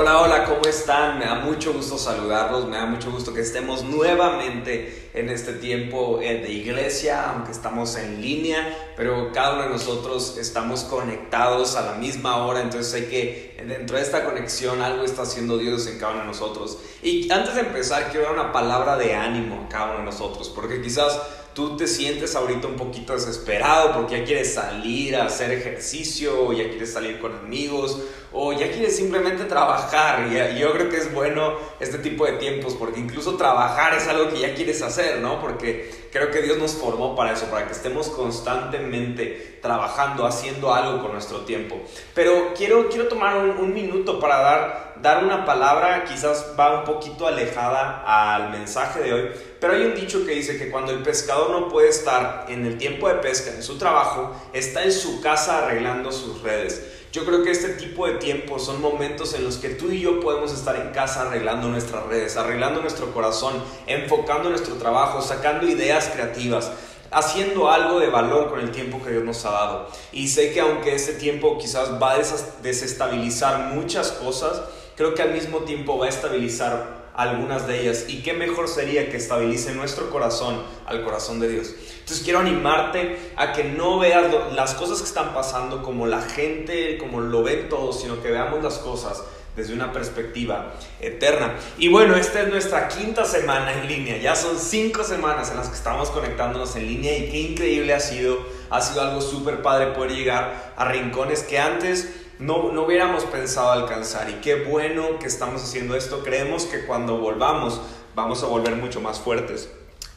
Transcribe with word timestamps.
Hola, 0.00 0.22
hola, 0.22 0.44
¿cómo 0.46 0.62
están? 0.62 1.18
Me 1.18 1.26
da 1.26 1.34
mucho 1.34 1.74
gusto 1.74 1.98
saludarlos, 1.98 2.66
me 2.66 2.78
da 2.78 2.86
mucho 2.86 3.10
gusto 3.10 3.34
que 3.34 3.42
estemos 3.42 3.84
nuevamente 3.84 5.10
en 5.12 5.28
este 5.28 5.52
tiempo 5.52 6.20
eh, 6.22 6.40
de 6.40 6.50
iglesia, 6.50 7.28
aunque 7.28 7.52
estamos 7.52 7.94
en 7.96 8.22
línea, 8.22 8.94
pero 8.96 9.30
cada 9.30 9.56
uno 9.56 9.64
de 9.64 9.68
nosotros 9.68 10.38
estamos 10.38 10.84
conectados 10.84 11.76
a 11.76 11.82
la 11.82 11.92
misma 11.96 12.46
hora, 12.46 12.62
entonces 12.62 12.94
hay 12.94 13.10
que, 13.10 13.62
dentro 13.68 13.98
de 13.98 14.02
esta 14.02 14.24
conexión, 14.24 14.80
algo 14.80 15.04
está 15.04 15.20
haciendo 15.20 15.58
Dios 15.58 15.86
en 15.86 15.98
cada 15.98 16.12
uno 16.12 16.20
de 16.22 16.28
nosotros. 16.28 16.78
Y 17.02 17.30
antes 17.30 17.54
de 17.54 17.60
empezar, 17.60 18.08
quiero 18.10 18.24
dar 18.24 18.32
una 18.32 18.52
palabra 18.52 18.96
de 18.96 19.14
ánimo 19.14 19.66
a 19.66 19.68
cada 19.68 19.90
uno 19.90 19.98
de 19.98 20.04
nosotros, 20.04 20.48
porque 20.48 20.80
quizás 20.80 21.20
tú 21.52 21.76
te 21.76 21.86
sientes 21.86 22.34
ahorita 22.36 22.68
un 22.68 22.76
poquito 22.76 23.12
desesperado 23.12 23.92
porque 23.92 24.18
ya 24.18 24.24
quieres 24.24 24.54
salir 24.54 25.16
a 25.16 25.26
hacer 25.26 25.50
ejercicio, 25.50 26.46
o 26.46 26.52
ya 26.54 26.70
quieres 26.70 26.92
salir 26.92 27.18
con 27.18 27.34
amigos, 27.34 28.00
o 28.32 28.52
ya 28.52 28.70
quieres 28.70 28.96
simplemente 28.96 29.44
trabajar. 29.44 30.28
Y 30.30 30.58
yo 30.58 30.72
creo 30.72 30.88
que 30.88 30.96
es 30.96 31.12
bueno 31.12 31.54
este 31.80 31.98
tipo 31.98 32.26
de 32.26 32.32
tiempos 32.32 32.74
porque 32.74 33.00
incluso 33.00 33.36
trabajar 33.36 33.94
es 33.94 34.06
algo 34.08 34.28
que 34.28 34.40
ya 34.40 34.54
quieres 34.54 34.82
hacer, 34.82 35.20
¿no? 35.20 35.40
Porque 35.40 36.08
creo 36.12 36.30
que 36.30 36.42
Dios 36.42 36.58
nos 36.58 36.72
formó 36.72 37.14
para 37.14 37.32
eso, 37.32 37.46
para 37.46 37.66
que 37.66 37.72
estemos 37.72 38.08
constantemente 38.08 39.58
trabajando, 39.62 40.26
haciendo 40.26 40.72
algo 40.72 41.02
con 41.02 41.12
nuestro 41.12 41.40
tiempo. 41.40 41.80
Pero 42.14 42.52
quiero, 42.56 42.88
quiero 42.88 43.08
tomar 43.08 43.36
un, 43.36 43.70
minuto 43.74 44.18
para 44.18 44.38
dar, 44.38 44.94
dar 45.00 45.24
una 45.24 45.44
palabra, 45.44 46.04
quizás 46.04 46.54
va 46.58 46.80
un 46.80 46.84
poquito 46.84 47.26
alejada 47.26 48.02
al 48.04 48.50
mensaje 48.50 49.00
de 49.00 49.12
hoy, 49.12 49.30
pero 49.60 49.74
hay 49.74 49.82
un 49.82 49.94
dicho 49.94 50.24
que 50.26 50.32
dice 50.32 50.58
que 50.58 50.70
cuando 50.70 50.92
el 50.92 51.02
pescador 51.02 51.50
no 51.50 51.68
puede 51.68 51.88
estar 51.88 52.46
en 52.48 52.66
el 52.66 52.78
tiempo 52.78 53.08
de 53.08 53.14
pesca, 53.16 53.50
en 53.50 53.62
su 53.62 53.78
trabajo, 53.78 54.34
está 54.52 54.82
en 54.82 54.92
su 54.92 55.20
casa 55.20 55.58
arreglando 55.58 56.10
sus 56.10 56.42
redes. 56.42 56.99
Yo 57.12 57.24
creo 57.24 57.42
que 57.42 57.50
este 57.50 57.70
tipo 57.70 58.06
de 58.06 58.14
tiempos 58.14 58.64
son 58.64 58.80
momentos 58.80 59.34
en 59.34 59.42
los 59.42 59.56
que 59.56 59.70
tú 59.70 59.90
y 59.90 60.00
yo 60.00 60.20
podemos 60.20 60.52
estar 60.52 60.76
en 60.76 60.92
casa 60.92 61.22
arreglando 61.22 61.66
nuestras 61.66 62.06
redes, 62.06 62.36
arreglando 62.36 62.82
nuestro 62.82 63.12
corazón, 63.12 63.54
enfocando 63.88 64.48
nuestro 64.48 64.76
trabajo, 64.76 65.20
sacando 65.20 65.66
ideas 65.66 66.08
creativas, 66.14 66.70
haciendo 67.10 67.68
algo 67.68 67.98
de 67.98 68.10
valor 68.10 68.48
con 68.48 68.60
el 68.60 68.70
tiempo 68.70 69.02
que 69.02 69.10
Dios 69.10 69.24
nos 69.24 69.44
ha 69.44 69.50
dado. 69.50 69.88
Y 70.12 70.28
sé 70.28 70.52
que 70.52 70.60
aunque 70.60 70.94
este 70.94 71.14
tiempo 71.14 71.58
quizás 71.58 72.00
va 72.00 72.12
a 72.12 72.18
desestabilizar 72.62 73.74
muchas 73.74 74.12
cosas, 74.12 74.62
creo 74.94 75.12
que 75.12 75.22
al 75.22 75.32
mismo 75.32 75.58
tiempo 75.60 75.98
va 75.98 76.06
a 76.06 76.10
estabilizar 76.10 76.99
algunas 77.20 77.66
de 77.66 77.82
ellas. 77.82 78.06
Y 78.08 78.22
qué 78.22 78.32
mejor 78.32 78.68
sería 78.68 79.10
que 79.10 79.16
estabilice 79.16 79.74
nuestro 79.74 80.10
corazón 80.10 80.62
al 80.86 81.04
corazón 81.04 81.40
de 81.40 81.48
Dios. 81.48 81.74
Entonces 82.00 82.20
quiero 82.24 82.38
animarte 82.38 83.32
a 83.36 83.52
que 83.52 83.64
no 83.64 83.98
veas 83.98 84.26
las 84.54 84.74
cosas 84.74 84.98
que 84.98 85.06
están 85.06 85.34
pasando 85.34 85.82
como 85.82 86.06
la 86.06 86.22
gente, 86.22 86.98
como 86.98 87.20
lo 87.20 87.42
ven 87.42 87.68
todos, 87.68 88.00
sino 88.00 88.22
que 88.22 88.30
veamos 88.30 88.62
las 88.62 88.78
cosas 88.78 89.22
desde 89.56 89.74
una 89.74 89.92
perspectiva 89.92 90.74
eterna. 91.00 91.54
Y 91.76 91.88
bueno, 91.88 92.14
esta 92.16 92.42
es 92.42 92.48
nuestra 92.48 92.88
quinta 92.88 93.24
semana 93.24 93.72
en 93.72 93.88
línea. 93.88 94.16
Ya 94.16 94.34
son 94.34 94.58
cinco 94.58 95.04
semanas 95.04 95.50
en 95.50 95.58
las 95.58 95.68
que 95.68 95.74
estamos 95.74 96.10
conectándonos 96.10 96.76
en 96.76 96.86
línea 96.86 97.16
y 97.18 97.30
qué 97.30 97.38
increíble 97.38 97.92
ha 97.92 98.00
sido. 98.00 98.38
Ha 98.70 98.80
sido 98.80 99.02
algo 99.02 99.20
súper 99.20 99.62
padre 99.62 99.88
poder 99.88 100.12
llegar 100.12 100.72
a 100.76 100.84
rincones 100.86 101.42
que 101.42 101.58
antes 101.58 102.19
no, 102.40 102.72
no 102.72 102.84
hubiéramos 102.84 103.24
pensado 103.24 103.70
alcanzar. 103.70 104.30
Y 104.30 104.34
qué 104.34 104.64
bueno 104.64 105.18
que 105.18 105.26
estamos 105.26 105.62
haciendo 105.62 105.94
esto. 105.94 106.22
Creemos 106.22 106.64
que 106.64 106.86
cuando 106.86 107.18
volvamos 107.18 107.80
vamos 108.14 108.42
a 108.42 108.46
volver 108.46 108.76
mucho 108.76 109.00
más 109.00 109.20
fuertes. 109.20 109.68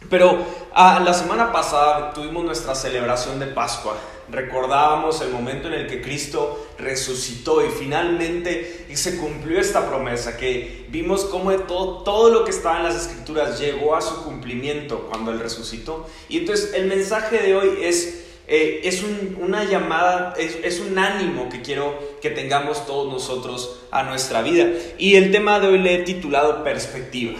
Pero 0.09 0.45
ah, 0.73 1.01
la 1.03 1.13
semana 1.13 1.51
pasada 1.51 2.13
tuvimos 2.13 2.43
nuestra 2.43 2.75
celebración 2.75 3.39
de 3.39 3.47
Pascua. 3.47 3.95
Recordábamos 4.29 5.21
el 5.21 5.31
momento 5.31 5.67
en 5.67 5.73
el 5.73 5.87
que 5.87 6.01
Cristo 6.01 6.67
resucitó 6.77 7.65
y 7.65 7.69
finalmente 7.69 8.87
se 8.93 9.17
cumplió 9.17 9.59
esta 9.59 9.87
promesa, 9.89 10.37
que 10.37 10.85
vimos 10.89 11.25
cómo 11.25 11.51
todo, 11.51 12.03
todo 12.03 12.29
lo 12.29 12.45
que 12.45 12.51
estaba 12.51 12.77
en 12.77 12.83
las 12.83 12.95
escrituras 12.95 13.59
llegó 13.59 13.95
a 13.95 14.01
su 14.01 14.23
cumplimiento 14.23 15.07
cuando 15.09 15.31
Él 15.31 15.39
resucitó. 15.39 16.07
Y 16.29 16.37
entonces 16.37 16.73
el 16.73 16.87
mensaje 16.87 17.39
de 17.39 17.55
hoy 17.55 17.79
es 17.81 18.23
eh, 18.47 18.81
es 18.83 19.03
una 19.39 19.63
llamada, 19.63 20.33
es, 20.37 20.79
un 20.79 20.99
ánimo 20.99 21.47
que 21.47 21.61
quiero 21.61 21.97
que 22.21 22.29
tengamos 22.29 22.85
todos 22.85 23.11
nosotros 23.11 23.79
a 23.91 24.03
nuestra 24.03 24.41
vida. 24.41 24.67
Y 24.97 25.15
el 25.15 25.31
tema 25.31 25.59
de 25.59 25.67
hoy 25.67 25.79
le 25.79 25.95
he 25.95 26.03
titulado 26.03 26.63
perspectiva. 26.63 27.33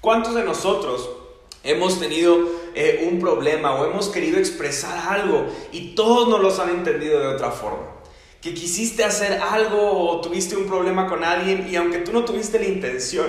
¿Cuántos 0.00 0.34
de 0.34 0.44
nosotros 0.44 1.08
hemos 1.62 2.00
tenido 2.00 2.36
eh, 2.74 3.08
un 3.10 3.20
problema 3.20 3.74
o 3.76 3.86
hemos 3.86 4.08
querido 4.08 4.38
expresar 4.38 5.08
algo 5.08 5.46
y 5.72 5.94
todos 5.94 6.28
nos 6.28 6.40
los 6.40 6.58
han 6.58 6.70
entendido 6.70 7.20
de 7.20 7.28
otra 7.28 7.50
forma? 7.50 7.92
Que 8.42 8.52
quisiste 8.52 9.04
hacer 9.04 9.40
algo 9.40 10.10
o 10.10 10.20
tuviste 10.20 10.56
un 10.56 10.66
problema 10.66 11.06
con 11.06 11.24
alguien 11.24 11.68
y 11.70 11.76
aunque 11.76 11.98
tú 11.98 12.12
no 12.12 12.24
tuviste 12.24 12.58
la 12.58 12.66
intención, 12.66 13.26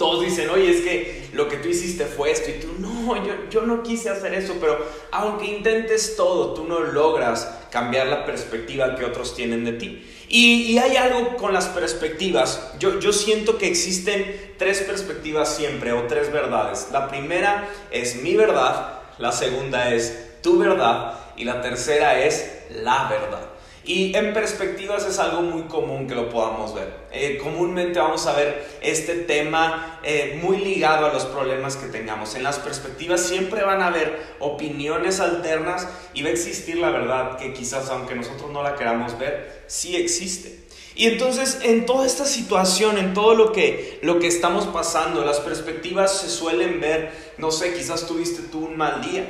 todos 0.00 0.24
dicen, 0.24 0.48
oye, 0.48 0.70
es 0.70 0.80
que 0.80 1.28
lo 1.34 1.46
que 1.46 1.58
tú 1.58 1.68
hiciste 1.68 2.06
fue 2.06 2.30
esto 2.30 2.48
y 2.48 2.54
tú, 2.54 2.68
no, 2.78 3.22
yo, 3.22 3.34
yo 3.50 3.60
no 3.66 3.82
quise 3.82 4.08
hacer 4.08 4.32
eso, 4.32 4.54
pero 4.58 4.82
aunque 5.10 5.44
intentes 5.44 6.16
todo, 6.16 6.54
tú 6.54 6.64
no 6.64 6.80
logras 6.80 7.66
cambiar 7.70 8.06
la 8.06 8.24
perspectiva 8.24 8.96
que 8.96 9.04
otros 9.04 9.34
tienen 9.34 9.62
de 9.66 9.74
ti. 9.74 10.02
Y, 10.26 10.78
hay 10.78 10.96
algo 10.96 11.36
con 11.36 11.52
las 11.52 11.66
perspectivas, 11.66 12.72
yo, 12.78 12.98
yo 12.98 13.12
siento 13.12 13.58
que 13.58 13.66
existen 13.66 14.54
tres 14.56 14.80
perspectivas 14.80 15.54
siempre 15.54 15.92
o 15.92 16.06
tres 16.06 16.32
verdades. 16.32 16.88
La 16.92 17.06
primera 17.08 17.68
es 17.90 18.22
mi 18.22 18.34
verdad, 18.36 19.00
la 19.18 19.32
segunda 19.32 19.92
es 19.92 20.40
tu 20.40 20.58
verdad 20.58 21.12
y 21.36 21.44
la 21.44 21.60
tercera 21.60 22.24
es 22.24 22.50
la 22.70 23.06
verdad. 23.10 23.49
Y 23.84 24.14
en 24.14 24.34
perspectivas 24.34 25.06
es 25.06 25.18
algo 25.18 25.40
muy 25.40 25.62
común 25.62 26.06
que 26.06 26.14
lo 26.14 26.28
podamos 26.28 26.74
ver. 26.74 26.92
Eh, 27.12 27.38
comúnmente 27.42 27.98
vamos 27.98 28.26
a 28.26 28.34
ver 28.34 28.78
este 28.82 29.14
tema 29.14 29.98
eh, 30.02 30.38
muy 30.42 30.58
ligado 30.58 31.06
a 31.06 31.12
los 31.12 31.24
problemas 31.24 31.76
que 31.76 31.86
tengamos. 31.86 32.34
En 32.34 32.42
las 32.42 32.58
perspectivas 32.58 33.22
siempre 33.22 33.62
van 33.62 33.80
a 33.80 33.86
haber 33.86 34.34
opiniones 34.38 35.18
alternas 35.20 35.88
y 36.12 36.22
va 36.22 36.28
a 36.28 36.32
existir 36.32 36.76
la 36.76 36.90
verdad 36.90 37.38
que 37.38 37.54
quizás 37.54 37.88
aunque 37.88 38.14
nosotros 38.14 38.50
no 38.50 38.62
la 38.62 38.76
queramos 38.76 39.18
ver, 39.18 39.64
sí 39.66 39.96
existe. 39.96 40.60
Y 40.94 41.06
entonces 41.06 41.60
en 41.62 41.86
toda 41.86 42.06
esta 42.06 42.26
situación, 42.26 42.98
en 42.98 43.14
todo 43.14 43.34
lo 43.34 43.52
que, 43.52 43.98
lo 44.02 44.18
que 44.18 44.26
estamos 44.26 44.66
pasando, 44.66 45.24
las 45.24 45.40
perspectivas 45.40 46.20
se 46.20 46.28
suelen 46.28 46.80
ver, 46.80 47.12
no 47.38 47.50
sé, 47.50 47.72
quizás 47.72 48.06
tuviste 48.06 48.42
tú 48.42 48.66
un 48.66 48.76
mal 48.76 49.00
día 49.00 49.26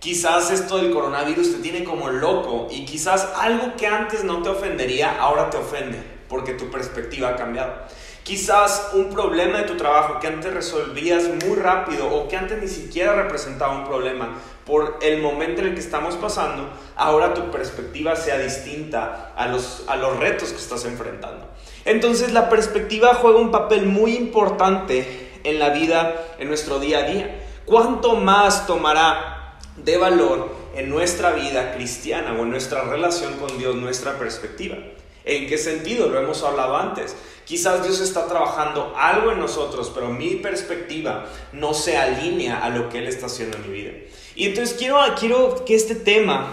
Quizás 0.00 0.50
esto 0.50 0.78
del 0.78 0.92
coronavirus 0.92 1.52
te 1.52 1.58
tiene 1.58 1.84
como 1.84 2.08
loco 2.08 2.68
y 2.70 2.86
quizás 2.86 3.28
algo 3.36 3.76
que 3.76 3.86
antes 3.86 4.24
no 4.24 4.42
te 4.42 4.48
ofendería 4.48 5.20
ahora 5.20 5.50
te 5.50 5.58
ofende 5.58 6.02
porque 6.26 6.54
tu 6.54 6.70
perspectiva 6.70 7.28
ha 7.28 7.36
cambiado. 7.36 7.74
Quizás 8.22 8.92
un 8.94 9.10
problema 9.10 9.58
de 9.58 9.64
tu 9.64 9.76
trabajo 9.76 10.18
que 10.18 10.26
antes 10.26 10.54
resolvías 10.54 11.24
muy 11.44 11.54
rápido 11.56 12.08
o 12.08 12.28
que 12.28 12.36
antes 12.38 12.58
ni 12.62 12.68
siquiera 12.68 13.12
representaba 13.14 13.76
un 13.76 13.84
problema 13.84 14.38
por 14.64 14.98
el 15.02 15.20
momento 15.20 15.60
en 15.60 15.68
el 15.68 15.74
que 15.74 15.80
estamos 15.80 16.14
pasando, 16.16 16.70
ahora 16.96 17.34
tu 17.34 17.50
perspectiva 17.50 18.16
sea 18.16 18.38
distinta 18.38 19.34
a 19.36 19.48
los, 19.48 19.84
a 19.86 19.96
los 19.96 20.16
retos 20.18 20.48
que 20.48 20.60
estás 20.60 20.86
enfrentando. 20.86 21.46
Entonces 21.84 22.32
la 22.32 22.48
perspectiva 22.48 23.12
juega 23.16 23.38
un 23.38 23.50
papel 23.50 23.84
muy 23.84 24.16
importante 24.16 25.40
en 25.44 25.58
la 25.58 25.68
vida, 25.70 26.14
en 26.38 26.48
nuestro 26.48 26.78
día 26.78 27.00
a 27.00 27.02
día. 27.02 27.44
¿Cuánto 27.66 28.16
más 28.16 28.66
tomará 28.66 29.39
de 29.76 29.96
valor 29.96 30.54
en 30.74 30.88
nuestra 30.90 31.32
vida 31.32 31.74
cristiana 31.74 32.32
o 32.32 32.42
en 32.42 32.50
nuestra 32.50 32.82
relación 32.82 33.34
con 33.34 33.58
Dios, 33.58 33.74
nuestra 33.76 34.18
perspectiva. 34.18 34.76
¿En 35.24 35.48
qué 35.48 35.58
sentido? 35.58 36.08
Lo 36.08 36.20
hemos 36.20 36.42
hablado 36.42 36.76
antes. 36.76 37.14
Quizás 37.44 37.82
Dios 37.82 38.00
está 38.00 38.26
trabajando 38.26 38.94
algo 38.96 39.32
en 39.32 39.40
nosotros, 39.40 39.90
pero 39.94 40.08
mi 40.08 40.36
perspectiva 40.36 41.26
no 41.52 41.74
se 41.74 41.96
alinea 41.96 42.64
a 42.64 42.70
lo 42.70 42.88
que 42.88 42.98
Él 42.98 43.06
está 43.06 43.26
haciendo 43.26 43.56
en 43.56 43.70
mi 43.70 43.80
vida. 43.80 43.92
Y 44.34 44.46
entonces 44.46 44.76
quiero, 44.78 44.98
quiero 45.18 45.64
que 45.64 45.74
este 45.74 45.94
tema 45.94 46.52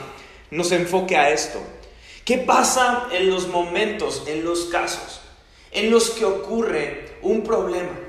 nos 0.51 0.71
enfoque 0.71 1.15
a 1.15 1.29
esto. 1.29 1.59
¿Qué 2.25 2.37
pasa 2.39 3.07
en 3.11 3.29
los 3.29 3.47
momentos, 3.47 4.23
en 4.27 4.43
los 4.43 4.65
casos, 4.65 5.21
en 5.71 5.91
los 5.91 6.09
que 6.09 6.25
ocurre 6.25 7.17
un 7.21 7.43
problema? 7.43 8.06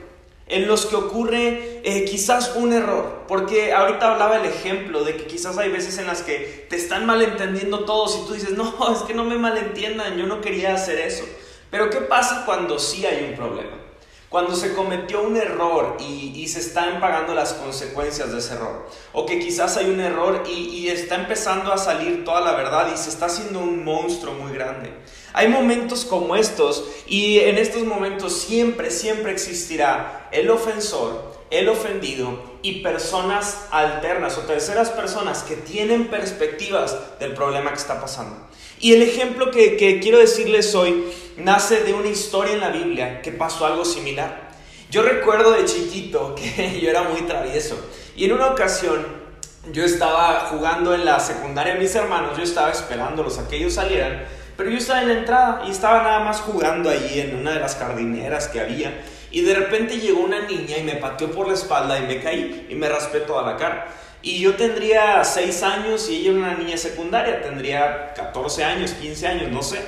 En 0.48 0.66
los 0.66 0.86
que 0.86 0.96
ocurre 0.96 1.80
eh, 1.84 2.04
quizás 2.04 2.54
un 2.56 2.72
error, 2.72 3.24
porque 3.28 3.72
ahorita 3.72 4.12
hablaba 4.12 4.36
el 4.36 4.46
ejemplo 4.46 5.04
de 5.04 5.16
que 5.16 5.26
quizás 5.26 5.58
hay 5.58 5.70
veces 5.70 5.98
en 5.98 6.06
las 6.06 6.22
que 6.22 6.66
te 6.68 6.76
están 6.76 7.06
malentendiendo 7.06 7.84
todos 7.84 8.16
y 8.16 8.26
tú 8.26 8.34
dices, 8.34 8.52
no, 8.52 8.74
es 8.92 9.02
que 9.02 9.14
no 9.14 9.24
me 9.24 9.36
malentiendan, 9.36 10.16
yo 10.16 10.26
no 10.26 10.40
quería 10.40 10.74
hacer 10.74 10.98
eso. 10.98 11.24
Pero 11.70 11.90
¿qué 11.90 11.98
pasa 12.00 12.44
cuando 12.46 12.78
sí 12.78 13.04
hay 13.04 13.28
un 13.30 13.36
problema? 13.36 13.76
Cuando 14.30 14.54
se 14.54 14.74
cometió 14.74 15.22
un 15.22 15.36
error 15.36 15.96
y, 16.00 16.46
se 16.48 16.60
están 16.60 16.98
pagando 16.98 17.34
las 17.34 17.52
consecuencias 17.52 18.32
de 18.32 18.38
ese 18.38 18.54
error. 18.54 18.88
O 19.12 19.26
que 19.26 19.38
quizás 19.38 19.76
hay 19.76 19.90
un 19.90 20.00
error 20.00 20.44
y, 20.48 20.68
y 20.68 20.88
está 20.88 21.16
empezando 21.16 21.72
a 21.72 21.76
salir 21.76 22.24
toda 22.24 22.40
la 22.40 22.52
verdad 22.52 22.90
y 22.92 22.96
se 22.96 23.10
está 23.10 23.26
haciendo 23.26 23.60
un 23.60 23.84
monstruo 23.84 24.32
muy 24.32 24.52
grande. 24.52 24.90
Hay 25.38 25.46
momentos 25.46 26.04
como 26.04 26.34
estos 26.34 26.82
y 27.06 27.38
en 27.38 27.58
estos 27.58 27.84
momentos 27.84 28.32
siempre, 28.40 28.90
siempre 28.90 29.30
existirá 29.30 30.28
el 30.32 30.50
ofensor, 30.50 31.32
el 31.52 31.68
ofendido 31.68 32.42
y 32.60 32.80
personas 32.82 33.68
alternas 33.70 34.36
o 34.36 34.40
terceras 34.40 34.90
personas 34.90 35.44
que 35.44 35.54
tienen 35.54 36.08
perspectivas 36.08 36.96
del 37.20 37.34
problema 37.34 37.70
que 37.70 37.76
está 37.76 38.00
pasando. 38.00 38.36
Y 38.80 38.94
el 38.94 39.02
ejemplo 39.02 39.52
que, 39.52 39.76
que 39.76 40.00
quiero 40.00 40.18
decirles 40.18 40.74
hoy 40.74 41.04
nace 41.36 41.84
de 41.84 41.94
una 41.94 42.08
historia 42.08 42.54
en 42.54 42.60
la 42.60 42.70
Biblia 42.70 43.22
que 43.22 43.30
pasó 43.30 43.64
algo 43.64 43.84
similar. 43.84 44.50
Yo 44.90 45.02
recuerdo 45.02 45.52
de 45.52 45.66
chiquito 45.66 46.34
que 46.56 46.80
yo 46.80 46.90
era 46.90 47.04
muy 47.04 47.22
travieso 47.22 47.78
y 48.16 48.24
en 48.24 48.32
una 48.32 48.48
ocasión 48.48 49.06
yo 49.70 49.84
estaba 49.84 50.48
jugando 50.50 50.94
en 50.94 51.04
la 51.04 51.20
secundaria 51.20 51.76
mis 51.76 51.94
hermanos, 51.94 52.36
yo 52.36 52.42
estaba 52.42 52.72
esperándolos 52.72 53.38
a 53.38 53.46
que 53.46 53.56
ellos 53.56 53.74
salieran, 53.74 54.24
pero 54.58 54.70
yo 54.70 54.78
estaba 54.78 55.02
en 55.02 55.08
la 55.08 55.14
entrada 55.14 55.62
y 55.68 55.70
estaba 55.70 56.02
nada 56.02 56.18
más 56.18 56.40
jugando 56.40 56.90
allí 56.90 57.20
en 57.20 57.36
una 57.36 57.52
de 57.52 57.60
las 57.60 57.76
jardineras 57.76 58.48
que 58.48 58.58
había 58.58 58.92
y 59.30 59.42
de 59.42 59.54
repente 59.54 60.00
llegó 60.00 60.18
una 60.18 60.48
niña 60.48 60.78
y 60.78 60.82
me 60.82 60.96
pateó 60.96 61.30
por 61.30 61.46
la 61.46 61.54
espalda 61.54 61.96
y 61.96 62.02
me 62.02 62.20
caí 62.20 62.66
y 62.68 62.74
me 62.74 62.88
raspé 62.88 63.20
toda 63.20 63.48
la 63.48 63.56
cara. 63.56 63.86
Y 64.20 64.40
yo 64.40 64.56
tendría 64.56 65.22
6 65.22 65.62
años 65.62 66.10
y 66.10 66.16
ella 66.16 66.30
era 66.30 66.38
una 66.40 66.54
niña 66.54 66.76
secundaria, 66.76 67.40
tendría 67.40 68.12
14 68.14 68.64
años, 68.64 68.90
15 68.94 69.26
años, 69.28 69.52
no 69.52 69.62
sé. 69.62 69.78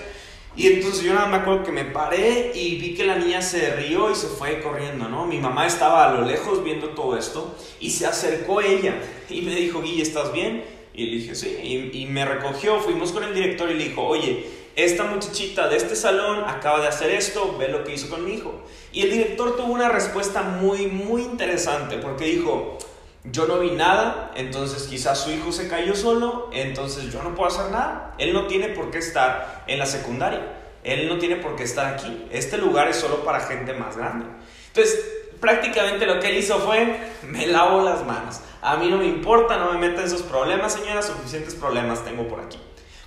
Y 0.55 0.69
entonces 0.69 1.03
yo 1.03 1.15
nada 1.15 1.27
me 1.27 1.39
acuerdo 1.39 1.65
que 1.65 1.73
me 1.73 1.85
paré 1.85 2.53
y 2.55 2.77
vi 2.77 2.95
que 2.95 3.05
la 3.05 3.17
niña 3.17 3.43
se 3.43 3.75
rió 3.75 4.09
y 4.09 4.15
se 4.15 4.29
fue 4.29 4.61
corriendo, 4.61 5.09
¿no? 5.09 5.27
Mi 5.27 5.39
mamá 5.39 5.67
estaba 5.67 6.09
a 6.09 6.15
lo 6.15 6.25
lejos 6.25 6.63
viendo 6.63 6.91
todo 6.91 7.19
esto 7.19 7.57
y 7.81 7.91
se 7.91 8.07
acercó 8.07 8.61
ella 8.61 8.95
y 9.29 9.43
me 9.43 9.53
dijo, 9.53 9.83
Guille, 9.83 10.03
¿estás 10.03 10.33
bien? 10.33 10.63
Y 10.95 11.07
le 11.07 11.17
dije, 11.17 11.35
sí, 11.35 11.57
y, 11.61 12.03
y 12.03 12.07
me 12.07 12.25
recogió, 12.25 12.79
fuimos 12.79 13.11
con 13.11 13.25
el 13.25 13.33
director 13.33 13.69
y 13.71 13.75
le 13.75 13.85
dijo, 13.85 14.03
oye, 14.03 14.60
esta 14.85 15.05
muchachita 15.05 15.69
de 15.69 15.77
este 15.77 15.97
salón 15.97 16.45
acaba 16.47 16.81
de 16.81 16.89
hacer 16.89 17.11
esto, 17.11 17.57
ve 17.59 17.69
lo 17.69 17.85
que 17.85 17.95
hizo 17.95 18.09
con 18.09 18.25
mi 18.25 18.35
hijo. 18.35 18.63
Y 18.93 19.03
el 19.03 19.11
director 19.11 19.57
tuvo 19.57 19.73
una 19.73 19.89
respuesta 19.89 20.43
muy, 20.43 20.87
muy 20.87 21.23
interesante 21.23 21.97
porque 21.99 22.25
dijo, 22.27 22.79
yo 23.25 23.47
no 23.47 23.59
vi 23.59 23.73
nada, 23.73 24.33
entonces 24.35 24.85
quizás 24.85 25.19
su 25.19 25.31
hijo 25.31 25.53
se 25.53 25.69
cayó 25.69 25.95
solo, 25.95 26.49
entonces 26.53 27.13
yo 27.13 27.23
no 27.23 27.35
puedo 27.35 27.49
hacer 27.49 27.71
nada. 27.71 28.15
Él 28.19 28.33
no 28.33 28.47
tiene 28.47 28.69
por 28.69 28.91
qué 28.91 28.99
estar 28.99 29.65
en 29.67 29.79
la 29.79 29.87
secundaria, 29.87 30.41
él 30.85 31.09
no 31.09 31.19
tiene 31.19 31.37
por 31.37 31.57
qué 31.57 31.65
estar 31.65 31.93
aquí. 31.93 32.27
Este 32.31 32.57
lugar 32.57 32.89
es 32.89 32.97
solo 32.97 33.25
para 33.25 33.41
gente 33.41 33.75
más 33.75 33.97
grande. 33.97 34.27
Entonces, 34.69 35.05
prácticamente 35.41 36.07
lo 36.07 36.21
que 36.21 36.31
él 36.31 36.39
hizo 36.39 36.59
fue, 36.61 36.97
me 37.23 37.47
lavo 37.47 37.83
las 37.83 38.05
manos. 38.07 38.41
A 38.63 38.77
mí 38.77 38.89
no 38.89 38.99
me 38.99 39.07
importa, 39.07 39.57
no 39.57 39.73
me 39.73 39.79
meta 39.79 40.01
en 40.01 40.07
esos 40.07 40.23
problemas, 40.23 40.73
señora, 40.73 41.03
suficientes 41.03 41.55
problemas 41.55 42.05
tengo 42.05 42.27
por 42.29 42.41
aquí. 42.41 42.59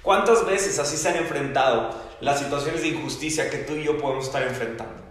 ¿Cuántas 0.03 0.45
veces 0.45 0.77
así 0.79 0.97
se 0.97 1.09
han 1.09 1.15
enfrentado 1.15 1.89
las 2.19 2.37
situaciones 2.39 2.81
de 2.81 2.89
injusticia 2.89 3.49
que 3.49 3.59
tú 3.59 3.73
y 3.73 3.85
yo 3.85 3.97
podemos 3.97 4.25
estar 4.25 4.43
enfrentando? 4.43 5.01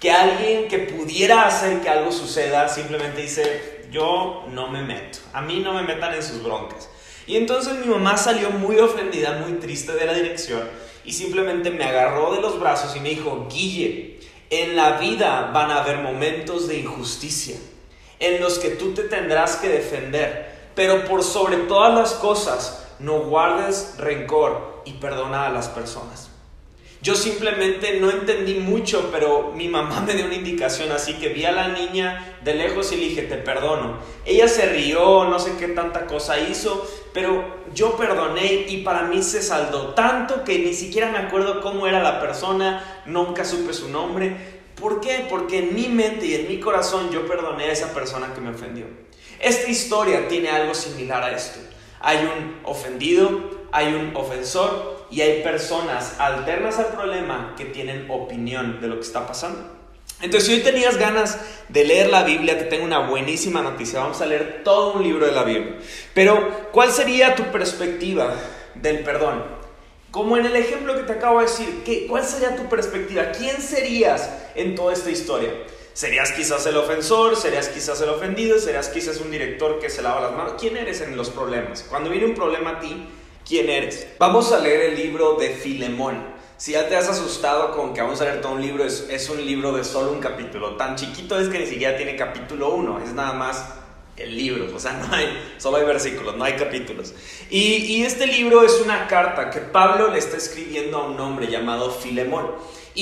Que 0.00 0.10
alguien 0.10 0.66
que 0.66 0.80
pudiera 0.80 1.46
hacer 1.46 1.80
que 1.80 1.88
algo 1.88 2.10
suceda 2.10 2.68
simplemente 2.68 3.22
dice, 3.22 3.86
yo 3.92 4.44
no 4.50 4.68
me 4.68 4.82
meto, 4.82 5.20
a 5.32 5.40
mí 5.40 5.60
no 5.60 5.72
me 5.72 5.82
metan 5.82 6.14
en 6.14 6.22
sus 6.22 6.42
broncas. 6.42 6.88
Y 7.28 7.36
entonces 7.36 7.74
mi 7.74 7.86
mamá 7.86 8.16
salió 8.16 8.50
muy 8.50 8.76
ofendida, 8.78 9.34
muy 9.46 9.60
triste 9.60 9.92
de 9.92 10.04
la 10.04 10.14
dirección 10.14 10.62
y 11.04 11.12
simplemente 11.12 11.70
me 11.70 11.84
agarró 11.84 12.34
de 12.34 12.40
los 12.40 12.58
brazos 12.58 12.96
y 12.96 13.00
me 13.00 13.10
dijo, 13.10 13.46
Guille, 13.48 14.18
en 14.50 14.74
la 14.74 14.98
vida 14.98 15.50
van 15.54 15.70
a 15.70 15.82
haber 15.82 15.98
momentos 15.98 16.66
de 16.66 16.78
injusticia 16.78 17.56
en 18.18 18.40
los 18.40 18.58
que 18.58 18.70
tú 18.70 18.94
te 18.94 19.04
tendrás 19.04 19.56
que 19.56 19.68
defender, 19.68 20.70
pero 20.74 21.04
por 21.04 21.22
sobre 21.22 21.56
todas 21.58 21.94
las 21.94 22.12
cosas, 22.14 22.84
no 23.00 23.20
guardes 23.20 23.94
rencor 23.98 24.82
y 24.84 24.92
perdona 24.94 25.46
a 25.46 25.50
las 25.50 25.68
personas. 25.68 26.30
Yo 27.02 27.14
simplemente 27.14 27.98
no 27.98 28.10
entendí 28.10 28.56
mucho, 28.56 29.08
pero 29.10 29.52
mi 29.54 29.68
mamá 29.68 30.02
me 30.06 30.12
dio 30.12 30.26
una 30.26 30.34
indicación, 30.34 30.92
así 30.92 31.14
que 31.14 31.30
vi 31.30 31.46
a 31.46 31.52
la 31.52 31.68
niña 31.68 32.36
de 32.44 32.54
lejos 32.54 32.92
y 32.92 32.96
le 32.96 33.04
dije, 33.04 33.22
te 33.22 33.36
perdono. 33.36 33.96
Ella 34.26 34.46
se 34.48 34.66
rió, 34.66 35.24
no 35.24 35.38
sé 35.38 35.52
qué 35.58 35.68
tanta 35.68 36.04
cosa 36.04 36.38
hizo, 36.38 36.86
pero 37.14 37.42
yo 37.74 37.96
perdoné 37.96 38.66
y 38.68 38.82
para 38.82 39.04
mí 39.04 39.22
se 39.22 39.40
saldó 39.40 39.94
tanto 39.94 40.44
que 40.44 40.58
ni 40.58 40.74
siquiera 40.74 41.10
me 41.10 41.16
acuerdo 41.16 41.62
cómo 41.62 41.86
era 41.86 42.02
la 42.02 42.20
persona, 42.20 43.02
nunca 43.06 43.46
supe 43.46 43.72
su 43.72 43.88
nombre. 43.88 44.60
¿Por 44.78 45.00
qué? 45.00 45.26
Porque 45.28 45.60
en 45.60 45.74
mi 45.74 45.88
mente 45.88 46.26
y 46.26 46.34
en 46.34 46.48
mi 46.48 46.60
corazón 46.60 47.10
yo 47.10 47.26
perdoné 47.26 47.64
a 47.64 47.72
esa 47.72 47.94
persona 47.94 48.34
que 48.34 48.42
me 48.42 48.50
ofendió. 48.50 48.84
Esta 49.38 49.70
historia 49.70 50.28
tiene 50.28 50.50
algo 50.50 50.74
similar 50.74 51.22
a 51.22 51.34
esto. 51.34 51.60
Hay 52.00 52.18
un 52.18 52.60
ofendido, 52.64 53.40
hay 53.72 53.94
un 53.94 54.16
ofensor 54.16 55.06
y 55.10 55.20
hay 55.20 55.42
personas 55.42 56.18
alternas 56.18 56.78
al 56.78 56.86
problema 56.86 57.54
que 57.56 57.66
tienen 57.66 58.10
opinión 58.10 58.80
de 58.80 58.88
lo 58.88 58.96
que 58.96 59.02
está 59.02 59.26
pasando. 59.26 59.80
Entonces, 60.22 60.48
si 60.48 60.54
hoy 60.54 60.60
tenías 60.60 60.98
ganas 60.98 61.38
de 61.68 61.84
leer 61.84 62.10
la 62.10 62.24
Biblia, 62.24 62.58
te 62.58 62.64
tengo 62.64 62.84
una 62.84 63.08
buenísima 63.08 63.62
noticia. 63.62 64.00
Vamos 64.00 64.20
a 64.20 64.26
leer 64.26 64.60
todo 64.62 64.94
un 64.94 65.02
libro 65.02 65.24
de 65.24 65.32
la 65.32 65.44
Biblia. 65.44 65.78
Pero, 66.12 66.68
¿cuál 66.72 66.90
sería 66.90 67.34
tu 67.34 67.44
perspectiva 67.44 68.34
del 68.74 69.00
perdón? 69.00 69.42
Como 70.10 70.36
en 70.36 70.44
el 70.44 70.56
ejemplo 70.56 70.94
que 70.94 71.04
te 71.04 71.12
acabo 71.12 71.38
de 71.38 71.46
decir, 71.46 71.82
¿qué, 71.84 72.06
¿cuál 72.06 72.24
sería 72.24 72.54
tu 72.54 72.68
perspectiva? 72.68 73.30
¿Quién 73.32 73.62
serías 73.62 74.30
en 74.54 74.74
toda 74.74 74.92
esta 74.92 75.10
historia? 75.10 75.52
¿Serías 75.92 76.32
quizás 76.32 76.64
el 76.66 76.76
ofensor? 76.76 77.36
¿Serías 77.36 77.68
quizás 77.68 78.00
el 78.00 78.08
ofendido? 78.10 78.58
¿Serías 78.58 78.88
quizás 78.88 79.20
un 79.20 79.30
director 79.30 79.80
que 79.80 79.90
se 79.90 80.02
lava 80.02 80.20
las 80.20 80.32
manos? 80.32 80.54
¿Quién 80.58 80.76
eres 80.76 81.00
en 81.00 81.16
los 81.16 81.30
problemas? 81.30 81.84
Cuando 81.88 82.10
viene 82.10 82.26
un 82.26 82.34
problema 82.34 82.70
a 82.70 82.80
ti, 82.80 83.08
quién 83.46 83.68
eres. 83.68 84.06
Vamos 84.18 84.52
a 84.52 84.60
leer 84.60 84.92
el 84.92 84.96
libro 84.96 85.34
de 85.34 85.50
Filemón. 85.50 86.40
Si 86.56 86.72
ya 86.72 86.88
te 86.88 86.96
has 86.96 87.08
asustado 87.08 87.74
con 87.74 87.94
que 87.94 88.02
vamos 88.02 88.20
a 88.20 88.24
leer 88.24 88.40
todo 88.40 88.52
un 88.52 88.60
libro, 88.60 88.84
es, 88.84 89.28
un 89.30 89.44
libro 89.44 89.72
de 89.72 89.82
solo 89.82 90.12
un 90.12 90.20
capítulo. 90.20 90.76
Tan 90.76 90.94
chiquito 90.94 91.38
es 91.38 91.48
que 91.48 91.58
ni 91.58 91.66
siquiera 91.66 91.96
tiene 91.96 92.16
capítulo 92.16 92.74
1, 92.74 93.00
es 93.04 93.12
nada 93.12 93.32
más 93.32 93.64
el 94.16 94.36
libro, 94.36 94.76
o 94.76 94.78
sea, 94.78 94.92
no 95.08 95.14
hay, 95.14 95.54
solo 95.56 95.78
hay 95.78 95.86
versículos, 95.86 96.36
no 96.36 96.44
hay 96.44 96.52
capítulos. 96.54 97.14
Y, 97.48 97.76
y 97.76 98.02
este 98.04 98.26
libro 98.26 98.62
es 98.62 98.78
una 98.84 99.08
carta 99.08 99.48
que 99.50 99.60
Pablo 99.60 100.10
le 100.10 100.18
está 100.18 100.36
escribiendo 100.36 100.98
a 100.98 101.06
un 101.06 101.18
hombre 101.18 101.46
llamado 101.46 101.90
Filemón. 101.90 102.50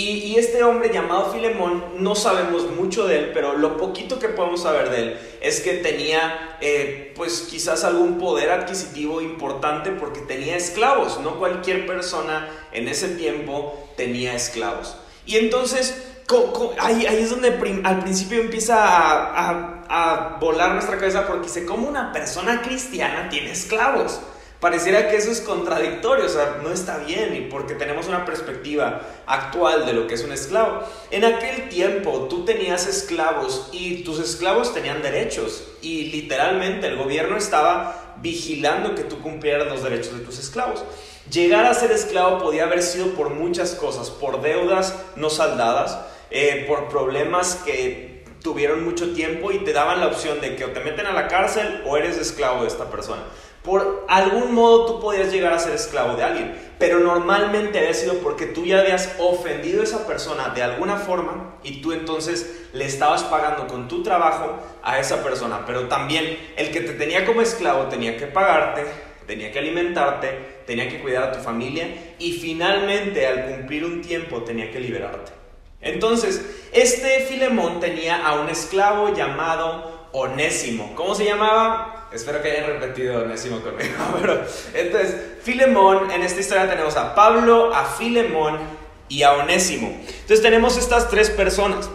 Y, 0.00 0.37
este 0.39 0.62
hombre 0.62 0.93
llamado 0.93 1.33
Filemón, 1.33 1.85
no 1.97 2.15
sabemos 2.15 2.71
mucho 2.71 3.09
de 3.09 3.19
él, 3.19 3.31
pero 3.35 3.59
lo 3.59 3.77
poquito 3.77 4.21
que 4.21 4.29
podemos 4.29 4.62
saber 4.62 4.91
de 4.91 4.99
él 5.00 5.19
es 5.41 5.61
que 5.61 5.75
tenía, 5.75 6.56
eh, 6.61 7.12
pues 7.17 7.49
quizás 7.50 7.83
algún 7.83 8.17
poder 8.17 8.50
adquisitivo 8.50 9.21
importante 9.21 9.91
porque 9.91 10.21
tenía 10.21 10.56
esclavos. 10.56 11.19
No 11.19 11.41
cualquier 11.41 11.85
persona 11.85 12.49
en 12.71 12.87
ese 12.87 13.09
tiempo 13.09 13.91
tenía 13.97 14.37
esclavos. 14.37 14.97
Y 15.27 15.37
entonces, 15.37 16.01
ahí, 16.79 17.05
es 17.05 17.31
donde 17.31 17.83
al 17.83 17.99
principio 17.99 18.41
empieza 18.41 18.77
a, 18.79 19.85
a 19.89 20.39
volar 20.39 20.75
nuestra 20.75 20.97
cabeza 20.97 21.27
porque 21.27 21.49
dice, 21.49 21.67
¿cómo 21.67 21.89
una 21.89 22.12
persona 22.12 22.62
cristiana 22.62 23.29
tiene 23.31 23.51
esclavos? 23.51 24.21
Pareciera 24.60 25.08
que 25.08 25.16
eso 25.16 25.31
es 25.31 25.40
contradictorio, 25.40 26.26
o 26.26 26.28
sea, 26.28 26.58
no 26.64 26.72
está 26.72 26.99
bien 26.99 27.32
y 27.37 27.43
porque 27.43 27.75
tenemos 27.75 28.08
una 28.08 28.25
perspectiva 28.25 29.02
actual 29.25 29.87
de 29.87 29.93
lo 29.93 30.08
que 30.08 30.14
es 30.14 30.25
un 30.25 30.32
esclavo. 30.32 30.82
En 31.12 31.25
aquel 31.25 31.69
tiempo 31.69 32.26
tú 32.28 32.44
tenías 32.44 32.88
esclavos 32.88 33.69
y 33.70 34.03
tus 34.03 34.19
esclavos 34.19 34.74
tenían 34.74 35.00
derechos 35.00 35.62
y 35.81 36.06
literalmente 36.06 36.88
el 36.88 36.96
gobierno 36.96 37.36
estaba 37.36 38.17
vigilando 38.20 38.96
que 38.96 39.05
tú 39.05 39.20
cumplieras 39.20 39.69
los 39.69 39.84
derechos 39.84 40.19
de 40.19 40.24
tus 40.24 40.41
esclavos. 40.41 40.82
Llegar 41.31 41.65
a 41.65 41.74
ser 41.74 41.93
esclavo 41.93 42.41
podía 42.41 42.65
haber 42.65 42.82
sido 42.82 43.15
por 43.15 43.31
muchas 43.31 43.77
cosas, 43.77 44.10
por 44.10 44.43
deudas 44.43 44.93
no 45.15 45.31
saldadas, 45.31 46.00
eh, 46.32 46.65
por 46.67 46.88
problemas 46.88 47.55
que 47.65 48.24
tuvieron 48.43 48.84
mucho 48.84 49.12
tiempo 49.12 49.53
y 49.53 49.58
te 49.60 49.72
daban 49.72 50.00
la 50.00 50.08
opción 50.08 50.41
de 50.41 50.56
que 50.56 50.65
o 50.65 50.70
te 50.70 50.81
meten 50.81 51.06
a 51.06 51.12
la 51.12 51.29
cárcel 51.29 51.82
o 51.86 51.96
eres 51.96 52.17
esclavo 52.17 52.62
de 52.62 52.69
esta 52.69 52.91
persona 52.91 53.22
por 53.69 54.06
algún 54.08 54.55
modo 54.55 54.87
tú 54.87 54.98
podías 54.98 55.31
llegar 55.31 55.53
a 55.53 55.58
ser 55.58 55.75
esclavo 55.75 56.17
de 56.17 56.25
alguien, 56.25 56.55
pero 56.79 57.01
normalmente 57.01 57.79
había 57.79 57.93
sido 57.93 58.15
porque 58.20 58.46
tú 58.46 58.65
ya 58.65 58.81
habías 58.81 59.15
ofendido 59.19 59.82
a 59.82 59.84
esa 59.84 60.06
persona 60.06 60.48
de 60.55 60.63
alguna 60.63 60.96
forma 60.96 61.56
y 61.63 61.82
tú 61.82 61.93
entonces 61.93 62.69
le 62.72 62.87
estabas 62.87 63.25
pagando 63.25 63.67
con 63.67 63.87
tu 63.87 64.03
trabajo 64.03 64.58
a 64.82 64.98
esa 64.98 65.22
persona, 65.22 65.65
pero 65.67 65.87
también 65.87 66.39
el 66.56 66.70
que 66.70 66.81
te 66.81 66.94
tenía 66.94 67.27
como 67.27 67.43
esclavo 67.43 67.89
tenía 67.89 68.17
que 68.17 68.27
pagarte, 68.27 68.87
tenía 69.27 69.53
que 69.53 69.58
alimentarte, 69.58 70.63
tenía 70.67 70.89
que 70.89 71.03
cuidar 71.03 71.25
a 71.25 71.32
tu 71.32 71.41
familia 71.41 72.15
y 72.19 72.32
finalmente 72.32 73.27
al 73.27 73.48
cumplir 73.48 73.84
un 73.84 74.01
tiempo 74.01 74.44
tenía 74.44 74.70
que 74.70 74.81
liberarte. 74.81 75.32
Entonces, 75.82 76.41
este 76.72 77.20
Filemón 77.20 77.81
tenía 77.81 78.27
a 78.27 78.41
un 78.41 78.48
esclavo 78.48 79.15
llamado 79.15 80.08
Onésimo. 80.13 80.94
¿Cómo 80.94 81.15
se 81.15 81.27
llamaba? 81.27 81.97
Espero 82.12 82.41
que 82.41 82.50
hayan 82.50 82.67
repetido 82.67 83.22
Onésimo 83.22 83.60
conmigo. 83.60 83.94
Pero, 84.20 84.43
entonces, 84.74 85.15
Filemón, 85.43 86.10
en 86.10 86.22
esta 86.22 86.41
historia 86.41 86.69
tenemos 86.69 86.96
a 86.96 87.15
Pablo, 87.15 87.74
a 87.74 87.84
Filemón 87.84 88.58
y 89.08 89.22
a 89.22 89.32
Onésimo. 89.32 89.88
Entonces 89.88 90.43
tenemos 90.43 90.77
estas 90.79 91.10
tres 91.10 91.29
personas. 91.31 91.91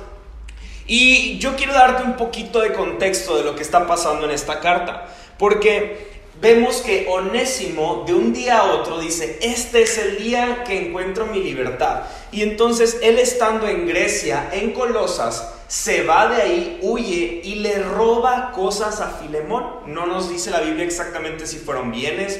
Y 0.85 1.39
yo 1.39 1.55
quiero 1.55 1.73
darte 1.73 2.03
un 2.03 2.15
poquito 2.15 2.59
de 2.61 2.73
contexto 2.73 3.37
de 3.37 3.43
lo 3.43 3.55
que 3.55 3.63
está 3.63 3.87
pasando 3.87 4.25
en 4.25 4.31
esta 4.31 4.59
carta. 4.59 5.07
Porque 5.39 6.11
vemos 6.39 6.81
que 6.81 7.07
Onésimo 7.09 8.03
de 8.05 8.13
un 8.13 8.33
día 8.33 8.59
a 8.59 8.73
otro 8.73 8.99
dice, 8.99 9.39
este 9.41 9.81
es 9.81 9.97
el 9.97 10.17
día 10.17 10.63
que 10.63 10.87
encuentro 10.87 11.25
mi 11.25 11.41
libertad. 11.41 12.03
Y 12.31 12.43
entonces 12.43 12.99
él 13.01 13.17
estando 13.17 13.67
en 13.67 13.87
Grecia, 13.87 14.49
en 14.51 14.71
Colosas, 14.71 15.53
se 15.73 16.03
va 16.03 16.27
de 16.27 16.39
ahí, 16.39 16.79
huye 16.83 17.41
y 17.43 17.55
le 17.55 17.79
roba 17.79 18.51
cosas 18.51 19.01
a 19.01 19.09
Filemón. 19.09 19.65
No 19.87 20.05
nos 20.05 20.29
dice 20.29 20.51
la 20.51 20.59
Biblia 20.59 20.85
exactamente 20.85 21.47
si 21.47 21.57
fueron 21.57 21.91
bienes, 21.91 22.39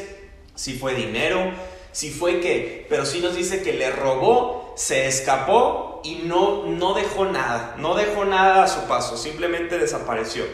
si 0.53 0.73
fue 0.73 0.93
dinero, 0.93 1.51
si 1.91 2.11
fue 2.11 2.41
qué, 2.41 2.85
pero 2.89 3.07
sí 3.07 3.21
nos 3.21 3.35
dice 3.35 3.63
que 3.63 3.73
le 3.73 3.89
robó, 3.89 4.75
se 4.77 5.07
escapó 5.07 5.99
y 6.03 6.21
no, 6.25 6.67
no 6.67 6.93
dejó 6.93 7.25
nada, 7.25 7.73
no 7.79 7.95
dejó 7.95 8.23
nada 8.23 8.65
a 8.65 8.67
su 8.67 8.81
paso, 8.81 9.17
simplemente 9.17 9.79
desapareció. 9.79 10.45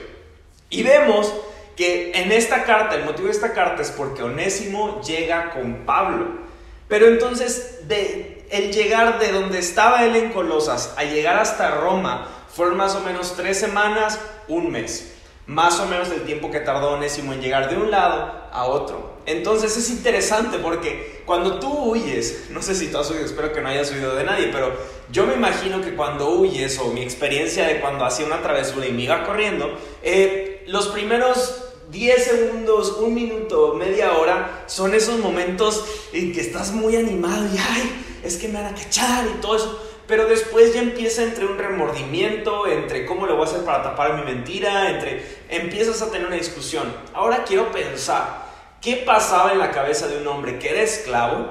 Y 0.70 0.82
vemos 0.82 1.34
que 1.76 2.14
en 2.14 2.32
esta 2.32 2.64
carta, 2.64 2.96
el 2.96 3.04
motivo 3.04 3.26
de 3.28 3.34
esta 3.34 3.52
carta 3.52 3.82
es 3.82 3.92
porque 3.92 4.24
Onésimo 4.24 5.02
llega 5.02 5.52
con 5.52 5.86
Pablo. 5.86 6.48
Pero 6.88 7.08
entonces, 7.08 7.90
de 7.90 8.48
el 8.50 8.72
llegar 8.72 9.20
de 9.20 9.34
donde 9.34 9.60
estaba 9.60 10.06
él 10.06 10.16
en 10.16 10.32
Colosas 10.32 10.94
a 10.98 11.04
llegar 11.04 11.38
hasta 11.38 11.72
Roma, 11.72 12.39
fueron 12.54 12.78
más 12.78 12.96
o 12.96 13.02
menos 13.02 13.36
tres 13.36 13.60
semanas, 13.60 14.20
un 14.48 14.72
mes. 14.72 15.14
Más 15.46 15.80
o 15.80 15.86
menos 15.86 16.10
el 16.10 16.24
tiempo 16.24 16.52
que 16.52 16.60
tardó 16.60 16.92
Onésimo 16.92 17.34
en 17.34 17.42
llegar 17.42 17.70
de 17.70 17.78
un 17.78 17.90
lado 17.90 18.40
a 18.52 18.66
otro. 18.66 19.18
Entonces 19.26 19.76
es 19.78 19.90
interesante 19.90 20.60
porque 20.60 21.24
cuando 21.26 21.60
tú 21.60 21.68
huyes, 21.68 22.48
no 22.50 22.62
sé 22.62 22.76
si 22.76 22.88
tú 22.88 22.98
has 22.98 23.10
huido, 23.10 23.26
espero 23.26 23.54
que 23.54 23.62
no 23.62 23.70
hayas 23.70 23.92
huido 23.92 24.16
de 24.16 24.24
nadie, 24.24 24.50
pero 24.52 24.74
yo 25.12 25.26
me 25.26 25.34
imagino 25.34 25.82
que 25.82 25.96
cuando 25.96 26.30
huyes 26.32 26.78
o 26.80 26.92
mi 26.92 27.02
experiencia 27.02 27.68
de 27.68 27.80
cuando 27.80 28.06
hacía 28.06 28.26
una 28.26 28.42
travesura 28.42 28.86
y 28.86 28.92
me 28.92 29.04
iba 29.04 29.24
corriendo, 29.24 29.78
eh, 30.04 30.64
los 30.68 30.88
primeros 30.90 31.64
10 31.92 32.24
segundos, 32.24 32.98
un 33.00 33.14
minuto, 33.16 33.74
media 33.74 34.14
hora, 34.14 34.64
son 34.68 34.94
esos 34.94 35.18
momentos 35.18 35.84
en 36.14 36.32
que 36.32 36.42
estás 36.42 36.72
muy 36.72 36.96
animado 36.96 37.46
y, 37.46 37.58
ay, 37.58 38.20
es 38.24 38.38
que 38.38 38.48
me 38.48 38.62
van 38.62 38.74
a 38.74 38.76
cachar 38.76 39.26
y 39.26 39.42
todo 39.42 39.56
eso. 39.56 39.89
Pero 40.10 40.26
después 40.26 40.74
ya 40.74 40.82
empieza 40.82 41.24
entre 41.24 41.46
un 41.46 41.58
remordimiento, 41.58 42.68
entre 42.68 43.06
cómo 43.06 43.26
lo 43.26 43.38
voy 43.38 43.46
a 43.46 43.50
hacer 43.50 43.64
para 43.64 43.82
tapar 43.82 44.18
mi 44.18 44.24
mentira, 44.24 44.90
entre 44.90 45.24
empiezas 45.48 46.02
a 46.02 46.12
tener 46.12 46.28
una 46.28 46.36
discusión. 46.36 46.94
Ahora 47.14 47.46
quiero 47.46 47.72
pensar, 47.72 48.46
¿qué 48.82 48.98
pasaba 48.98 49.54
en 49.54 49.60
la 49.60 49.72
cabeza 49.72 50.10
de 50.10 50.18
un 50.18 50.28
hombre 50.28 50.60
que 50.60 50.72
era 50.72 50.82
esclavo? 50.82 51.48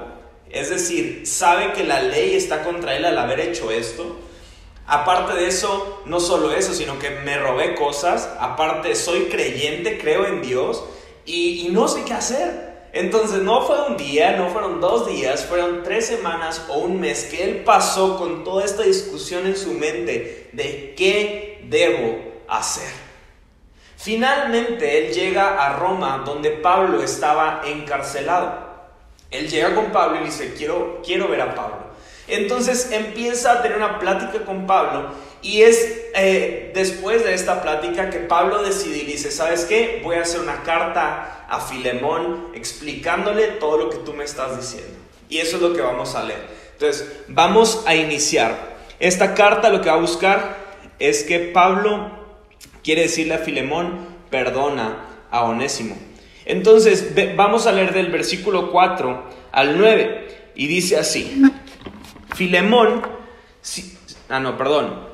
Es 0.51 0.69
decir, 0.69 1.25
sabe 1.25 1.73
que 1.73 1.83
la 1.83 2.03
ley 2.03 2.35
está 2.35 2.61
contra 2.61 2.95
él 2.95 3.05
al 3.05 3.17
haber 3.17 3.39
hecho 3.39 3.71
esto 3.71 4.29
Aparte 4.89 5.35
de 5.35 5.45
eso, 5.45 6.01
no 6.05 6.19
solo 6.19 6.51
eso, 6.51 6.73
sino 6.73 6.97
que 6.97 7.11
me 7.11 7.37
robé 7.37 7.75
cosas. 7.75 8.27
Aparte, 8.39 8.95
soy 8.95 9.25
creyente, 9.25 9.99
creo 9.99 10.25
en 10.25 10.41
Dios 10.41 10.83
y, 11.27 11.67
no 11.69 11.87
sé 11.87 12.03
qué 12.05 12.13
hacer. 12.13 12.68
Entonces 12.91 13.41
no 13.43 13.61
fue 13.61 13.87
un 13.87 13.97
día, 13.97 14.35
no 14.35 14.49
fueron 14.49 14.81
dos 14.81 15.07
días, 15.07 15.45
fueron 15.45 15.83
tres 15.83 16.07
semanas 16.07 16.65
o 16.69 16.79
un 16.79 16.99
mes 16.99 17.25
que 17.25 17.43
él 17.43 17.63
pasó 17.63 18.17
con 18.17 18.43
toda 18.43 18.65
esta 18.65 18.83
discusión 18.83 19.45
en 19.45 19.55
su 19.55 19.73
mente 19.73 20.49
de 20.53 20.95
qué 20.97 21.65
debo 21.69 22.17
hacer. 22.47 22.91
Finalmente 23.95 25.07
él 25.07 25.13
llega 25.13 25.63
a 25.63 25.77
Roma 25.77 26.23
donde 26.25 26.51
Pablo 26.51 27.03
estaba 27.03 27.61
encarcelado. 27.65 28.69
Él 29.29 29.47
llega 29.47 29.75
con 29.75 29.91
Pablo 29.91 30.21
y 30.21 30.25
dice, 30.25 30.55
quiero, 30.57 31.01
quiero 31.05 31.27
ver 31.27 31.41
a 31.41 31.53
Pablo. 31.53 31.89
Entonces 32.27 32.91
empieza 32.91 33.51
a 33.51 33.61
tener 33.61 33.77
una 33.77 33.99
plática 33.99 34.45
con 34.45 34.65
Pablo 34.65 35.09
y 35.41 35.61
es 35.61 36.09
eh, 36.15 36.71
después 36.73 37.23
de 37.23 37.33
esta 37.33 37.61
plática 37.61 38.09
que 38.09 38.19
Pablo 38.19 38.61
decide 38.61 38.97
y 38.97 39.05
dice, 39.05 39.31
¿sabes 39.31 39.65
qué? 39.65 40.01
Voy 40.03 40.17
a 40.17 40.21
hacer 40.21 40.41
una 40.41 40.63
carta 40.63 41.45
a 41.49 41.59
Filemón 41.61 42.49
explicándole 42.53 43.47
todo 43.47 43.77
lo 43.77 43.89
que 43.89 43.97
tú 43.97 44.13
me 44.13 44.23
estás 44.23 44.57
diciendo. 44.57 44.97
Y 45.29 45.37
eso 45.37 45.57
es 45.57 45.61
lo 45.61 45.73
que 45.73 45.81
vamos 45.81 46.15
a 46.15 46.23
leer. 46.23 46.41
Entonces, 46.73 47.21
vamos 47.27 47.83
a 47.85 47.95
iniciar. 47.95 48.77
Esta 48.99 49.33
carta 49.33 49.69
lo 49.69 49.81
que 49.81 49.89
va 49.89 49.95
a 49.95 49.99
buscar 49.99 50.57
es 50.99 51.23
que 51.23 51.39
Pablo 51.39 52.11
quiere 52.83 53.03
decirle 53.03 53.35
a 53.35 53.39
Filemón, 53.39 54.07
perdona 54.29 55.05
a 55.31 55.43
Onésimo. 55.43 55.97
Entonces, 56.45 57.13
vamos 57.35 57.67
a 57.67 57.71
leer 57.71 57.93
del 57.93 58.11
versículo 58.11 58.71
4 58.71 59.23
al 59.51 59.77
9 59.77 60.51
y 60.55 60.67
dice 60.67 60.97
así. 60.97 61.41
Filemón, 62.35 63.03
ah 64.29 64.39
no, 64.39 64.57
perdón. 64.57 65.08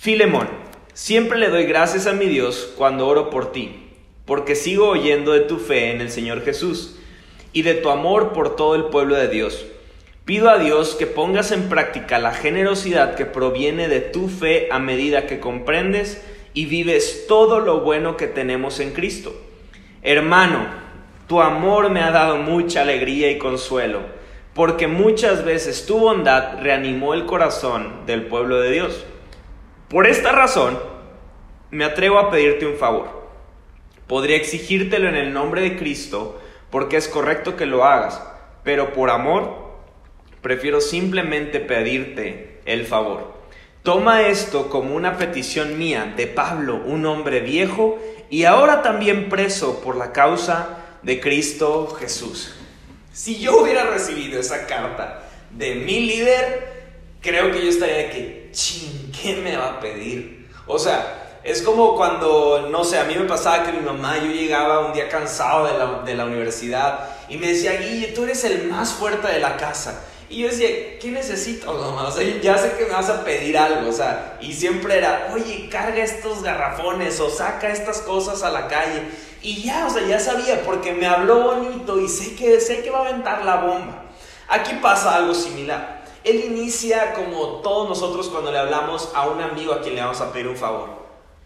Filemón, 0.00 0.46
siempre 0.94 1.40
le 1.40 1.48
doy 1.48 1.64
gracias 1.64 2.06
a 2.06 2.12
mi 2.12 2.26
Dios 2.26 2.72
cuando 2.78 3.08
oro 3.08 3.30
por 3.30 3.50
ti, 3.50 3.88
porque 4.26 4.54
sigo 4.54 4.90
oyendo 4.90 5.32
de 5.32 5.40
tu 5.40 5.58
fe 5.58 5.90
en 5.90 6.00
el 6.00 6.12
Señor 6.12 6.44
Jesús 6.44 7.00
y 7.52 7.62
de 7.62 7.74
tu 7.74 7.90
amor 7.90 8.32
por 8.32 8.54
todo 8.54 8.76
el 8.76 8.84
pueblo 8.84 9.16
de 9.16 9.26
Dios. 9.26 9.66
Pido 10.24 10.50
a 10.50 10.58
Dios 10.58 10.94
que 10.94 11.08
pongas 11.08 11.50
en 11.50 11.68
práctica 11.68 12.20
la 12.20 12.32
generosidad 12.32 13.16
que 13.16 13.26
proviene 13.26 13.88
de 13.88 13.98
tu 13.98 14.28
fe 14.28 14.68
a 14.70 14.78
medida 14.78 15.26
que 15.26 15.40
comprendes 15.40 16.24
y 16.54 16.66
vives 16.66 17.24
todo 17.26 17.58
lo 17.58 17.80
bueno 17.80 18.16
que 18.16 18.28
tenemos 18.28 18.78
en 18.78 18.92
Cristo. 18.92 19.34
Hermano, 20.02 20.64
tu 21.26 21.40
amor 21.40 21.90
me 21.90 22.02
ha 22.02 22.12
dado 22.12 22.36
mucha 22.36 22.82
alegría 22.82 23.32
y 23.32 23.38
consuelo 23.38 24.02
porque 24.54 24.86
muchas 24.86 25.44
veces 25.44 25.86
tu 25.86 25.98
bondad 25.98 26.60
reanimó 26.62 27.14
el 27.14 27.26
corazón 27.26 28.06
del 28.06 28.26
pueblo 28.26 28.60
de 28.60 28.70
Dios. 28.70 29.04
Por 29.88 30.06
esta 30.06 30.32
razón, 30.32 30.78
me 31.70 31.86
atrevo 31.86 32.18
a 32.18 32.30
pedirte 32.30 32.66
un 32.66 32.76
favor. 32.76 33.08
Podría 34.06 34.36
exigírtelo 34.36 35.08
en 35.08 35.14
el 35.14 35.32
nombre 35.32 35.62
de 35.62 35.78
Cristo, 35.78 36.38
porque 36.70 36.98
es 36.98 37.08
correcto 37.08 37.56
que 37.56 37.64
lo 37.64 37.84
hagas, 37.84 38.22
pero 38.64 38.92
por 38.92 39.08
amor, 39.08 39.78
prefiero 40.42 40.82
simplemente 40.82 41.58
pedirte 41.60 42.60
el 42.66 42.84
favor. 42.84 43.32
Toma 43.82 44.26
esto 44.26 44.68
como 44.68 44.94
una 44.94 45.16
petición 45.16 45.78
mía 45.78 46.12
de 46.14 46.26
Pablo, 46.26 46.82
un 46.84 47.06
hombre 47.06 47.40
viejo 47.40 47.98
y 48.28 48.44
ahora 48.44 48.82
también 48.82 49.30
preso 49.30 49.80
por 49.80 49.96
la 49.96 50.12
causa 50.12 50.84
de 51.02 51.18
Cristo 51.18 51.96
Jesús. 51.98 52.54
Si 53.10 53.38
yo 53.38 53.62
hubiera 53.62 53.84
recibido 53.84 54.38
esa 54.38 54.66
carta 54.66 55.22
de 55.50 55.76
mi 55.76 56.00
líder, 56.00 56.92
creo 57.22 57.50
que 57.50 57.62
yo 57.62 57.70
estaría 57.70 57.96
de 57.96 58.10
que, 58.10 58.50
¿qué 59.34 59.40
me 59.42 59.56
va 59.56 59.70
a 59.70 59.80
pedir? 59.80 60.48
O 60.66 60.78
sea, 60.78 61.40
es 61.44 61.62
como 61.62 61.96
cuando, 61.96 62.68
no 62.70 62.84
sé, 62.84 62.98
a 62.98 63.04
mí 63.04 63.14
me 63.14 63.24
pasaba 63.24 63.64
que 63.64 63.72
mi 63.72 63.80
mamá, 63.80 64.18
yo 64.18 64.30
llegaba 64.30 64.86
un 64.86 64.92
día 64.92 65.08
cansado 65.08 65.66
de 65.66 65.78
la, 65.78 66.02
de 66.04 66.14
la 66.14 66.24
universidad 66.24 67.08
y 67.28 67.36
me 67.36 67.48
decía, 67.48 67.72
Guille, 67.72 68.08
tú 68.08 68.24
eres 68.24 68.44
el 68.44 68.68
más 68.68 68.92
fuerte 68.92 69.28
de 69.28 69.40
la 69.40 69.56
casa. 69.56 70.02
Y 70.30 70.42
yo 70.42 70.48
decía, 70.48 70.98
¿qué 70.98 71.10
necesito, 71.10 71.72
mamá? 71.72 72.08
O 72.08 72.10
sea, 72.10 72.22
ya 72.40 72.58
sé 72.58 72.72
que 72.76 72.84
me 72.84 72.92
vas 72.92 73.08
a 73.08 73.24
pedir 73.24 73.56
algo, 73.56 73.88
o 73.88 73.92
sea, 73.92 74.36
y 74.42 74.52
siempre 74.52 74.98
era, 74.98 75.30
oye, 75.34 75.68
carga 75.70 76.02
estos 76.02 76.42
garrafones 76.42 77.18
o 77.20 77.30
saca 77.30 77.70
estas 77.70 77.98
cosas 78.02 78.42
a 78.42 78.50
la 78.50 78.68
calle. 78.68 79.04
Y 79.40 79.62
ya, 79.62 79.86
o 79.86 79.90
sea, 79.90 80.06
ya 80.06 80.20
sabía 80.20 80.62
porque 80.64 80.92
me 80.92 81.06
habló 81.06 81.44
bonito 81.44 81.98
y 81.98 82.08
sé 82.08 82.34
que, 82.34 82.60
sé 82.60 82.82
que 82.82 82.90
va 82.90 82.98
a 82.98 83.08
aventar 83.08 83.44
la 83.44 83.56
bomba. 83.56 84.04
Aquí 84.48 84.74
pasa 84.82 85.16
algo 85.16 85.32
similar. 85.32 85.97
Él 86.28 86.44
inicia 86.44 87.14
como 87.14 87.62
todos 87.62 87.88
nosotros 87.88 88.28
cuando 88.28 88.52
le 88.52 88.58
hablamos 88.58 89.08
a 89.14 89.26
un 89.28 89.40
amigo 89.40 89.72
a 89.72 89.80
quien 89.80 89.94
le 89.94 90.02
vamos 90.02 90.20
a 90.20 90.30
pedir 90.30 90.46
un 90.46 90.58
favor. 90.58 90.90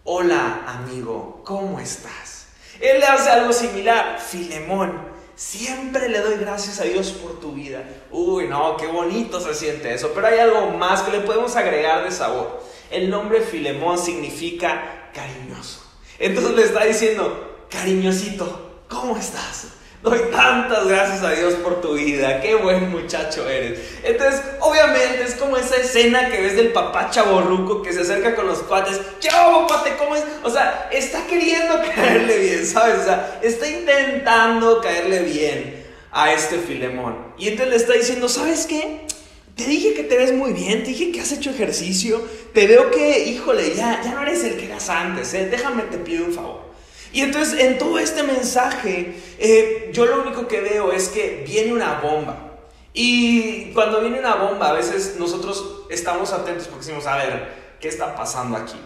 Hola 0.03 0.65
amigo, 0.67 1.41
¿cómo 1.45 1.79
estás? 1.79 2.49
Él 2.81 2.99
le 2.99 3.07
hace 3.07 3.31
algo 3.31 3.53
similar. 3.53 4.19
Filemón, 4.19 4.99
siempre 5.37 6.09
le 6.09 6.19
doy 6.19 6.35
gracias 6.35 6.81
a 6.81 6.85
Dios 6.85 7.13
por 7.13 7.39
tu 7.39 7.53
vida. 7.53 7.85
Uy, 8.11 8.49
no, 8.49 8.77
qué 8.77 8.89
bonito 8.89 9.41
se 9.41 9.55
siente 9.55 9.95
eso. 9.95 10.11
Pero 10.17 10.27
hay 10.27 10.41
algo 10.41 10.71
más 10.71 11.03
que 11.03 11.13
le 11.13 11.21
podemos 11.21 11.55
agregar 11.55 12.03
de 12.03 12.11
sabor. 12.11 12.61
El 12.91 13.09
nombre 13.09 13.41
Filemón 13.41 13.97
significa 13.97 15.13
cariñoso. 15.15 15.81
Entonces 16.19 16.57
le 16.57 16.65
está 16.65 16.85
diciendo, 16.85 17.67
cariñosito, 17.71 18.83
¿cómo 18.89 19.17
estás? 19.17 19.69
Doy 20.03 20.19
tantas 20.33 20.89
gracias 20.89 21.23
a 21.23 21.31
Dios 21.31 21.55
por 21.63 21.81
tu 21.81 21.95
vida, 21.95 22.41
qué 22.41 22.57
buen 22.57 22.91
muchacho 22.91 23.49
eres. 23.49 23.79
Entonces, 24.03 24.43
obviamente 24.59 25.23
es 25.23 25.37
como 25.37 25.57
esa 25.57 25.77
escena 25.77 26.29
que 26.29 26.41
ves 26.41 26.57
del 26.57 26.73
papá 26.73 27.09
chaborruco 27.11 27.83
que 27.83 27.93
se 27.93 28.01
acerca 28.01 28.35
con 28.35 28.49
los 28.49 28.59
cuates, 28.65 29.01
¿qué 29.21 29.29
hago, 29.29 29.65
pate? 29.69 29.95
¿Cómo 29.97 30.17
es? 30.17 30.25
O 30.43 30.51
sea, 30.51 30.89
está 30.91 31.25
queriendo 31.29 31.81
caerle 31.95 32.37
bien, 32.37 32.67
¿sabes? 32.67 32.99
O 33.03 33.05
sea, 33.05 33.39
está 33.43 33.69
intentando 33.69 34.81
caerle 34.81 35.21
bien 35.21 35.85
a 36.11 36.33
este 36.33 36.59
Filemón. 36.59 37.35
Y 37.39 37.47
entonces 37.47 37.71
le 37.71 37.77
está 37.77 37.93
diciendo, 37.93 38.29
¿sabes 38.29 38.67
qué? 38.67 39.07
Te 39.55 39.67
dije 39.67 39.95
que 39.95 40.03
te 40.03 40.19
ves 40.19 40.33
muy 40.33 40.53
bien, 40.53 40.83
te 40.83 40.91
dije 40.91 41.13
que 41.13 41.21
has 41.21 41.31
hecho 41.31 41.51
ejercicio, 41.51 42.21
te 42.53 42.67
veo 42.67 42.91
que, 42.91 43.21
híjole, 43.21 43.73
ya, 43.77 44.03
ya 44.03 44.15
no 44.15 44.23
eres 44.23 44.43
el 44.43 44.57
que 44.57 44.67
eras 44.67 44.89
antes, 44.89 45.33
¿eh? 45.35 45.47
déjame 45.49 45.85
te 45.85 45.99
pido 45.99 46.25
un 46.25 46.33
favor. 46.33 46.72
Y 47.13 47.21
entonces 47.21 47.61
en 47.61 47.79
todo 47.79 47.99
este 47.99 48.23
mensaje, 48.23 49.15
eh, 49.39 49.91
yo 49.93 50.07
lo 50.07 50.23
único 50.23 50.49
que 50.49 50.61
veo 50.61 50.93
es 50.93 51.09
que 51.09 51.45
viene 51.47 51.73
una 51.73 52.01
bomba. 52.01 52.53
Y 52.95 53.73
cuando 53.73 54.01
viene 54.01 54.19
una 54.19 54.35
bomba, 54.37 54.71
a 54.71 54.73
veces 54.73 55.17
nosotros 55.19 55.85
estamos 55.91 56.33
atentos 56.33 56.69
porque 56.69 56.87
decimos, 56.87 57.07
a 57.07 57.17
ver, 57.17 57.77
¿qué 57.81 57.89
está 57.89 58.15
pasando 58.15 58.57
aquí? 58.57 58.79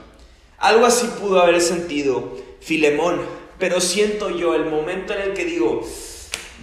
Algo 0.58 0.86
así 0.86 1.06
pudo 1.20 1.40
haber 1.40 1.60
sentido 1.60 2.34
Filemón 2.60 3.20
Pero 3.58 3.80
siento 3.80 4.30
yo, 4.30 4.54
el 4.54 4.66
momento 4.66 5.14
en 5.14 5.22
el 5.22 5.34
que 5.34 5.44
digo, 5.44 5.86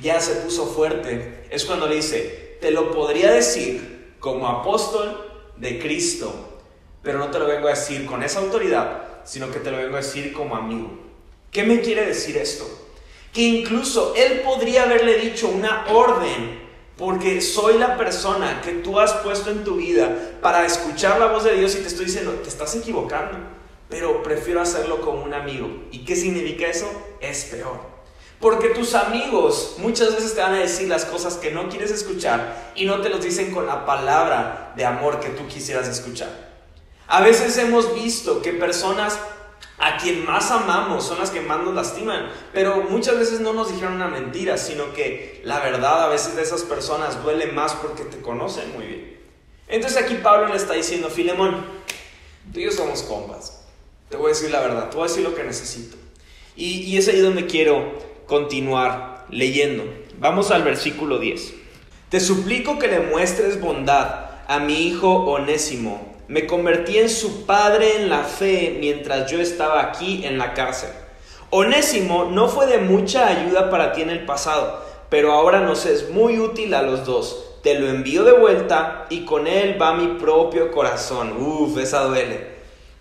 ya 0.01 0.19
se 0.19 0.35
puso 0.35 0.67
fuerte, 0.67 1.45
es 1.49 1.65
cuando 1.65 1.87
le 1.87 1.95
dice, 1.95 2.57
te 2.61 2.71
lo 2.71 2.91
podría 2.91 3.31
decir 3.31 4.15
como 4.19 4.47
apóstol 4.47 5.49
de 5.57 5.79
Cristo, 5.79 6.61
pero 7.01 7.19
no 7.19 7.31
te 7.31 7.39
lo 7.39 7.47
vengo 7.47 7.67
a 7.67 7.71
decir 7.71 8.05
con 8.05 8.21
esa 8.21 8.39
autoridad, 8.39 9.03
sino 9.23 9.51
que 9.51 9.59
te 9.59 9.71
lo 9.71 9.77
vengo 9.77 9.95
a 9.95 10.01
decir 10.01 10.33
como 10.33 10.55
amigo. 10.55 11.02
¿Qué 11.53 11.63
me 11.63 11.81
quiere 11.81 12.07
decir 12.07 12.35
esto? 12.35 12.67
Que 13.31 13.41
incluso 13.41 14.15
él 14.15 14.41
podría 14.41 14.83
haberle 14.83 15.19
dicho 15.19 15.47
una 15.47 15.85
orden, 15.87 16.59
porque 16.97 17.41
soy 17.41 17.77
la 17.77 17.95
persona 17.95 18.59
que 18.61 18.71
tú 18.71 18.99
has 18.99 19.13
puesto 19.13 19.51
en 19.51 19.63
tu 19.63 19.75
vida 19.75 20.39
para 20.41 20.65
escuchar 20.65 21.19
la 21.19 21.27
voz 21.27 21.43
de 21.43 21.55
Dios 21.55 21.75
y 21.75 21.81
te 21.81 21.87
estoy 21.87 22.05
diciendo, 22.05 22.31
te 22.41 22.49
estás 22.49 22.75
equivocando, 22.75 23.37
pero 23.87 24.23
prefiero 24.23 24.61
hacerlo 24.61 24.99
como 25.01 25.23
un 25.23 25.33
amigo. 25.35 25.69
¿Y 25.91 26.05
qué 26.05 26.15
significa 26.15 26.65
eso? 26.65 26.89
Es 27.21 27.45
peor. 27.45 27.79
Porque 28.39 28.69
tus 28.69 28.95
amigos 28.95 29.75
muchas 29.77 30.15
veces 30.15 30.33
te 30.33 30.41
van 30.41 30.55
a 30.55 30.59
decir 30.59 30.87
las 30.89 31.05
cosas 31.05 31.35
que 31.35 31.51
no 31.51 31.69
quieres 31.69 31.91
escuchar 31.91 32.73
y 32.75 32.85
no 32.85 32.99
te 33.01 33.09
los 33.09 33.23
dicen 33.23 33.53
con 33.53 33.67
la 33.67 33.85
palabra 33.85 34.73
de 34.75 34.85
amor 34.85 35.19
que 35.19 35.29
tú 35.29 35.47
quisieras 35.47 35.87
escuchar. 35.87 36.51
A 37.07 37.21
veces 37.21 37.57
hemos 37.57 37.93
visto 37.93 38.41
que 38.41 38.53
personas 38.53 39.19
a 39.83 39.97
quien 39.97 40.25
más 40.25 40.49
amamos 40.49 41.05
son 41.05 41.19
las 41.19 41.29
que 41.29 41.41
más 41.41 41.61
nos 41.61 41.75
lastiman, 41.75 42.29
pero 42.53 42.83
muchas 42.83 43.19
veces 43.19 43.41
no 43.41 43.51
nos 43.51 43.69
dijeron 43.69 43.95
una 43.95 44.07
mentira, 44.07 44.57
sino 44.57 44.93
que 44.93 45.41
la 45.43 45.59
verdad 45.59 46.05
a 46.05 46.07
veces 46.07 46.37
de 46.37 46.41
esas 46.41 46.61
personas 46.61 47.21
duele 47.21 47.47
más 47.47 47.73
porque 47.73 48.03
te 48.03 48.21
conocen 48.21 48.71
muy 48.73 48.85
bien. 48.85 49.17
Entonces 49.67 50.01
aquí 50.01 50.15
Pablo 50.15 50.47
le 50.47 50.55
está 50.55 50.73
diciendo, 50.73 51.09
Filemón, 51.09 51.65
tú 52.53 52.61
y 52.61 52.63
yo 52.63 52.71
somos 52.71 53.03
compas, 53.03 53.65
te 54.07 54.15
voy 54.15 54.27
a 54.27 54.29
decir 54.29 54.51
la 54.51 54.61
verdad, 54.61 54.89
te 54.89 54.95
voy 54.95 55.05
a 55.05 55.09
decir 55.09 55.23
lo 55.23 55.35
que 55.35 55.43
necesito. 55.43 55.97
Y, 56.55 56.83
y 56.83 56.97
es 56.97 57.09
ahí 57.09 57.19
donde 57.19 57.45
quiero 57.45 57.97
continuar 58.25 59.25
leyendo. 59.29 59.83
Vamos 60.17 60.51
al 60.51 60.63
versículo 60.63 61.19
10. 61.19 61.55
Te 62.07 62.21
suplico 62.21 62.79
que 62.79 62.87
le 62.87 63.01
muestres 63.01 63.59
bondad 63.59 64.29
a 64.47 64.59
mi 64.59 64.87
hijo 64.87 65.25
onésimo. 65.25 66.12
Me 66.33 66.47
convertí 66.47 66.97
en 66.97 67.11
su 67.11 67.45
padre 67.45 67.97
en 67.97 68.09
la 68.09 68.23
fe 68.23 68.77
mientras 68.79 69.29
yo 69.29 69.39
estaba 69.39 69.83
aquí 69.83 70.25
en 70.25 70.39
la 70.39 70.55
cárcel. 70.55 70.89
Onésimo 71.51 72.25
no 72.25 72.47
fue 72.47 72.65
de 72.65 72.79
mucha 72.79 73.27
ayuda 73.27 73.69
para 73.69 73.91
ti 73.93 74.01
en 74.01 74.09
el 74.09 74.25
pasado, 74.25 74.83
pero 75.11 75.31
ahora 75.31 75.59
nos 75.59 75.85
es 75.85 76.09
muy 76.09 76.39
útil 76.39 76.73
a 76.73 76.81
los 76.81 77.05
dos. 77.05 77.59
Te 77.61 77.77
lo 77.77 77.87
envío 77.87 78.23
de 78.23 78.31
vuelta 78.31 79.05
y 79.11 79.25
con 79.25 79.45
él 79.45 79.79
va 79.79 79.93
mi 79.93 80.19
propio 80.19 80.71
corazón. 80.71 81.37
Uf, 81.37 81.77
esa 81.77 81.99
duele. 82.05 82.47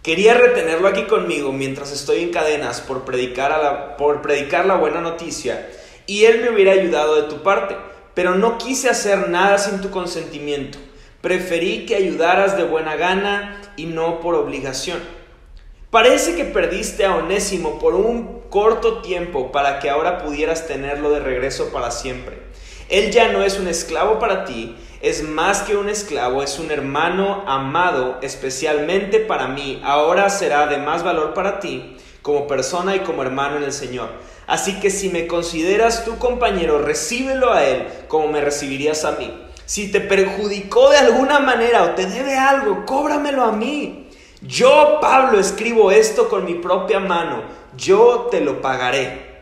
Quería 0.02 0.34
retenerlo 0.34 0.86
aquí 0.86 1.04
conmigo 1.04 1.52
mientras 1.52 1.90
estoy 1.90 2.20
en 2.20 2.32
cadenas 2.32 2.82
por 2.82 3.06
predicar, 3.06 3.50
la, 3.62 3.96
por 3.96 4.20
predicar 4.20 4.66
la 4.66 4.74
buena 4.74 5.00
noticia 5.00 5.70
y 6.06 6.26
él 6.26 6.42
me 6.42 6.50
hubiera 6.50 6.72
ayudado 6.72 7.14
de 7.14 7.30
tu 7.30 7.42
parte, 7.42 7.78
pero 8.12 8.34
no 8.34 8.58
quise 8.58 8.90
hacer 8.90 9.30
nada 9.30 9.56
sin 9.56 9.80
tu 9.80 9.88
consentimiento. 9.88 10.76
Preferí 11.22 11.86
que 11.86 11.94
ayudaras 11.94 12.56
de 12.56 12.64
buena 12.64 12.96
gana 12.96 13.62
y 13.76 13.86
no 13.86 14.18
por 14.18 14.34
obligación. 14.34 14.98
Parece 15.88 16.34
que 16.34 16.44
perdiste 16.44 17.04
a 17.04 17.14
Onésimo 17.14 17.78
por 17.78 17.94
un 17.94 18.40
corto 18.50 19.02
tiempo 19.02 19.52
para 19.52 19.78
que 19.78 19.88
ahora 19.88 20.18
pudieras 20.18 20.66
tenerlo 20.66 21.10
de 21.10 21.20
regreso 21.20 21.70
para 21.72 21.92
siempre. 21.92 22.38
Él 22.88 23.12
ya 23.12 23.30
no 23.30 23.44
es 23.44 23.58
un 23.60 23.68
esclavo 23.68 24.18
para 24.18 24.44
ti, 24.44 24.74
es 25.00 25.22
más 25.22 25.62
que 25.62 25.76
un 25.76 25.88
esclavo, 25.88 26.42
es 26.42 26.58
un 26.58 26.72
hermano 26.72 27.44
amado 27.46 28.18
especialmente 28.20 29.20
para 29.20 29.46
mí. 29.46 29.80
Ahora 29.84 30.28
será 30.28 30.66
de 30.66 30.78
más 30.78 31.04
valor 31.04 31.34
para 31.34 31.60
ti 31.60 31.96
como 32.22 32.48
persona 32.48 32.96
y 32.96 33.00
como 33.00 33.22
hermano 33.22 33.58
en 33.58 33.62
el 33.62 33.72
Señor. 33.72 34.10
Así 34.48 34.80
que 34.80 34.90
si 34.90 35.08
me 35.08 35.28
consideras 35.28 36.04
tu 36.04 36.18
compañero, 36.18 36.78
recíbelo 36.82 37.52
a 37.52 37.64
él 37.64 37.86
como 38.08 38.26
me 38.26 38.40
recibirías 38.40 39.04
a 39.04 39.12
mí. 39.12 39.41
Si 39.72 39.90
te 39.90 40.02
perjudicó 40.02 40.90
de 40.90 40.98
alguna 40.98 41.38
manera 41.38 41.84
o 41.84 41.90
te 41.92 42.04
debe 42.04 42.36
algo, 42.36 42.84
cóbramelo 42.84 43.42
a 43.42 43.52
mí. 43.52 44.10
Yo, 44.42 44.98
Pablo, 45.00 45.40
escribo 45.40 45.90
esto 45.90 46.28
con 46.28 46.44
mi 46.44 46.56
propia 46.56 47.00
mano. 47.00 47.42
Yo 47.74 48.28
te 48.30 48.42
lo 48.42 48.60
pagaré. 48.60 49.40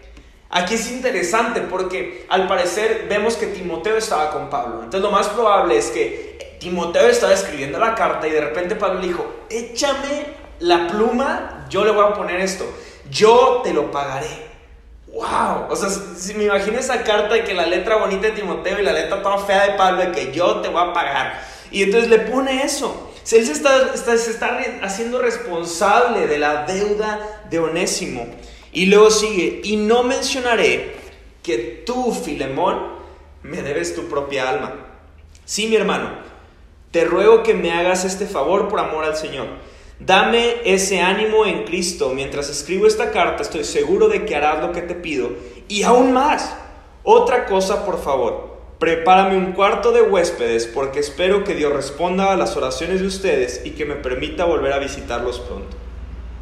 Aquí 0.48 0.74
es 0.74 0.88
interesante 0.92 1.62
porque 1.62 2.26
al 2.28 2.46
parecer 2.46 3.06
vemos 3.08 3.34
que 3.34 3.48
Timoteo 3.48 3.96
estaba 3.96 4.30
con 4.30 4.48
Pablo. 4.48 4.84
Entonces 4.84 5.00
lo 5.00 5.10
más 5.10 5.26
probable 5.30 5.76
es 5.76 5.86
que 5.90 6.56
Timoteo 6.60 7.08
estaba 7.08 7.34
escribiendo 7.34 7.80
la 7.80 7.96
carta 7.96 8.28
y 8.28 8.30
de 8.30 8.40
repente 8.40 8.76
Pablo 8.76 9.00
le 9.00 9.08
dijo, 9.08 9.26
échame 9.48 10.26
la 10.60 10.86
pluma, 10.86 11.66
yo 11.68 11.84
le 11.84 11.90
voy 11.90 12.04
a 12.04 12.14
poner 12.14 12.38
esto, 12.38 12.72
yo 13.10 13.62
te 13.64 13.74
lo 13.74 13.90
pagaré. 13.90 14.49
¡Wow! 15.12 15.66
O 15.70 15.76
sea, 15.76 15.88
si 15.88 16.34
me 16.34 16.44
imagino 16.44 16.78
esa 16.78 17.02
carta 17.02 17.34
de 17.34 17.44
que 17.44 17.54
la 17.54 17.66
letra 17.66 17.96
bonita 17.96 18.28
de 18.28 18.32
Timoteo 18.32 18.78
y 18.78 18.82
la 18.82 18.92
letra 18.92 19.22
toda 19.22 19.38
fea 19.38 19.66
de 19.66 19.72
Pablo 19.74 20.02
de 20.02 20.12
que 20.12 20.32
yo 20.32 20.60
te 20.60 20.68
voy 20.68 20.82
a 20.82 20.92
pagar. 20.92 21.42
Y 21.70 21.82
entonces 21.82 22.08
le 22.08 22.18
pone 22.20 22.62
eso. 22.62 23.10
Él 23.32 23.46
se 23.46 23.52
está, 23.52 23.96
se 23.96 24.30
está 24.30 24.58
haciendo 24.82 25.20
responsable 25.20 26.26
de 26.26 26.38
la 26.38 26.64
deuda 26.64 27.44
de 27.48 27.58
Onésimo. 27.58 28.26
Y 28.72 28.86
luego 28.86 29.10
sigue, 29.10 29.60
y 29.64 29.76
no 29.76 30.02
mencionaré 30.02 30.96
que 31.42 31.82
tú, 31.84 32.12
Filemón, 32.12 33.00
me 33.42 33.62
debes 33.62 33.94
tu 33.94 34.08
propia 34.08 34.48
alma. 34.48 34.74
Sí, 35.44 35.66
mi 35.66 35.76
hermano, 35.76 36.10
te 36.90 37.04
ruego 37.04 37.42
que 37.42 37.54
me 37.54 37.72
hagas 37.72 38.04
este 38.04 38.26
favor 38.26 38.68
por 38.68 38.80
amor 38.80 39.04
al 39.04 39.16
Señor. 39.16 39.46
Dame 40.00 40.56
ese 40.64 41.02
ánimo 41.02 41.44
en 41.44 41.64
Cristo. 41.64 42.12
Mientras 42.14 42.48
escribo 42.48 42.86
esta 42.86 43.10
carta, 43.10 43.42
estoy 43.42 43.64
seguro 43.64 44.08
de 44.08 44.24
que 44.24 44.34
harás 44.34 44.62
lo 44.62 44.72
que 44.72 44.80
te 44.80 44.94
pido. 44.94 45.30
Y 45.68 45.82
aún 45.82 46.12
más, 46.12 46.56
otra 47.02 47.44
cosa, 47.44 47.84
por 47.84 48.02
favor. 48.02 48.50
Prepárame 48.78 49.36
un 49.36 49.52
cuarto 49.52 49.92
de 49.92 50.00
huéspedes 50.00 50.66
porque 50.66 51.00
espero 51.00 51.44
que 51.44 51.54
Dios 51.54 51.70
responda 51.70 52.32
a 52.32 52.36
las 52.36 52.56
oraciones 52.56 53.02
de 53.02 53.06
ustedes 53.06 53.60
y 53.66 53.72
que 53.72 53.84
me 53.84 53.94
permita 53.96 54.46
volver 54.46 54.72
a 54.72 54.78
visitarlos 54.78 55.38
pronto. 55.40 55.76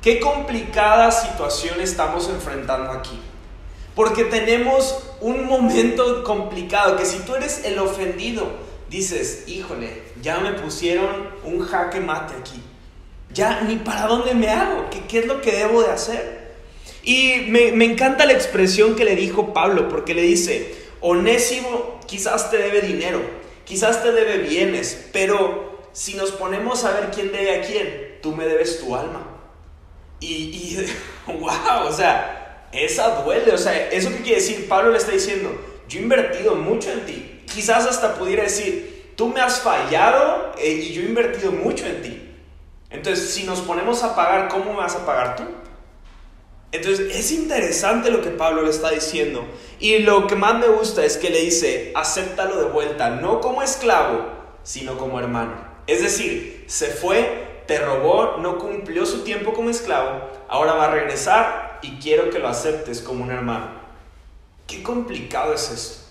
Qué 0.00 0.20
complicada 0.20 1.10
situación 1.10 1.80
estamos 1.80 2.28
enfrentando 2.28 2.92
aquí. 2.92 3.18
Porque 3.96 4.22
tenemos 4.22 5.02
un 5.20 5.46
momento 5.46 6.22
complicado 6.22 6.96
que 6.96 7.04
si 7.04 7.18
tú 7.20 7.34
eres 7.34 7.64
el 7.64 7.80
ofendido, 7.80 8.46
dices, 8.88 9.48
híjole, 9.48 10.04
ya 10.22 10.38
me 10.38 10.52
pusieron 10.52 11.30
un 11.42 11.60
jaque 11.66 11.98
mate 11.98 12.34
aquí. 12.38 12.62
Ya 13.38 13.60
ni 13.60 13.76
para 13.76 14.08
dónde 14.08 14.34
me 14.34 14.48
hago, 14.48 14.86
qué, 15.08 15.20
es 15.20 15.26
lo 15.26 15.40
que 15.40 15.52
debo 15.52 15.80
de 15.80 15.92
hacer. 15.92 16.56
Y 17.04 17.44
me, 17.46 17.68
encanta 17.84 18.26
la 18.26 18.32
expresión 18.32 18.96
que 18.96 19.04
le 19.04 19.14
dijo 19.14 19.54
Pablo, 19.54 19.88
porque 19.88 20.12
le 20.12 20.22
dice, 20.22 20.74
Onésimo 21.00 22.00
quizás 22.08 22.50
te 22.50 22.58
debe 22.58 22.80
dinero, 22.80 23.20
quizás 23.64 24.02
te 24.02 24.10
debe 24.10 24.38
bienes, 24.38 25.06
pero 25.12 25.86
si 25.92 26.14
nos 26.14 26.32
ponemos 26.32 26.82
a 26.82 26.90
ver 26.90 27.10
quién 27.14 27.30
debe 27.30 27.60
a 27.60 27.62
quién, 27.62 28.18
tú 28.22 28.34
me 28.34 28.44
debes 28.44 28.80
tu 28.80 28.96
alma. 28.96 29.24
Y, 30.18 30.26
y 30.26 30.86
wow, 31.38 31.86
o 31.86 31.92
sea, 31.92 32.66
esa 32.72 33.22
duele. 33.22 33.52
O 33.52 33.58
sea, 33.58 33.88
¿eso 33.90 34.10
qué 34.10 34.16
quiere 34.16 34.40
decir? 34.40 34.66
Pablo 34.66 34.90
le 34.90 34.98
está 34.98 35.12
diciendo, 35.12 35.56
yo 35.88 36.00
he 36.00 36.02
invertido 36.02 36.56
mucho 36.56 36.90
en 36.90 37.06
ti. 37.06 37.42
Quizás 37.54 37.86
hasta 37.86 38.16
pudiera 38.16 38.42
decir, 38.42 39.12
tú 39.14 39.28
me 39.28 39.40
has 39.40 39.60
fallado 39.60 40.54
eh, 40.58 40.72
y 40.72 40.92
yo 40.92 41.02
he 41.02 41.04
invertido 41.04 41.52
mucho 41.52 41.86
en 41.86 42.02
ti. 42.02 42.27
Entonces, 42.90 43.30
si 43.30 43.44
nos 43.44 43.60
ponemos 43.60 44.02
a 44.02 44.16
pagar, 44.16 44.48
¿cómo 44.48 44.72
me 44.72 44.78
vas 44.78 44.96
a 44.96 45.04
pagar 45.04 45.36
tú? 45.36 45.44
Entonces, 46.72 47.14
es 47.14 47.32
interesante 47.32 48.10
lo 48.10 48.22
que 48.22 48.30
Pablo 48.30 48.62
le 48.62 48.70
está 48.70 48.90
diciendo. 48.90 49.44
Y 49.78 49.98
lo 49.98 50.26
que 50.26 50.36
más 50.36 50.58
me 50.58 50.68
gusta 50.68 51.04
es 51.04 51.16
que 51.16 51.30
le 51.30 51.40
dice, 51.40 51.92
acéptalo 51.94 52.56
de 52.56 52.66
vuelta, 52.66 53.10
no 53.10 53.40
como 53.40 53.62
esclavo, 53.62 54.26
sino 54.62 54.98
como 54.98 55.18
hermano. 55.18 55.54
Es 55.86 56.02
decir, 56.02 56.64
se 56.66 56.88
fue, 56.88 57.62
te 57.66 57.78
robó, 57.78 58.36
no 58.38 58.58
cumplió 58.58 59.06
su 59.06 59.22
tiempo 59.24 59.52
como 59.52 59.70
esclavo, 59.70 60.28
ahora 60.48 60.74
va 60.74 60.86
a 60.86 60.90
regresar 60.90 61.78
y 61.82 61.98
quiero 61.98 62.30
que 62.30 62.38
lo 62.38 62.48
aceptes 62.48 63.00
como 63.00 63.24
un 63.24 63.30
hermano. 63.30 63.68
Qué 64.66 64.82
complicado 64.82 65.54
es 65.54 65.70
esto. 65.70 66.04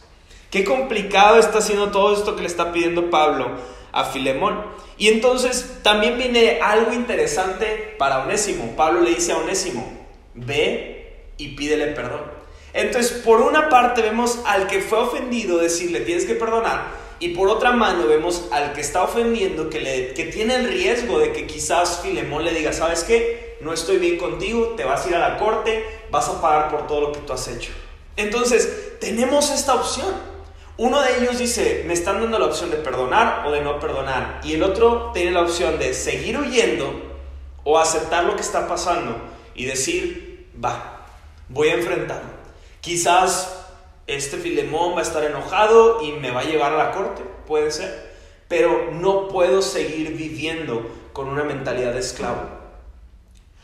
Qué 0.50 0.64
complicado 0.64 1.38
está 1.38 1.60
haciendo 1.60 1.92
todo 1.92 2.14
esto 2.14 2.36
que 2.36 2.42
le 2.42 2.48
está 2.48 2.72
pidiendo 2.72 3.10
Pablo 3.10 3.58
a 3.98 4.06
Filemón. 4.06 4.64
Y 4.98 5.08
entonces 5.08 5.80
también 5.82 6.18
viene 6.18 6.60
algo 6.62 6.94
interesante 6.94 7.96
para 7.98 8.20
Onésimo. 8.20 8.76
Pablo 8.78 9.02
le 9.02 9.10
dice 9.10 9.32
a 9.32 9.38
Onésimo, 9.38 9.92
ve 10.36 11.32
y 11.38 11.56
pídele 11.56 11.88
perdón. 11.88 12.22
Entonces, 12.74 13.12
por 13.26 13.42
una 13.42 13.70
parte 13.70 14.04
vemos 14.04 14.40
al 14.46 14.68
que 14.68 14.82
fue 14.82 15.00
ofendido 15.00 15.58
decirle, 15.58 16.02
tienes 16.02 16.26
que 16.26 16.36
perdonar, 16.36 16.92
y 17.20 17.30
por 17.30 17.50
otra 17.50 17.72
mano 17.72 18.06
vemos 18.06 18.46
al 18.52 18.74
que 18.74 18.82
está 18.82 19.02
ofendiendo, 19.02 19.72
que, 19.72 19.80
le, 19.80 20.14
que 20.14 20.26
tiene 20.26 20.56
el 20.58 20.68
riesgo 20.68 21.18
de 21.18 21.32
que 21.32 21.48
quizás 21.48 22.02
Filemón 22.04 22.46
le 22.46 22.54
diga, 22.54 22.74
¿sabes 22.74 23.04
qué? 23.04 23.58
No 23.62 23.74
estoy 23.74 23.98
bien 23.98 24.18
contigo, 24.18 24.76
te 24.78 24.84
vas 24.84 25.06
a 25.06 25.10
ir 25.10 25.16
a 25.16 25.30
la 25.30 25.38
corte, 25.38 25.84
vas 26.12 26.30
a 26.30 26.40
pagar 26.40 26.70
por 26.70 26.86
todo 26.86 27.02
lo 27.02 27.12
que 27.12 27.20
tú 27.22 27.34
has 27.34 27.48
hecho. 27.48 27.72
Entonces, 28.16 29.00
tenemos 29.00 29.50
esta 29.50 29.74
opción. 29.74 30.37
Uno 30.78 31.02
de 31.02 31.18
ellos 31.18 31.40
dice, 31.40 31.84
me 31.88 31.94
están 31.94 32.22
dando 32.22 32.38
la 32.38 32.46
opción 32.46 32.70
de 32.70 32.78
perdonar 32.78 33.48
o 33.48 33.52
de 33.52 33.62
no 33.62 33.80
perdonar. 33.80 34.42
Y 34.44 34.54
el 34.54 34.64
otro 34.64 35.12
tiene 35.12 35.32
la 35.32 35.42
opción 35.42 35.80
de 35.80 35.94
seguir 35.96 36.38
huyendo 36.38 36.94
o 37.64 37.80
aceptar 37.80 38.26
lo 38.26 38.36
que 38.36 38.42
está 38.42 38.68
pasando 38.68 39.18
y 39.56 39.66
decir, 39.66 40.48
va, 40.64 41.08
voy 41.50 41.70
a 41.70 41.74
enfrentarlo. 41.76 42.30
Quizás 42.80 43.66
este 44.06 44.38
Filemón 44.38 44.94
va 44.94 45.00
a 45.00 45.04
estar 45.04 45.24
enojado 45.24 46.04
y 46.04 46.12
me 46.12 46.32
va 46.32 46.42
a 46.42 46.46
llevar 46.46 46.74
a 46.74 46.78
la 46.78 46.92
corte, 46.92 47.24
puede 47.48 47.72
ser, 47.72 48.16
pero 48.48 48.92
no 48.92 49.28
puedo 49.28 49.64
seguir 49.64 50.16
viviendo 50.16 50.90
con 51.12 51.28
una 51.28 51.44
mentalidad 51.44 51.94
de 51.94 52.00
esclavo. 52.00 52.44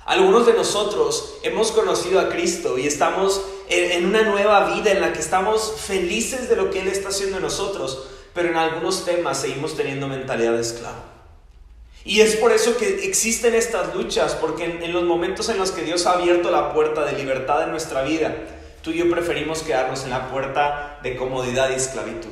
Algunos 0.06 0.46
de 0.46 0.54
nosotros 0.54 1.36
hemos 1.44 1.72
conocido 1.72 2.20
a 2.20 2.30
Cristo 2.30 2.78
y 2.78 2.88
estamos 2.88 3.42
en 3.70 4.06
una 4.06 4.24
nueva 4.24 4.74
vida 4.76 4.92
en 4.92 5.02
la 5.02 5.14
que 5.14 5.20
estamos 5.20 5.76
felices 5.78 6.50
de 6.50 6.56
lo 6.56 6.70
que 6.70 6.82
Él 6.82 6.88
está 6.88 7.10
haciendo 7.10 7.38
en 7.38 7.44
nosotros, 7.44 8.08
pero 8.34 8.50
en 8.50 8.56
algunos 8.56 9.06
temas 9.06 9.40
seguimos 9.40 9.76
teniendo 9.76 10.08
mentalidad 10.08 10.54
de 10.54 10.62
esclavo. 10.62 11.14
Y 12.06 12.20
es 12.20 12.36
por 12.36 12.52
eso 12.52 12.76
que 12.78 13.06
existen 13.06 13.56
estas 13.56 13.96
luchas, 13.96 14.36
porque 14.36 14.66
en, 14.66 14.92
los 14.92 15.04
momentos 15.04 15.48
en 15.48 15.58
los 15.58 15.72
que 15.72 15.84
Dios 15.84 16.06
ha 16.06 16.14
abierto 16.14 16.52
la 16.52 16.74
puerta 16.74 17.06
de 17.06 17.14
libertad 17.14 17.64
en 17.64 17.72
nuestra 17.72 18.04
vida, 18.04 18.36
tú 18.82 18.92
y 18.92 18.98
yo 18.98 19.10
preferimos 19.10 19.62
quedarnos 19.62 20.04
en 20.04 20.10
la 20.10 20.30
puerta 20.30 21.00
de 21.02 21.16
comodidad 21.16 21.70
y 21.70 21.76
esclavitud. 21.76 22.32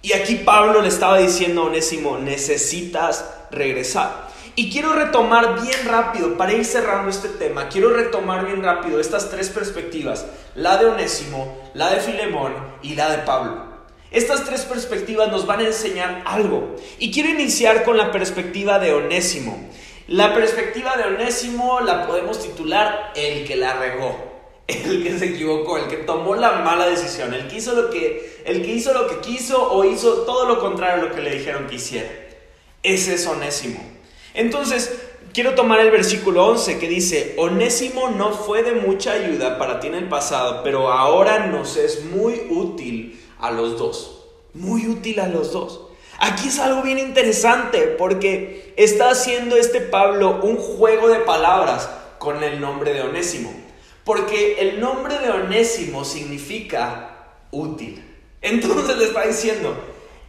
Y 0.00 0.14
aquí 0.14 0.36
Pablo 0.36 0.80
le 0.80 0.88
estaba 0.88 1.18
diciendo 1.18 1.62
a 1.62 1.64
Onésimo, 1.66 2.16
necesitas 2.16 3.26
regresar. 3.50 4.29
Y 4.60 4.68
quiero 4.68 4.92
retomar 4.92 5.62
bien 5.62 5.86
rápido, 5.86 6.36
para 6.36 6.52
ir 6.52 6.66
cerrando 6.66 7.08
este 7.08 7.30
tema, 7.30 7.70
quiero 7.70 7.94
retomar 7.94 8.44
bien 8.44 8.62
rápido 8.62 9.00
estas 9.00 9.30
tres 9.30 9.48
perspectivas, 9.48 10.26
la 10.54 10.76
de 10.76 10.84
Onésimo, 10.84 11.70
la 11.72 11.88
de 11.88 11.98
Filemón 11.98 12.52
y 12.82 12.94
la 12.94 13.08
de 13.10 13.22
Pablo. 13.22 13.64
Estas 14.10 14.44
tres 14.44 14.66
perspectivas 14.66 15.30
nos 15.30 15.46
van 15.46 15.60
a 15.60 15.66
enseñar 15.66 16.22
algo. 16.26 16.76
Y 16.98 17.10
quiero 17.10 17.30
iniciar 17.30 17.84
con 17.84 17.96
la 17.96 18.12
perspectiva 18.12 18.78
de 18.78 18.92
Onésimo. 18.92 19.66
La 20.08 20.34
perspectiva 20.34 20.94
de 20.98 21.04
Onésimo 21.04 21.80
la 21.80 22.06
podemos 22.06 22.42
titular 22.42 23.14
el 23.16 23.46
que 23.46 23.56
la 23.56 23.72
regó 23.72 24.28
el 24.68 25.02
que 25.02 25.18
se 25.18 25.24
equivocó, 25.24 25.78
el 25.78 25.88
que 25.88 25.96
tomó 25.96 26.34
la 26.36 26.52
mala 26.56 26.86
decisión, 26.86 27.32
el 27.32 27.48
que 27.48 27.56
hizo 27.56 27.72
lo 27.72 27.88
que, 27.88 28.42
el 28.44 28.62
que, 28.62 28.74
hizo 28.74 28.92
lo 28.92 29.08
que 29.08 29.20
quiso 29.20 29.72
o 29.72 29.84
hizo 29.86 30.24
todo 30.24 30.44
lo 30.44 30.60
contrario 30.60 31.02
a 31.02 31.06
lo 31.08 31.14
que 31.14 31.22
le 31.22 31.34
dijeron 31.34 31.66
que 31.66 31.76
hiciera. 31.76 32.10
Ese 32.82 33.14
es 33.14 33.26
Onésimo. 33.26 33.99
Entonces, 34.34 35.00
quiero 35.32 35.54
tomar 35.54 35.80
el 35.80 35.90
versículo 35.90 36.46
11 36.46 36.78
que 36.78 36.88
dice, 36.88 37.34
Onésimo 37.38 38.10
no 38.10 38.32
fue 38.32 38.62
de 38.62 38.72
mucha 38.72 39.12
ayuda 39.12 39.58
para 39.58 39.80
ti 39.80 39.88
en 39.88 39.94
el 39.94 40.08
pasado, 40.08 40.62
pero 40.62 40.90
ahora 40.90 41.46
nos 41.46 41.76
es 41.76 42.04
muy 42.04 42.46
útil 42.50 43.20
a 43.38 43.50
los 43.50 43.78
dos. 43.78 44.26
Muy 44.54 44.86
útil 44.86 45.20
a 45.20 45.28
los 45.28 45.52
dos. 45.52 45.82
Aquí 46.18 46.48
es 46.48 46.58
algo 46.58 46.82
bien 46.82 46.98
interesante 46.98 47.80
porque 47.98 48.74
está 48.76 49.10
haciendo 49.10 49.56
este 49.56 49.80
Pablo 49.80 50.40
un 50.42 50.56
juego 50.56 51.08
de 51.08 51.20
palabras 51.20 51.88
con 52.18 52.42
el 52.42 52.60
nombre 52.60 52.92
de 52.92 53.00
Onésimo. 53.02 53.52
Porque 54.04 54.60
el 54.60 54.80
nombre 54.80 55.18
de 55.18 55.30
Onésimo 55.30 56.04
significa 56.04 57.38
útil. 57.50 58.04
Entonces 58.42 58.96
le 58.98 59.04
está 59.04 59.26
diciendo, 59.26 59.74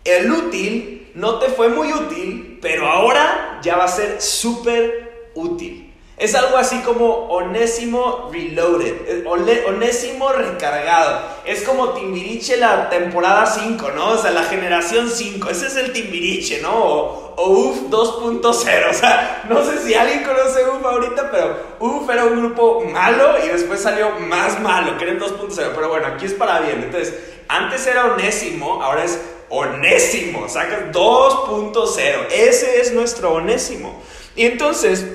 el 0.04 0.32
útil 0.32 1.01
no 1.16 1.40
te 1.40 1.48
fue 1.50 1.70
muy 1.70 1.92
útil, 1.92 2.60
pero 2.62 2.88
ahora 2.88 3.60
ya 3.62 3.78
va 3.78 3.86
a 3.86 3.88
ser 3.88 4.22
súper 4.22 5.30
útil. 5.36 5.92
Es 6.22 6.36
algo 6.36 6.56
así 6.58 6.78
como 6.82 7.30
Onésimo 7.30 8.30
Reloaded, 8.32 9.26
Onésimo 9.26 10.32
recargado. 10.32 11.20
Es 11.46 11.64
como 11.64 11.94
Timbiriche 11.94 12.58
la 12.58 12.92
temporada 12.92 13.48
5, 13.48 13.90
¿no? 13.96 14.10
O 14.10 14.18
sea, 14.20 14.30
la 14.30 14.44
generación 14.44 15.10
5. 15.10 15.50
Ese 15.50 15.66
es 15.66 15.78
el 15.78 15.92
Timbiriche, 15.94 16.62
¿no? 16.62 16.76
O, 16.76 17.44
UF 17.44 17.90
2.0. 17.90 18.44
O 18.44 18.94
sea, 18.94 19.46
no 19.50 19.66
sé 19.66 19.80
si 19.80 19.96
alguien 19.96 20.24
conoce 20.24 20.64
UF 20.64 20.86
ahorita, 20.86 21.32
pero 21.32 21.58
UF 21.80 22.08
era 22.08 22.26
un 22.26 22.40
grupo 22.40 22.82
malo 22.82 23.44
y 23.44 23.48
después 23.48 23.82
salió 23.82 24.12
más 24.20 24.60
malo, 24.62 25.00
que 25.00 25.06
era 25.06 25.14
el 25.14 25.20
2.0. 25.20 25.72
Pero 25.74 25.90
bueno, 25.90 26.06
aquí 26.06 26.28
es 26.28 26.34
para 26.36 26.60
bien. 26.60 26.84
Entonces, 26.84 27.16
antes 27.48 27.88
era 27.88 28.14
Onésimo, 28.14 28.84
ahora 28.84 29.06
es 29.06 29.20
Onésimo. 29.52 30.50
Sacas 30.50 30.92
2.0. 30.92 32.28
Ese 32.32 32.82
es 32.82 32.94
nuestro 32.94 33.34
Onésimo. 33.34 34.02
Y 34.36 34.46
entonces 34.46 35.06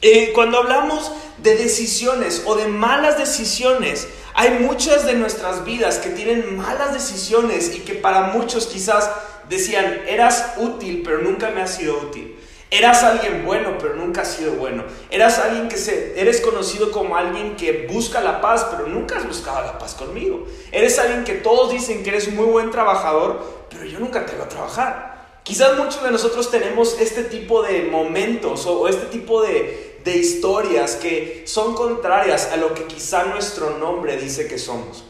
eh, 0.00 0.30
cuando 0.32 0.58
hablamos 0.58 1.10
de 1.38 1.56
decisiones 1.56 2.44
o 2.46 2.54
de 2.54 2.68
malas 2.68 3.18
decisiones, 3.18 4.06
hay 4.34 4.50
muchas 4.60 5.04
de 5.04 5.14
nuestras 5.14 5.64
vidas 5.64 5.98
que 5.98 6.10
tienen 6.10 6.56
malas 6.56 6.92
decisiones 6.92 7.74
y 7.74 7.80
que 7.80 7.94
para 7.94 8.28
muchos 8.28 8.68
quizás 8.68 9.10
decían, 9.48 10.02
eras 10.06 10.54
útil, 10.58 11.02
pero 11.04 11.18
nunca 11.18 11.50
me 11.50 11.62
has 11.62 11.74
sido 11.74 11.98
útil. 11.98 12.36
Eras 12.70 13.02
alguien 13.02 13.44
bueno, 13.44 13.76
pero 13.80 13.96
nunca 13.96 14.20
has 14.20 14.34
sido 14.34 14.52
bueno. 14.52 14.84
Eras 15.10 15.38
alguien 15.38 15.68
que 15.68 15.78
se, 15.78 16.20
eres 16.20 16.42
conocido 16.42 16.92
como 16.92 17.16
alguien 17.16 17.56
que 17.56 17.88
busca 17.90 18.20
la 18.20 18.40
paz, 18.40 18.66
pero 18.70 18.86
nunca 18.86 19.16
has 19.16 19.26
buscado 19.26 19.62
la 19.62 19.78
paz 19.78 19.94
conmigo. 19.94 20.46
Eres 20.70 20.98
alguien 20.98 21.24
que 21.24 21.32
todos 21.32 21.72
dicen 21.72 22.04
que 22.04 22.10
eres 22.10 22.32
muy 22.32 22.44
buen 22.44 22.70
trabajador, 22.70 23.57
pero 23.70 23.84
yo 23.84 23.98
nunca 23.98 24.24
te 24.26 24.34
a 24.40 24.48
trabajar. 24.48 25.40
Quizás 25.42 25.78
muchos 25.78 26.02
de 26.02 26.10
nosotros 26.10 26.50
tenemos 26.50 27.00
este 27.00 27.24
tipo 27.24 27.62
de 27.62 27.84
momentos 27.84 28.66
o 28.66 28.86
este 28.86 29.06
tipo 29.06 29.42
de, 29.42 30.00
de 30.04 30.16
historias 30.16 30.96
que 30.96 31.44
son 31.46 31.74
contrarias 31.74 32.50
a 32.52 32.56
lo 32.56 32.74
que 32.74 32.84
quizá 32.84 33.24
nuestro 33.24 33.78
nombre 33.78 34.16
dice 34.16 34.46
que 34.46 34.58
somos. 34.58 35.04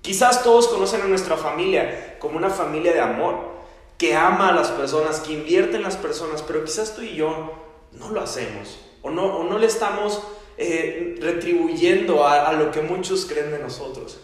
Quizás 0.00 0.42
todos 0.42 0.68
conocen 0.68 1.02
a 1.02 1.06
nuestra 1.06 1.36
familia 1.36 2.16
como 2.18 2.36
una 2.36 2.50
familia 2.50 2.92
de 2.92 3.00
amor, 3.00 3.54
que 3.98 4.14
ama 4.14 4.48
a 4.48 4.52
las 4.52 4.70
personas, 4.70 5.20
que 5.20 5.32
invierte 5.32 5.76
en 5.76 5.82
las 5.82 5.96
personas, 5.96 6.42
pero 6.42 6.64
quizás 6.64 6.94
tú 6.94 7.02
y 7.02 7.14
yo 7.14 7.52
no 7.92 8.10
lo 8.10 8.20
hacemos 8.20 8.80
o 9.02 9.10
no, 9.10 9.44
no 9.44 9.58
le 9.58 9.66
estamos 9.66 10.22
eh, 10.56 11.16
retribuyendo 11.20 12.26
a, 12.26 12.48
a 12.48 12.52
lo 12.54 12.70
que 12.70 12.80
muchos 12.80 13.26
creen 13.26 13.50
de 13.50 13.58
nosotros. 13.58 14.18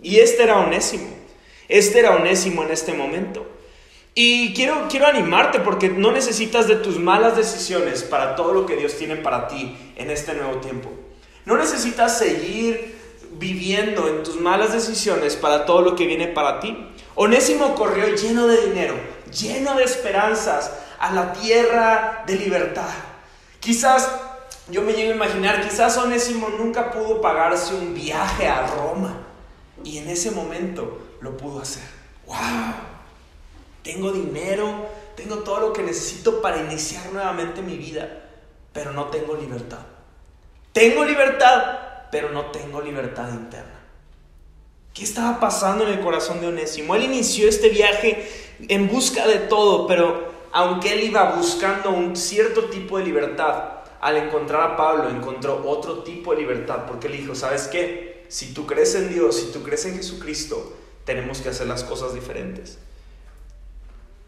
Y 0.00 0.20
este 0.20 0.42
era 0.42 0.60
onésimo, 0.60 1.08
este 1.70 2.00
era 2.00 2.16
onésimo 2.16 2.64
en 2.64 2.72
este 2.72 2.92
momento. 2.92 3.46
Y 4.14 4.52
quiero, 4.54 4.88
quiero 4.90 5.06
animarte 5.06 5.60
porque 5.60 5.88
no 5.88 6.10
necesitas 6.10 6.66
de 6.66 6.74
tus 6.74 6.98
malas 6.98 7.36
decisiones 7.36 8.02
para 8.02 8.34
todo 8.34 8.52
lo 8.52 8.66
que 8.66 8.76
Dios 8.76 8.96
tiene 8.96 9.16
para 9.16 9.46
ti 9.46 9.76
en 9.96 10.10
este 10.10 10.34
nuevo 10.34 10.56
tiempo. 10.56 10.90
No 11.46 11.56
necesitas 11.56 12.18
seguir 12.18 12.98
viviendo 13.32 14.08
en 14.08 14.24
tus 14.24 14.40
malas 14.40 14.72
decisiones 14.72 15.36
para 15.36 15.64
todo 15.64 15.82
lo 15.82 15.94
que 15.94 16.06
viene 16.06 16.26
para 16.26 16.58
ti. 16.58 16.76
Onésimo 17.14 17.76
corrió 17.76 18.14
lleno 18.16 18.48
de 18.48 18.66
dinero, 18.66 18.94
lleno 19.32 19.76
de 19.76 19.84
esperanzas 19.84 20.72
a 20.98 21.12
la 21.12 21.32
tierra 21.32 22.24
de 22.26 22.34
libertad. 22.34 22.90
Quizás, 23.60 24.10
yo 24.70 24.82
me 24.82 24.92
llego 24.92 25.12
a 25.12 25.16
imaginar, 25.16 25.62
quizás 25.62 25.96
Onésimo 25.96 26.48
nunca 26.48 26.90
pudo 26.90 27.20
pagarse 27.20 27.74
un 27.74 27.94
viaje 27.94 28.48
a 28.48 28.66
Roma 28.66 29.18
y 29.84 29.98
en 29.98 30.08
ese 30.08 30.32
momento 30.32 31.09
lo 31.20 31.36
pudo 31.36 31.60
hacer. 31.60 31.82
¡Wow! 32.26 32.36
Tengo 33.82 34.12
dinero, 34.12 34.88
tengo 35.16 35.38
todo 35.38 35.60
lo 35.60 35.72
que 35.72 35.82
necesito 35.82 36.40
para 36.40 36.58
iniciar 36.58 37.12
nuevamente 37.12 37.62
mi 37.62 37.76
vida, 37.76 38.24
pero 38.72 38.92
no 38.92 39.06
tengo 39.06 39.34
libertad. 39.34 39.80
Tengo 40.72 41.04
libertad, 41.04 42.08
pero 42.10 42.30
no 42.30 42.46
tengo 42.46 42.80
libertad 42.80 43.28
interna. 43.32 43.80
¿Qué 44.94 45.04
estaba 45.04 45.40
pasando 45.40 45.86
en 45.86 45.94
el 45.94 46.00
corazón 46.00 46.40
de 46.40 46.48
Onésimo? 46.48 46.94
Él 46.94 47.04
inició 47.04 47.48
este 47.48 47.68
viaje 47.68 48.28
en 48.68 48.88
busca 48.88 49.26
de 49.26 49.38
todo, 49.38 49.86
pero 49.86 50.30
aunque 50.52 50.92
él 50.92 51.04
iba 51.04 51.32
buscando 51.36 51.90
un 51.90 52.16
cierto 52.16 52.64
tipo 52.66 52.98
de 52.98 53.04
libertad, 53.04 53.80
al 54.00 54.16
encontrar 54.16 54.62
a 54.62 54.76
Pablo 54.76 55.10
encontró 55.10 55.62
otro 55.66 56.02
tipo 56.02 56.34
de 56.34 56.40
libertad, 56.40 56.86
porque 56.86 57.06
él 57.06 57.18
dijo, 57.18 57.34
¿sabes 57.34 57.68
qué? 57.68 58.24
Si 58.28 58.54
tú 58.54 58.66
crees 58.66 58.94
en 58.94 59.12
Dios, 59.12 59.36
si 59.36 59.52
tú 59.52 59.62
crees 59.62 59.84
en 59.84 59.96
Jesucristo, 59.96 60.76
tenemos 61.04 61.40
que 61.40 61.50
hacer 61.50 61.66
las 61.66 61.84
cosas 61.84 62.14
diferentes. 62.14 62.78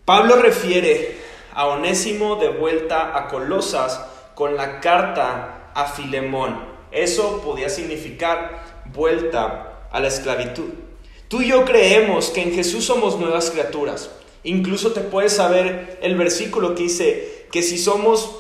Pablo 0.04 0.36
refiere 0.36 1.16
a 1.54 1.66
Onésimo 1.66 2.36
de 2.36 2.48
vuelta 2.48 3.16
a 3.16 3.28
Colosas 3.28 4.00
con 4.34 4.56
la 4.56 4.80
carta 4.80 5.70
a 5.74 5.86
Filemón. 5.86 6.64
Eso 6.90 7.40
podía 7.42 7.68
significar 7.68 8.64
vuelta 8.92 9.86
a 9.90 10.00
la 10.00 10.08
esclavitud. 10.08 10.70
Tú 11.28 11.40
y 11.40 11.48
yo 11.48 11.64
creemos 11.64 12.30
que 12.30 12.42
en 12.42 12.52
Jesús 12.52 12.84
somos 12.84 13.18
nuevas 13.18 13.50
criaturas. 13.50 14.10
Incluso 14.44 14.92
te 14.92 15.00
puedes 15.00 15.34
saber 15.34 15.98
el 16.02 16.16
versículo 16.16 16.74
que 16.74 16.82
dice 16.84 17.46
que 17.52 17.62
si 17.62 17.78
somos 17.78 18.30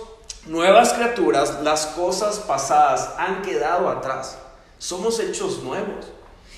nuevas 0.46 0.92
criaturas, 0.94 1.62
las 1.62 1.86
cosas 1.86 2.40
pasadas 2.40 3.14
han 3.18 3.42
quedado 3.42 3.88
atrás. 3.88 4.38
Somos 4.78 5.20
hechos 5.20 5.62
nuevos. 5.62 6.06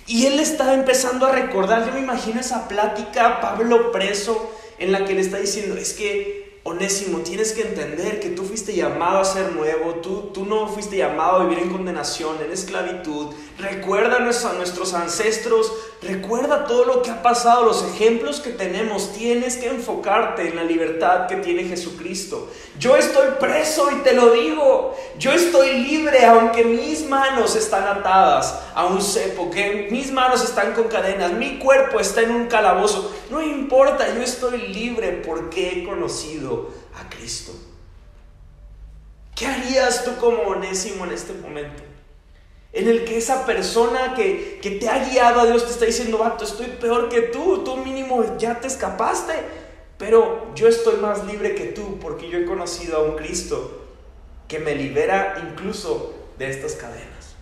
Y 0.06 0.26
él 0.26 0.38
está 0.38 0.74
empezando 0.74 1.26
a 1.26 1.32
recordar, 1.32 1.86
yo 1.86 1.92
me 1.92 2.00
imagino 2.00 2.40
esa 2.40 2.68
plática, 2.68 3.40
Pablo 3.40 3.90
preso, 3.90 4.54
en 4.78 4.92
la 4.92 5.04
que 5.04 5.14
le 5.14 5.20
está 5.20 5.38
diciendo, 5.38 5.76
es 5.76 5.94
que 5.94 6.43
Onésimo, 6.66 7.18
tienes 7.18 7.52
que 7.52 7.60
entender 7.60 8.20
que 8.20 8.30
tú 8.30 8.42
fuiste 8.42 8.74
llamado 8.74 9.18
a 9.18 9.24
ser 9.26 9.52
nuevo, 9.52 9.96
tú, 9.96 10.30
tú 10.32 10.46
no 10.46 10.66
fuiste 10.66 10.96
llamado 10.96 11.36
a 11.36 11.44
vivir 11.44 11.58
en 11.58 11.70
condenación, 11.70 12.36
en 12.42 12.50
esclavitud. 12.50 13.34
Recuerda 13.58 14.16
a 14.16 14.20
nuestros 14.20 14.94
ancestros 14.94 15.70
Recuerda 16.06 16.66
todo 16.66 16.84
lo 16.84 17.02
que 17.02 17.10
ha 17.10 17.22
pasado, 17.22 17.64
los 17.64 17.82
ejemplos 17.82 18.40
que 18.40 18.50
tenemos. 18.50 19.14
Tienes 19.14 19.56
que 19.56 19.68
enfocarte 19.68 20.48
en 20.48 20.56
la 20.56 20.64
libertad 20.64 21.26
que 21.26 21.36
tiene 21.36 21.64
Jesucristo. 21.64 22.50
Yo 22.78 22.94
estoy 22.94 23.28
preso 23.40 23.90
y 23.90 24.02
te 24.02 24.12
lo 24.12 24.30
digo. 24.30 24.94
Yo 25.18 25.32
estoy 25.32 25.78
libre 25.78 26.26
aunque 26.26 26.62
mis 26.62 27.08
manos 27.08 27.56
están 27.56 27.84
atadas 27.84 28.60
a 28.74 28.84
un 28.84 29.00
cepo, 29.00 29.50
mis 29.90 30.12
manos 30.12 30.44
están 30.44 30.74
con 30.74 30.88
cadenas, 30.88 31.32
mi 31.32 31.58
cuerpo 31.58 31.98
está 31.98 32.20
en 32.20 32.32
un 32.32 32.46
calabozo. 32.48 33.14
No 33.30 33.42
importa, 33.42 34.06
yo 34.14 34.22
estoy 34.22 34.58
libre 34.58 35.22
porque 35.26 35.70
he 35.70 35.84
conocido 35.84 36.53
a 36.94 37.08
Cristo. 37.08 37.52
¿Qué 39.34 39.46
harías 39.46 40.04
tú 40.04 40.16
como 40.16 40.42
onésimo 40.42 41.04
en 41.04 41.12
este 41.12 41.32
momento? 41.32 41.82
en 42.74 42.88
el 42.88 43.04
que 43.04 43.16
esa 43.16 43.46
persona 43.46 44.14
que, 44.14 44.58
te 44.60 44.88
ha 44.88 45.08
guiado 45.08 45.40
a 45.40 45.46
Dios 45.46 45.64
te 45.64 45.70
está 45.70 45.84
diciendo, 45.84 46.18
vato, 46.18 46.44
estoy 46.44 46.66
peor 46.66 47.08
que 47.08 47.22
tú, 47.22 47.62
tú 47.64 47.76
mínimo 47.76 48.36
ya 48.36 48.58
te 48.60 48.66
escapaste, 48.66 49.32
pero 49.96 50.52
yo 50.56 50.66
estoy 50.66 50.96
más 50.96 51.24
libre 51.24 51.54
que 51.54 51.66
tú 51.66 51.98
porque 52.00 52.28
yo 52.28 52.38
he 52.38 52.44
conocido 52.44 52.96
a 52.96 53.02
un 53.04 53.14
Cristo 53.14 53.84
que 54.48 54.58
me 54.58 54.74
libera 54.74 55.40
incluso 55.48 56.14
de 56.36 56.50
estas 56.50 56.72
cadenas. 56.72 57.36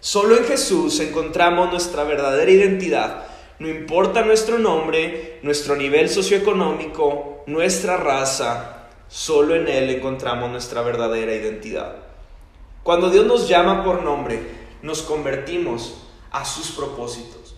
Solo 0.00 0.38
en 0.38 0.44
Jesús 0.44 0.98
encontramos 1.00 1.70
nuestra 1.70 2.04
verdadera 2.04 2.50
identidad. 2.50 3.26
No 3.58 3.68
importa 3.68 4.22
nuestro 4.22 4.58
nombre, 4.58 5.40
nuestro 5.42 5.74
nivel 5.74 6.08
socioeconómico, 6.08 7.42
nuestra 7.46 7.96
raza, 7.96 8.88
solo 9.08 9.56
en 9.56 9.66
Él 9.66 9.90
encontramos 9.90 10.48
nuestra 10.50 10.82
verdadera 10.82 11.34
identidad. 11.34 11.96
Cuando 12.84 13.10
Dios 13.10 13.26
nos 13.26 13.48
llama 13.48 13.82
por 13.82 14.04
nombre, 14.04 14.40
nos 14.82 15.02
convertimos 15.02 16.06
a 16.30 16.44
sus 16.44 16.70
propósitos. 16.70 17.56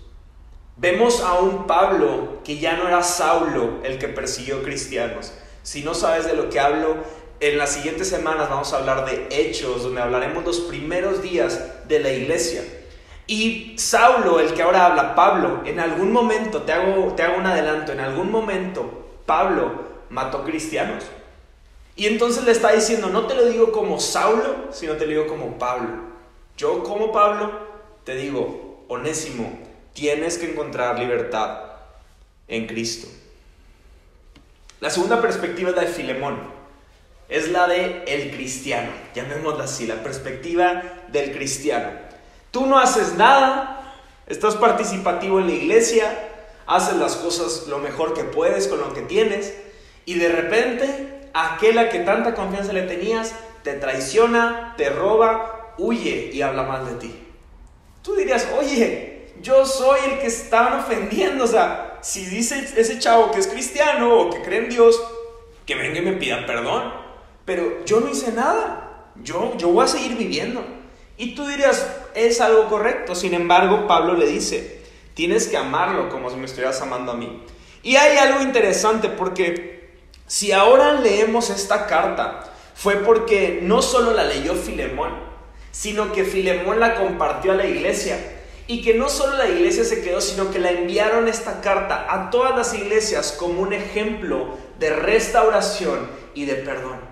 Vemos 0.78 1.20
a 1.20 1.34
un 1.34 1.66
Pablo 1.66 2.40
que 2.44 2.58
ya 2.58 2.78
no 2.78 2.88
era 2.88 3.02
Saulo 3.02 3.80
el 3.84 3.98
que 3.98 4.08
persiguió 4.08 4.62
cristianos. 4.62 5.34
Si 5.62 5.82
no 5.82 5.92
sabes 5.92 6.24
de 6.24 6.34
lo 6.34 6.48
que 6.48 6.60
hablo, 6.60 6.96
en 7.40 7.58
las 7.58 7.74
siguientes 7.74 8.08
semanas 8.08 8.48
vamos 8.48 8.72
a 8.72 8.78
hablar 8.78 9.04
de 9.04 9.28
hechos, 9.30 9.82
donde 9.82 10.00
hablaremos 10.00 10.46
los 10.46 10.60
primeros 10.60 11.20
días 11.20 11.86
de 11.88 12.00
la 12.00 12.10
iglesia. 12.10 12.62
Y 13.30 13.74
Saulo, 13.78 14.40
el 14.40 14.54
que 14.54 14.62
ahora 14.62 14.86
habla, 14.86 15.14
Pablo, 15.14 15.62
en 15.64 15.78
algún 15.78 16.10
momento, 16.10 16.62
te 16.62 16.72
hago, 16.72 17.14
te 17.14 17.22
hago 17.22 17.38
un 17.38 17.46
adelanto, 17.46 17.92
en 17.92 18.00
algún 18.00 18.28
momento 18.28 19.06
Pablo 19.24 19.84
mató 20.08 20.42
cristianos. 20.42 21.04
Y 21.94 22.06
entonces 22.06 22.42
le 22.42 22.50
está 22.50 22.72
diciendo, 22.72 23.08
no 23.08 23.28
te 23.28 23.36
lo 23.36 23.46
digo 23.46 23.70
como 23.70 24.00
Saulo, 24.00 24.72
sino 24.72 24.94
te 24.94 25.04
lo 25.04 25.12
digo 25.12 25.26
como 25.28 25.58
Pablo. 25.58 25.90
Yo 26.56 26.82
como 26.82 27.12
Pablo 27.12 27.52
te 28.02 28.16
digo, 28.16 28.84
onésimo, 28.88 29.60
tienes 29.92 30.36
que 30.36 30.50
encontrar 30.50 30.98
libertad 30.98 31.66
en 32.48 32.66
Cristo. 32.66 33.06
La 34.80 34.90
segunda 34.90 35.22
perspectiva 35.22 35.70
es 35.70 35.76
la 35.76 35.82
de 35.82 35.88
Filemón. 35.88 36.36
Es 37.28 37.48
la 37.52 37.68
de 37.68 38.02
el 38.08 38.32
cristiano, 38.32 38.90
llamémosla 39.14 39.62
así, 39.62 39.86
la 39.86 40.02
perspectiva 40.02 40.82
del 41.12 41.30
cristiano. 41.30 42.09
Tú 42.50 42.66
no 42.66 42.78
haces 42.78 43.14
nada, 43.16 43.94
estás 44.26 44.56
participativo 44.56 45.40
en 45.40 45.46
la 45.46 45.52
iglesia, 45.52 46.28
haces 46.66 46.96
las 46.96 47.16
cosas 47.16 47.66
lo 47.68 47.78
mejor 47.78 48.14
que 48.14 48.24
puedes 48.24 48.68
con 48.68 48.80
lo 48.80 48.92
que 48.92 49.02
tienes 49.02 49.54
y 50.04 50.14
de 50.14 50.28
repente 50.28 51.28
aquel 51.34 51.78
a 51.78 51.88
que 51.90 52.00
tanta 52.00 52.34
confianza 52.34 52.72
le 52.72 52.82
tenías 52.82 53.34
te 53.62 53.74
traiciona, 53.74 54.74
te 54.76 54.90
roba, 54.90 55.74
huye 55.78 56.30
y 56.32 56.42
habla 56.42 56.62
mal 56.62 56.86
de 56.86 56.94
ti. 56.94 57.14
Tú 58.02 58.14
dirías, 58.14 58.48
oye, 58.58 59.32
yo 59.42 59.66
soy 59.66 59.98
el 60.10 60.18
que 60.20 60.26
estaban 60.26 60.80
ofendiendo. 60.80 61.44
O 61.44 61.48
sea, 61.48 61.98
si 62.00 62.24
dice 62.24 62.58
ese 62.76 62.98
chavo 62.98 63.30
que 63.30 63.40
es 63.40 63.46
cristiano 63.46 64.18
o 64.18 64.30
que 64.30 64.42
cree 64.42 64.60
en 64.60 64.70
Dios, 64.70 65.00
que 65.66 65.74
venga 65.74 65.98
y 65.98 66.02
me 66.02 66.12
pida 66.14 66.46
perdón. 66.46 66.92
Pero 67.44 67.84
yo 67.84 68.00
no 68.00 68.10
hice 68.10 68.32
nada. 68.32 69.12
Yo, 69.22 69.56
yo 69.56 69.68
voy 69.68 69.84
a 69.84 69.88
seguir 69.88 70.16
viviendo. 70.16 70.64
Y 71.20 71.34
tú 71.34 71.46
dirías, 71.46 71.86
es 72.14 72.40
algo 72.40 72.66
correcto. 72.70 73.14
Sin 73.14 73.34
embargo, 73.34 73.86
Pablo 73.86 74.14
le 74.14 74.26
dice, 74.26 74.80
tienes 75.12 75.48
que 75.48 75.58
amarlo 75.58 76.08
como 76.08 76.30
si 76.30 76.36
me 76.36 76.46
estuvieras 76.46 76.80
amando 76.80 77.12
a 77.12 77.14
mí. 77.14 77.42
Y 77.82 77.96
hay 77.96 78.16
algo 78.16 78.40
interesante 78.40 79.10
porque 79.10 79.98
si 80.26 80.52
ahora 80.52 80.94
leemos 80.94 81.50
esta 81.50 81.86
carta, 81.86 82.50
fue 82.74 82.96
porque 82.96 83.60
no 83.62 83.82
solo 83.82 84.14
la 84.14 84.24
leyó 84.24 84.54
Filemón, 84.54 85.12
sino 85.70 86.10
que 86.10 86.24
Filemón 86.24 86.80
la 86.80 86.94
compartió 86.94 87.52
a 87.52 87.56
la 87.56 87.66
iglesia. 87.66 88.16
Y 88.66 88.80
que 88.80 88.94
no 88.94 89.10
solo 89.10 89.36
la 89.36 89.46
iglesia 89.46 89.84
se 89.84 90.00
quedó, 90.00 90.22
sino 90.22 90.50
que 90.50 90.58
la 90.58 90.70
enviaron 90.70 91.28
esta 91.28 91.60
carta 91.60 92.06
a 92.08 92.30
todas 92.30 92.56
las 92.56 92.72
iglesias 92.72 93.36
como 93.38 93.60
un 93.60 93.74
ejemplo 93.74 94.56
de 94.78 94.88
restauración 94.88 96.08
y 96.34 96.46
de 96.46 96.54
perdón. 96.54 97.09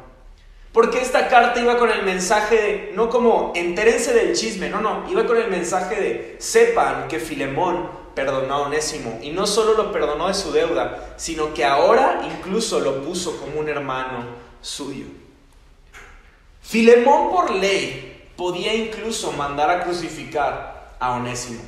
Porque 0.72 1.00
esta 1.00 1.28
carta 1.28 1.61
iba 1.61 1.78
con 1.78 1.90
el 1.90 2.02
mensaje 2.02 2.54
de, 2.57 2.92
no 2.94 3.09
como 3.09 3.52
entérense 3.57 4.12
del 4.12 4.35
chisme, 4.35 4.68
no, 4.68 4.81
no, 4.81 5.11
iba 5.11 5.26
con 5.26 5.38
el 5.38 5.48
mensaje 5.48 5.96
de 5.96 6.37
sepan 6.38 7.09
que 7.09 7.18
Filemón 7.18 7.88
perdonó 8.14 8.54
a 8.54 8.61
Onésimo 8.62 9.18
y 9.22 9.31
no 9.31 9.46
solo 9.46 9.74
lo 9.74 9.92
perdonó 9.92 10.28
de 10.28 10.35
su 10.35 10.52
deuda, 10.52 11.14
sino 11.16 11.54
que 11.54 11.64
ahora 11.64 12.20
incluso 12.24 12.81
lo 12.81 13.02
puso 13.02 13.40
como 13.40 13.61
un 13.61 13.68
hermano 13.68 14.24
suyo. 14.61 15.07
Filemón 16.61 17.31
por 17.31 17.50
ley 17.54 18.31
podía 18.37 18.74
incluso 18.74 19.33
mandar 19.33 19.70
a 19.70 19.85
crucificar 19.85 20.96
a 21.00 21.12
Onésimo, 21.12 21.62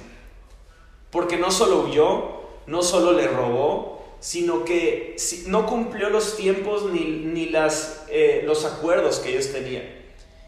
porque 1.11 1.37
no 1.37 1.51
solo 1.51 1.85
huyó, 1.85 2.41
no 2.67 2.83
solo 2.83 3.13
le 3.13 3.27
robó, 3.29 4.00
sino 4.21 4.65
que 4.65 5.17
no 5.47 5.67
cumplió 5.67 6.11
los 6.11 6.37
tiempos 6.37 6.91
ni, 6.93 7.01
ni 7.01 7.47
las, 7.47 8.05
eh, 8.11 8.43
los 8.45 8.65
acuerdos 8.65 9.19
que 9.19 9.31
ellos 9.31 9.51
tenían. 9.51 9.85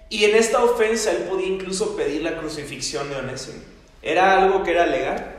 Y 0.08 0.24
en 0.24 0.36
esta 0.36 0.62
ofensa 0.62 1.10
él 1.10 1.24
podía 1.28 1.46
incluso 1.46 1.96
pedir 1.96 2.22
la 2.22 2.36
crucifixión 2.36 3.08
de 3.08 3.16
Onésimo. 3.16 3.62
Era 4.02 4.42
algo 4.42 4.62
que 4.62 4.72
era 4.72 4.86
legal. 4.86 5.36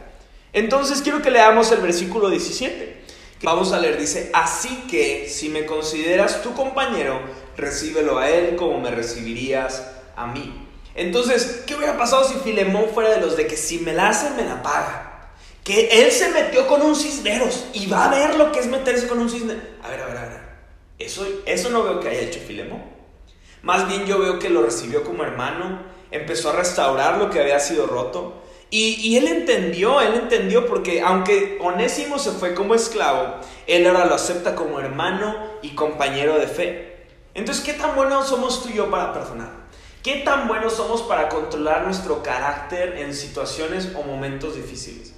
Entonces 0.51 1.01
quiero 1.01 1.21
que 1.21 1.29
leamos 1.29 1.71
el 1.71 1.81
versículo 1.81 2.29
17. 2.29 3.03
Vamos 3.43 3.71
a 3.71 3.79
leer, 3.79 3.99
dice, 3.99 4.31
así 4.33 4.85
que 4.89 5.27
si 5.29 5.49
me 5.49 5.65
consideras 5.65 6.41
tu 6.41 6.53
compañero, 6.53 7.19
recíbelo 7.57 8.17
a 8.17 8.29
él 8.29 8.55
como 8.55 8.79
me 8.79 8.89
recibirías 8.89 9.85
a 10.15 10.27
mí. 10.27 10.67
Entonces, 10.95 11.63
¿qué 11.67 11.75
hubiera 11.75 11.97
pasado 11.97 12.23
si 12.23 12.35
Filemón 12.35 12.85
fuera 12.93 13.09
de 13.09 13.19
los 13.19 13.35
de 13.35 13.47
que 13.47 13.57
si 13.57 13.79
me 13.79 13.93
la 13.93 14.09
hacen, 14.09 14.35
me 14.37 14.45
la 14.45 14.63
paga? 14.63 15.12
Que 15.63 16.03
él 16.03 16.11
se 16.11 16.29
metió 16.29 16.67
con 16.67 16.81
un 16.81 16.95
cisneros 16.95 17.65
y 17.73 17.87
va 17.87 18.05
a 18.05 18.09
ver 18.09 18.35
lo 18.35 18.51
que 18.51 18.59
es 18.59 18.67
meterse 18.67 19.07
con 19.07 19.19
un 19.19 19.29
cisneros. 19.29 19.63
A 19.81 19.89
ver, 19.89 20.01
a 20.01 20.05
ver, 20.07 20.17
a 20.17 20.21
ver. 20.25 20.41
Eso, 20.99 21.25
eso 21.45 21.69
no 21.69 21.83
veo 21.83 21.99
que 21.99 22.09
haya 22.09 22.21
hecho 22.21 22.39
Filemón. 22.45 22.83
Más 23.61 23.87
bien 23.87 24.05
yo 24.05 24.19
veo 24.19 24.39
que 24.39 24.49
lo 24.49 24.61
recibió 24.61 25.03
como 25.03 25.23
hermano, 25.23 25.81
empezó 26.11 26.49
a 26.49 26.57
restaurar 26.57 27.17
lo 27.17 27.29
que 27.29 27.39
había 27.39 27.59
sido 27.59 27.87
roto 27.87 28.43
y, 28.75 29.17
él 29.17 29.27
entendió, 29.27 30.01
él 30.01 30.15
entendió 30.15 30.65
porque 30.65 30.99
aunque 31.01 31.59
Onésimo 31.61 32.17
se 32.17 32.31
fue 32.31 32.55
como 32.55 32.73
esclavo, 32.73 33.35
él 33.67 33.85
ahora 33.85 34.05
lo 34.05 34.15
acepta 34.15 34.55
como 34.55 34.79
hermano 34.79 35.35
y 35.61 35.75
compañero 35.75 36.39
de 36.39 36.47
fe. 36.47 37.05
Entonces, 37.35 37.63
¿qué 37.63 37.73
tan 37.73 37.95
buenos 37.95 38.27
somos 38.27 38.63
tú 38.63 38.69
y 38.69 38.73
yo 38.73 38.89
para 38.89 39.13
perdonar? 39.13 39.51
¿Qué 40.01 40.23
tan 40.25 40.47
buenos 40.47 40.73
somos 40.73 41.03
para 41.03 41.29
controlar 41.29 41.83
nuestro 41.83 42.23
carácter 42.23 42.97
en 42.97 43.13
situaciones 43.13 43.89
o 43.95 44.01
momentos 44.01 44.55
difíciles? 44.55 45.12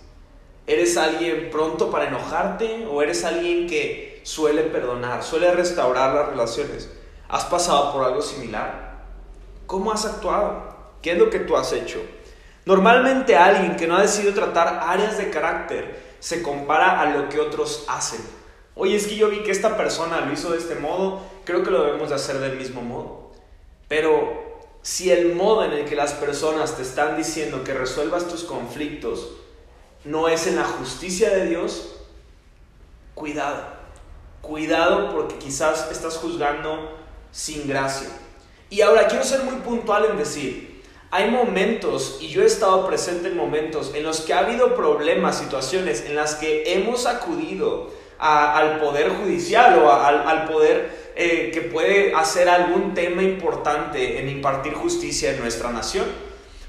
¿Eres 0.67 0.97
alguien 0.97 1.49
pronto 1.51 1.91
para 1.91 2.07
enojarte 2.07 2.87
o 2.89 3.03
eres 3.03 3.23
alguien 3.23 3.67
que 3.67 4.19
suele 4.23 4.63
perdonar, 4.63 5.23
suele 5.23 5.51
restaurar 5.51 6.15
las 6.15 6.29
relaciones? 6.29 6.89
¿Has 7.29 7.45
pasado 7.45 7.93
por 7.93 8.03
algo 8.03 8.21
similar? 8.23 9.03
¿Cómo 9.67 9.91
has 9.91 10.05
actuado? 10.05 10.75
¿Qué 11.03 11.11
es 11.11 11.19
lo 11.19 11.29
que 11.29 11.39
tú 11.39 11.55
has 11.55 11.71
hecho? 11.71 12.01
Normalmente 12.65 13.35
alguien 13.35 13.75
que 13.75 13.85
no 13.85 13.95
ha 13.95 14.01
decidido 14.01 14.33
tratar 14.33 14.79
áreas 14.81 15.19
de 15.19 15.29
carácter 15.29 16.15
se 16.19 16.41
compara 16.41 16.99
a 16.99 17.05
lo 17.11 17.29
que 17.29 17.39
otros 17.39 17.85
hacen. 17.87 18.21
Oye, 18.73 18.95
es 18.95 19.05
que 19.05 19.15
yo 19.15 19.29
vi 19.29 19.43
que 19.43 19.51
esta 19.51 19.77
persona 19.77 20.21
lo 20.21 20.33
hizo 20.33 20.51
de 20.51 20.57
este 20.57 20.73
modo, 20.73 21.21
creo 21.43 21.61
que 21.61 21.69
lo 21.69 21.83
debemos 21.83 22.09
de 22.09 22.15
hacer 22.15 22.39
del 22.39 22.57
mismo 22.57 22.81
modo. 22.81 23.31
Pero 23.87 24.61
si 24.81 25.11
el 25.11 25.35
modo 25.35 25.63
en 25.63 25.73
el 25.73 25.85
que 25.85 25.95
las 25.95 26.13
personas 26.13 26.75
te 26.75 26.81
están 26.81 27.17
diciendo 27.17 27.63
que 27.63 27.75
resuelvas 27.75 28.27
tus 28.27 28.43
conflictos 28.43 29.29
no 30.05 30.27
es 30.27 30.47
en 30.47 30.55
la 30.55 30.63
justicia 30.63 31.29
de 31.31 31.47
Dios, 31.47 31.95
cuidado. 33.13 33.75
Cuidado 34.41 35.11
porque 35.13 35.35
quizás 35.35 35.91
estás 35.91 36.17
juzgando 36.17 36.97
sin 37.31 37.67
gracia. 37.67 38.07
Y 38.69 38.81
ahora 38.81 39.07
quiero 39.07 39.23
ser 39.23 39.43
muy 39.43 39.55
puntual 39.55 40.05
en 40.05 40.17
decir, 40.17 40.83
hay 41.11 41.31
momentos, 41.31 42.17
y 42.19 42.27
yo 42.27 42.43
he 42.43 42.45
estado 42.45 42.85
presente 42.85 43.29
en 43.29 43.37
momentos, 43.37 43.93
en 43.95 44.03
los 44.03 44.21
que 44.21 44.33
ha 44.33 44.39
habido 44.39 44.75
problemas, 44.75 45.37
situaciones 45.37 46.05
en 46.05 46.15
las 46.15 46.35
que 46.35 46.73
hemos 46.73 47.05
acudido 47.05 47.89
al 48.17 48.79
poder 48.79 49.09
judicial 49.09 49.79
o 49.79 49.91
al, 49.91 50.45
poder 50.45 51.11
eh, 51.15 51.51
que 51.53 51.61
puede 51.61 52.13
hacer 52.13 52.49
algún 52.49 52.93
tema 52.93 53.23
importante 53.23 54.19
en 54.19 54.29
impartir 54.29 54.73
justicia 54.73 55.31
en 55.31 55.39
nuestra 55.39 55.71
nación. 55.71 56.05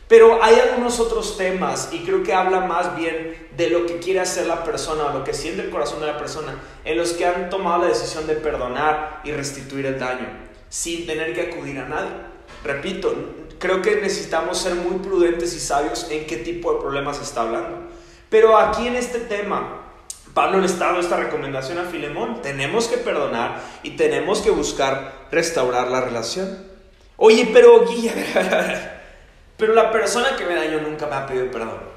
Pero 0.09 0.42
hay 0.42 0.61
algunos 0.61 1.01
otros 1.01 1.37
temas 1.37 1.88
y 1.92 2.05
creo 2.05 2.23
que 2.23 2.33
habla 2.33 2.61
más 2.61 2.97
bien 2.97 3.49
de 3.57 3.71
lo 3.71 3.87
que 3.87 3.99
quiere 3.99 4.21
hacer 4.21 4.47
la 4.47 4.62
persona 4.62 5.07
o 5.07 5.19
lo 5.19 5.25
que 5.25 5.35
siente 5.35 5.62
el 5.62 5.71
corazón 5.71 6.01
de 6.01 6.07
la 6.07 6.19
persona 6.19 6.61
en 6.85 6.97
los 6.97 7.12
que 7.12 7.27
han 7.27 7.51
tomado 7.51 7.83
la 7.83 7.88
decisión 7.88 8.27
de 8.27 8.35
perdonar 8.35 9.21
y 9.25 9.33
restituir 9.33 9.87
el 9.87 9.99
daño 9.99 10.29
sin 10.69 11.07
tener 11.07 11.35
que 11.35 11.53
acudir 11.53 11.79
a 11.79 11.88
nadie. 11.88 12.11
Repito, 12.62 13.14
creo 13.59 13.83
que 13.83 13.97
necesitamos 13.97 14.59
ser 14.59 14.75
muy 14.77 14.99
prudentes 14.99 15.55
y 15.55 15.61
sabios 15.61 16.07
en 16.11 16.27
qué 16.27 16.37
tipo 16.37 16.73
de 16.73 16.81
problemas 16.81 17.21
está 17.21 17.42
hablando. 17.42 17.88
Pero 18.29 18.57
aquí 18.57 18.87
en 18.87 18.97
este 18.97 19.21
tema, 19.21 19.83
Pablo 20.35 20.59
le 20.59 20.66
está 20.66 20.87
dando 20.87 21.01
esta 21.01 21.16
recomendación 21.16 21.79
a 21.79 21.85
Filemón. 21.85 22.42
Tenemos 22.42 22.88
que 22.88 22.99
perdonar 22.99 23.61
y 23.83 23.97
tenemos 23.97 24.40
que 24.40 24.51
buscar 24.51 25.27
restaurar 25.31 25.88
la 25.88 26.01
relación. 26.01 26.64
Oye, 27.16 27.49
pero 27.53 27.87
Guilla, 27.87 28.95
pero 29.57 29.75
la 29.75 29.90
persona 29.90 30.37
que 30.37 30.45
me 30.45 30.55
dañó 30.55 30.81
nunca 30.81 31.07
me 31.07 31.14
ha 31.14 31.27
pedido 31.27 31.51
perdón. 31.51 31.97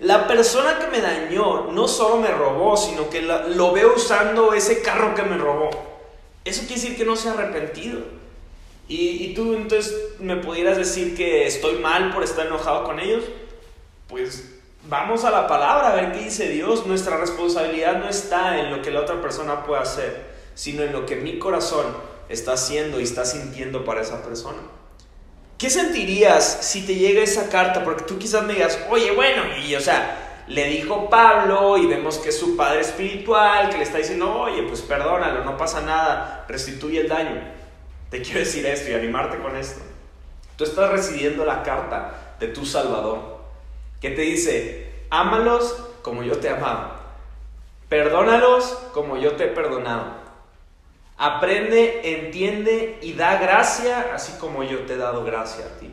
La 0.00 0.28
persona 0.28 0.78
que 0.78 0.86
me 0.86 1.00
dañó 1.00 1.72
no 1.72 1.88
solo 1.88 2.18
me 2.18 2.28
robó, 2.28 2.76
sino 2.76 3.10
que 3.10 3.22
lo 3.22 3.72
veo 3.72 3.94
usando 3.96 4.52
ese 4.52 4.80
carro 4.80 5.14
que 5.14 5.22
me 5.22 5.36
robó. 5.36 5.70
Eso 6.44 6.60
quiere 6.60 6.80
decir 6.80 6.96
que 6.96 7.04
no 7.04 7.16
se 7.16 7.28
ha 7.28 7.32
arrepentido. 7.32 8.00
Y, 8.86 9.24
y, 9.24 9.34
tú 9.34 9.54
entonces 9.54 9.94
me 10.18 10.36
pudieras 10.36 10.78
decir 10.78 11.14
que 11.14 11.46
estoy 11.46 11.78
mal 11.78 12.12
por 12.14 12.22
estar 12.22 12.46
enojado 12.46 12.84
con 12.84 13.00
ellos. 13.00 13.24
Pues 14.06 14.54
vamos 14.88 15.24
a 15.24 15.30
la 15.30 15.46
palabra 15.46 15.90
a 15.90 15.94
ver 15.94 16.12
qué 16.12 16.20
dice 16.20 16.48
Dios. 16.48 16.86
Nuestra 16.86 17.18
responsabilidad 17.18 17.98
no 17.98 18.08
está 18.08 18.60
en 18.60 18.70
lo 18.70 18.80
que 18.80 18.90
la 18.90 19.00
otra 19.00 19.20
persona 19.20 19.64
pueda 19.64 19.82
hacer, 19.82 20.28
sino 20.54 20.84
en 20.84 20.92
lo 20.92 21.04
que 21.06 21.16
mi 21.16 21.38
corazón 21.38 21.86
está 22.28 22.52
haciendo 22.52 23.00
y 23.00 23.02
está 23.02 23.24
sintiendo 23.24 23.84
para 23.84 24.00
esa 24.00 24.22
persona. 24.22 24.58
¿Qué 25.58 25.70
sentirías 25.70 26.58
si 26.62 26.86
te 26.86 26.94
llega 26.94 27.20
esa 27.20 27.48
carta? 27.48 27.82
Porque 27.82 28.04
tú 28.04 28.16
quizás 28.16 28.44
me 28.44 28.54
digas, 28.54 28.78
oye, 28.90 29.10
bueno, 29.10 29.42
y 29.66 29.74
o 29.74 29.80
sea, 29.80 30.44
le 30.46 30.66
dijo 30.66 31.10
Pablo 31.10 31.76
y 31.76 31.86
vemos 31.86 32.18
que 32.18 32.28
es 32.28 32.38
su 32.38 32.56
padre 32.56 32.80
espiritual, 32.80 33.68
que 33.68 33.78
le 33.78 33.82
está 33.82 33.98
diciendo, 33.98 34.32
oye, 34.32 34.62
pues 34.62 34.82
perdónalo, 34.82 35.44
no 35.44 35.56
pasa 35.56 35.80
nada, 35.80 36.44
restituye 36.48 37.00
el 37.00 37.08
daño. 37.08 37.42
Te 38.08 38.22
quiero 38.22 38.38
decir 38.38 38.64
esto 38.66 38.90
y 38.90 38.94
animarte 38.94 39.38
con 39.38 39.56
esto. 39.56 39.80
Tú 40.56 40.62
estás 40.62 40.90
recibiendo 40.90 41.44
la 41.44 41.64
carta 41.64 42.36
de 42.38 42.48
tu 42.48 42.64
Salvador, 42.64 43.38
que 44.00 44.10
te 44.10 44.22
dice, 44.22 44.92
ámalos 45.10 45.76
como 46.02 46.22
yo 46.22 46.38
te 46.38 46.50
amado, 46.50 46.92
perdónalos 47.88 48.64
como 48.92 49.16
yo 49.16 49.32
te 49.32 49.46
he 49.46 49.48
perdonado. 49.48 50.17
Aprende, 51.18 52.00
entiende 52.04 52.98
y 53.02 53.12
da 53.14 53.38
gracia, 53.38 54.12
así 54.14 54.38
como 54.38 54.62
yo 54.62 54.80
te 54.86 54.94
he 54.94 54.96
dado 54.96 55.24
gracia 55.24 55.66
a 55.66 55.78
ti. 55.80 55.90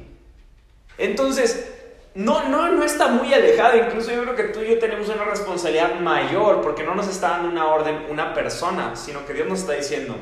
Entonces, 1.00 1.74
no, 2.14 2.48
no, 2.48 2.72
no 2.72 2.84
está 2.84 3.08
muy 3.10 3.34
alejado. 3.34 3.78
Incluso 3.78 4.12
yo 4.12 4.24
creo 4.24 4.36
que 4.36 4.44
tú 4.46 4.62
y 4.62 4.70
yo 4.70 4.80
tenemos 4.80 5.10
una 5.10 5.26
responsabilidad 5.26 6.00
mayor, 6.00 6.62
porque 6.62 6.84
no 6.84 6.96
nos 6.96 7.08
está 7.08 7.30
dando 7.30 7.50
una 7.50 7.68
orden 7.68 8.06
una 8.10 8.34
persona, 8.34 8.96
sino 8.96 9.26
que 9.26 9.34
Dios 9.34 9.48
nos 9.48 9.60
está 9.60 9.74
diciendo, 9.74 10.16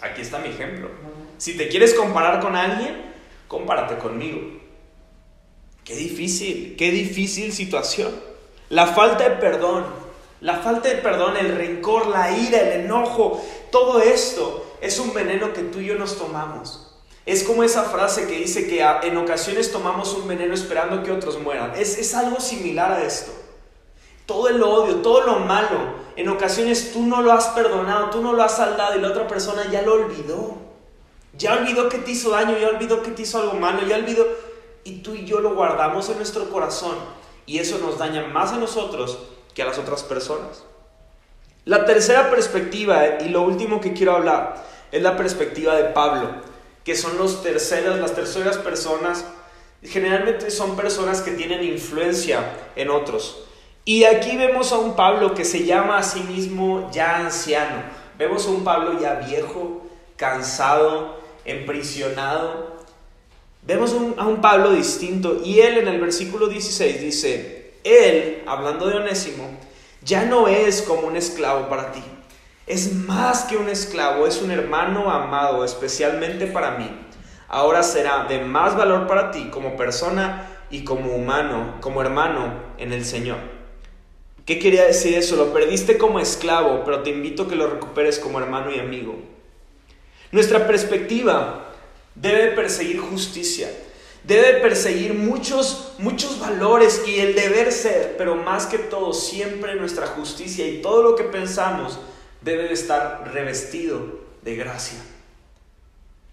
aquí 0.00 0.22
está 0.22 0.38
mi 0.38 0.48
ejemplo. 0.48 0.88
Si 1.36 1.56
te 1.56 1.68
quieres 1.68 1.94
comparar 1.94 2.40
con 2.40 2.56
alguien, 2.56 3.12
compárate 3.48 3.96
conmigo. 3.96 4.40
Qué 5.84 5.94
difícil, 5.94 6.76
qué 6.76 6.90
difícil 6.90 7.52
situación. 7.52 8.12
La 8.68 8.86
falta 8.86 9.28
de 9.28 9.36
perdón, 9.36 9.84
la 10.40 10.58
falta 10.58 10.88
de 10.88 10.96
perdón, 10.96 11.36
el 11.36 11.54
rencor, 11.56 12.06
la 12.06 12.30
ira, 12.30 12.60
el 12.60 12.84
enojo, 12.84 13.44
todo 13.70 14.00
esto 14.00 14.64
es 14.80 14.98
un 14.98 15.12
veneno 15.12 15.52
que 15.52 15.62
tú 15.62 15.80
y 15.80 15.86
yo 15.86 15.94
nos 15.96 16.16
tomamos. 16.16 16.86
Es 17.26 17.44
como 17.44 17.62
esa 17.62 17.84
frase 17.84 18.26
que 18.26 18.38
dice 18.38 18.66
que 18.66 18.80
en 18.80 19.16
ocasiones 19.16 19.70
tomamos 19.70 20.14
un 20.14 20.26
veneno 20.26 20.54
esperando 20.54 21.02
que 21.02 21.12
otros 21.12 21.38
mueran. 21.38 21.72
Es, 21.76 21.98
es 21.98 22.14
algo 22.14 22.40
similar 22.40 22.92
a 22.92 23.04
esto. 23.04 23.30
Todo 24.26 24.48
el 24.48 24.62
odio, 24.62 24.96
todo 24.96 25.22
lo 25.22 25.40
malo, 25.40 26.00
en 26.16 26.28
ocasiones 26.28 26.92
tú 26.92 27.02
no 27.02 27.20
lo 27.22 27.32
has 27.32 27.48
perdonado, 27.48 28.10
tú 28.10 28.22
no 28.22 28.32
lo 28.32 28.42
has 28.42 28.56
saldado 28.56 28.96
y 28.96 29.00
la 29.00 29.08
otra 29.08 29.26
persona 29.26 29.70
ya 29.70 29.82
lo 29.82 29.94
olvidó. 29.94 30.56
Ya 31.36 31.54
olvidó 31.54 31.88
que 31.88 31.98
te 31.98 32.10
hizo 32.12 32.30
daño, 32.30 32.58
ya 32.58 32.68
olvidó 32.68 33.02
que 33.02 33.10
te 33.10 33.22
hizo 33.22 33.40
algo 33.40 33.54
malo, 33.54 33.86
ya 33.86 33.96
olvidó. 33.96 34.26
Y 34.84 34.98
tú 34.98 35.14
y 35.14 35.24
yo 35.24 35.40
lo 35.40 35.54
guardamos 35.54 36.08
en 36.08 36.16
nuestro 36.16 36.50
corazón 36.50 36.96
y 37.46 37.58
eso 37.58 37.78
nos 37.78 37.98
daña 37.98 38.26
más 38.28 38.52
a 38.52 38.58
nosotros 38.58 39.18
que 39.54 39.62
a 39.62 39.66
las 39.66 39.78
otras 39.78 40.02
personas. 40.02 40.64
La 41.66 41.84
tercera 41.84 42.30
perspectiva 42.30 43.18
y 43.20 43.28
lo 43.28 43.42
último 43.42 43.80
que 43.80 43.92
quiero 43.92 44.16
hablar 44.16 44.64
es 44.90 45.02
la 45.02 45.16
perspectiva 45.16 45.76
de 45.76 45.84
Pablo, 45.84 46.30
que 46.84 46.96
son 46.96 47.18
los 47.18 47.42
terceras, 47.42 47.98
las 47.98 48.14
terceras 48.14 48.56
personas, 48.56 49.26
generalmente 49.82 50.50
son 50.50 50.74
personas 50.74 51.20
que 51.20 51.32
tienen 51.32 51.62
influencia 51.62 52.44
en 52.76 52.88
otros. 52.88 53.44
Y 53.84 54.04
aquí 54.04 54.36
vemos 54.36 54.72
a 54.72 54.78
un 54.78 54.96
Pablo 54.96 55.34
que 55.34 55.44
se 55.44 55.64
llama 55.64 55.98
a 55.98 56.02
sí 56.02 56.20
mismo 56.22 56.90
ya 56.92 57.18
anciano. 57.18 57.82
Vemos 58.18 58.46
a 58.46 58.50
un 58.50 58.64
Pablo 58.64 58.98
ya 59.00 59.14
viejo, 59.14 59.82
cansado, 60.16 61.20
emprisionado. 61.44 62.80
Vemos 63.62 63.94
a 64.16 64.26
un 64.26 64.40
Pablo 64.40 64.72
distinto 64.72 65.42
y 65.44 65.60
él 65.60 65.78
en 65.78 65.88
el 65.88 66.00
versículo 66.00 66.46
16 66.46 67.00
dice, 67.00 67.74
él, 67.84 68.42
hablando 68.46 68.86
de 68.86 68.96
Onésimo, 68.96 69.50
ya 70.02 70.24
no 70.24 70.48
es 70.48 70.82
como 70.82 71.06
un 71.06 71.16
esclavo 71.16 71.68
para 71.68 71.92
ti. 71.92 72.02
Es 72.66 72.94
más 72.94 73.44
que 73.44 73.56
un 73.56 73.68
esclavo, 73.68 74.26
es 74.26 74.40
un 74.40 74.50
hermano 74.50 75.10
amado, 75.10 75.64
especialmente 75.64 76.46
para 76.46 76.72
mí. 76.72 76.88
Ahora 77.48 77.82
será 77.82 78.24
de 78.24 78.40
más 78.40 78.76
valor 78.76 79.06
para 79.06 79.30
ti 79.32 79.48
como 79.50 79.76
persona 79.76 80.46
y 80.70 80.84
como 80.84 81.14
humano, 81.14 81.78
como 81.80 82.00
hermano 82.00 82.52
en 82.78 82.92
el 82.92 83.04
Señor. 83.04 83.38
¿Qué 84.46 84.58
quería 84.58 84.84
decir 84.84 85.14
eso? 85.14 85.36
Lo 85.36 85.52
perdiste 85.52 85.98
como 85.98 86.20
esclavo, 86.20 86.82
pero 86.84 87.02
te 87.02 87.10
invito 87.10 87.42
a 87.42 87.48
que 87.48 87.56
lo 87.56 87.68
recuperes 87.68 88.18
como 88.18 88.38
hermano 88.38 88.70
y 88.70 88.78
amigo. 88.78 89.16
Nuestra 90.32 90.66
perspectiva 90.66 91.66
debe 92.14 92.52
perseguir 92.52 93.00
justicia 93.00 93.68
debe 94.24 94.60
perseguir 94.60 95.14
muchos, 95.14 95.92
muchos 95.98 96.38
valores 96.38 97.02
y 97.06 97.20
el 97.20 97.34
deber 97.34 97.72
ser, 97.72 98.16
pero 98.16 98.36
más 98.36 98.66
que 98.66 98.78
todo 98.78 99.12
siempre 99.12 99.74
nuestra 99.74 100.06
justicia 100.06 100.66
y 100.66 100.82
todo 100.82 101.02
lo 101.02 101.16
que 101.16 101.24
pensamos 101.24 101.98
debe 102.40 102.72
estar 102.72 103.30
revestido 103.32 104.20
de 104.42 104.56
gracia. 104.56 104.98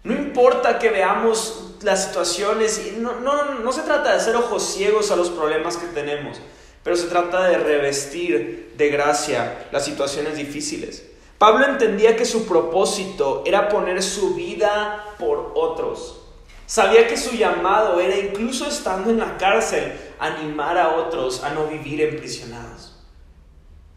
No 0.03 0.13
importa 0.13 0.79
que 0.79 0.89
veamos 0.89 1.75
las 1.81 2.05
situaciones, 2.05 2.81
y 2.87 2.99
no, 2.99 3.19
no, 3.19 3.55
no 3.55 3.71
se 3.71 3.81
trata 3.81 4.13
de 4.13 4.19
ser 4.21 4.35
ojos 4.35 4.63
ciegos 4.63 5.11
a 5.11 5.15
los 5.15 5.29
problemas 5.29 5.77
que 5.77 5.87
tenemos, 5.87 6.39
pero 6.83 6.95
se 6.95 7.07
trata 7.07 7.43
de 7.47 7.57
revestir 7.57 8.73
de 8.77 8.89
gracia 8.89 9.67
las 9.71 9.83
situaciones 9.83 10.37
difíciles. 10.37 11.03
Pablo 11.37 11.65
entendía 11.65 12.15
que 12.15 12.25
su 12.25 12.47
propósito 12.47 13.43
era 13.45 13.69
poner 13.69 14.01
su 14.01 14.33
vida 14.33 15.05
por 15.19 15.51
otros. 15.55 16.21
Sabía 16.67 17.07
que 17.07 17.15
su 17.15 17.33
llamado 17.37 18.01
era, 18.01 18.17
incluso 18.17 18.67
estando 18.67 19.09
en 19.09 19.19
la 19.19 19.37
cárcel, 19.37 19.93
animar 20.19 20.77
a 20.77 20.97
otros 20.97 21.41
a 21.45 21.51
no 21.51 21.67
vivir 21.67 22.01
emprisionados. 22.01 22.93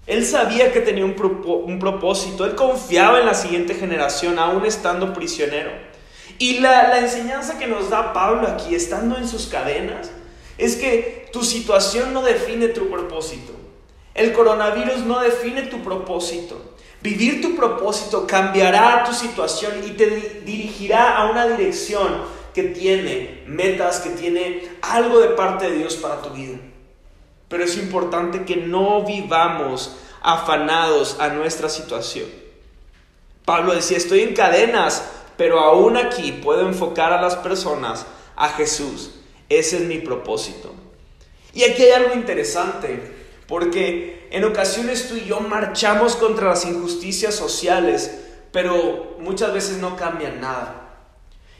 Él 0.06 0.24
sabía 0.24 0.72
que 0.72 0.80
tenía 0.80 1.04
un, 1.04 1.14
propósito, 1.14 2.44
él 2.44 2.54
confiaba 2.54 3.18
en 3.18 3.26
la 3.26 3.34
siguiente 3.34 3.74
generación, 3.74 4.38
aún 4.38 4.64
estando 4.64 5.12
prisionero. 5.12 5.72
Y 6.38 6.60
la, 6.60 6.88
la 6.88 7.00
enseñanza 7.00 7.58
que 7.58 7.66
nos 7.66 7.90
da 7.90 8.12
Pablo 8.12 8.46
aquí, 8.46 8.76
estando 8.76 9.16
en 9.16 9.26
sus 9.26 9.48
cadenas, 9.48 10.12
es 10.56 10.76
que 10.76 11.28
tu 11.32 11.42
situación 11.42 12.12
no 12.12 12.22
define 12.22 12.68
tu 12.68 12.88
propósito. 12.88 13.52
El 14.14 14.32
coronavirus 14.32 14.98
no 14.98 15.18
define 15.18 15.62
tu 15.62 15.82
propósito. 15.82 16.76
Vivir 17.02 17.40
tu 17.42 17.56
propósito 17.56 18.28
cambiará 18.28 19.02
tu 19.04 19.12
situación 19.12 19.72
y 19.84 19.90
te 19.90 20.06
dirigirá 20.44 21.16
a 21.16 21.30
una 21.30 21.48
dirección 21.48 22.38
que 22.54 22.64
tiene 22.64 23.42
metas, 23.46 24.00
que 24.00 24.10
tiene 24.10 24.68
algo 24.82 25.20
de 25.20 25.28
parte 25.28 25.70
de 25.70 25.78
Dios 25.78 25.96
para 25.96 26.22
tu 26.22 26.30
vida. 26.30 26.58
Pero 27.48 27.64
es 27.64 27.76
importante 27.76 28.44
que 28.44 28.56
no 28.56 29.04
vivamos 29.04 29.96
afanados 30.22 31.16
a 31.18 31.28
nuestra 31.28 31.68
situación. 31.68 32.26
Pablo 33.44 33.74
decía, 33.74 33.96
estoy 33.96 34.20
en 34.20 34.34
cadenas, 34.34 35.04
pero 35.36 35.60
aún 35.60 35.96
aquí 35.96 36.32
puedo 36.32 36.68
enfocar 36.68 37.12
a 37.12 37.20
las 37.20 37.36
personas 37.36 38.06
a 38.36 38.50
Jesús. 38.50 39.12
Ese 39.48 39.78
es 39.78 39.82
mi 39.82 39.98
propósito. 39.98 40.74
Y 41.52 41.64
aquí 41.64 41.82
hay 41.82 41.92
algo 41.92 42.14
interesante, 42.14 43.00
porque 43.48 44.28
en 44.30 44.44
ocasiones 44.44 45.08
tú 45.08 45.16
y 45.16 45.24
yo 45.24 45.40
marchamos 45.40 46.14
contra 46.14 46.50
las 46.50 46.64
injusticias 46.64 47.34
sociales, 47.34 48.20
pero 48.52 49.16
muchas 49.18 49.52
veces 49.52 49.78
no 49.78 49.96
cambian 49.96 50.40
nada. 50.40 50.79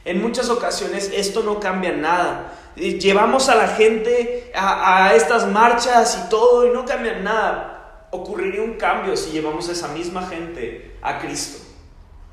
En 0.05 0.23
muchas 0.23 0.49
ocasiones 0.49 1.11
esto 1.15 1.43
no 1.43 1.61
cambia 1.61 1.93
nada. 1.93 2.55
Llevamos 2.77 3.49
a 3.49 3.55
la 3.55 3.69
gente 3.69 4.51
a, 4.55 5.13
estas 5.15 5.47
marchas 5.47 6.19
y 6.25 6.31
todo 6.31 6.67
y 6.67 6.71
no 6.71 6.85
cambia 6.87 7.19
nada. 7.19 8.07
Ocurriría 8.11 8.63
un 8.63 8.75
cambio 8.75 9.17
si 9.17 9.31
llevamos 9.31 9.69
a 9.69 9.73
esa 9.73 9.89
misma 9.89 10.27
gente 10.27 10.97
a 11.03 11.19
Cristo. 11.19 11.67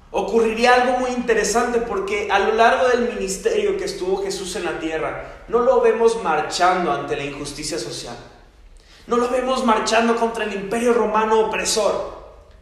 ocurriría 0.09 0.73
algo 0.73 0.99
muy 0.99 1.11
interesante 1.11 1.79
porque 1.79 2.29
a 2.31 2.39
lo 2.39 2.53
largo 2.53 2.87
del 2.87 3.09
ministerio 3.09 3.77
que 3.77 3.83
estuvo 3.83 4.23
Jesús 4.23 4.55
en 4.55 4.63
la 4.63 4.79
tierra, 4.79 5.43
no 5.49 5.59
lo 5.59 5.81
vemos 5.81 6.23
marchando 6.23 6.91
ante 6.91 7.17
la 7.17 7.25
injusticia 7.25 7.77
social. 7.77 8.15
No 9.05 9.17
lo 9.17 9.29
vemos 9.29 9.65
marchando 9.65 10.15
contra 10.15 10.45
el 10.45 10.53
imperio 10.53 10.93
romano 10.93 11.41
opresor. 11.41 12.15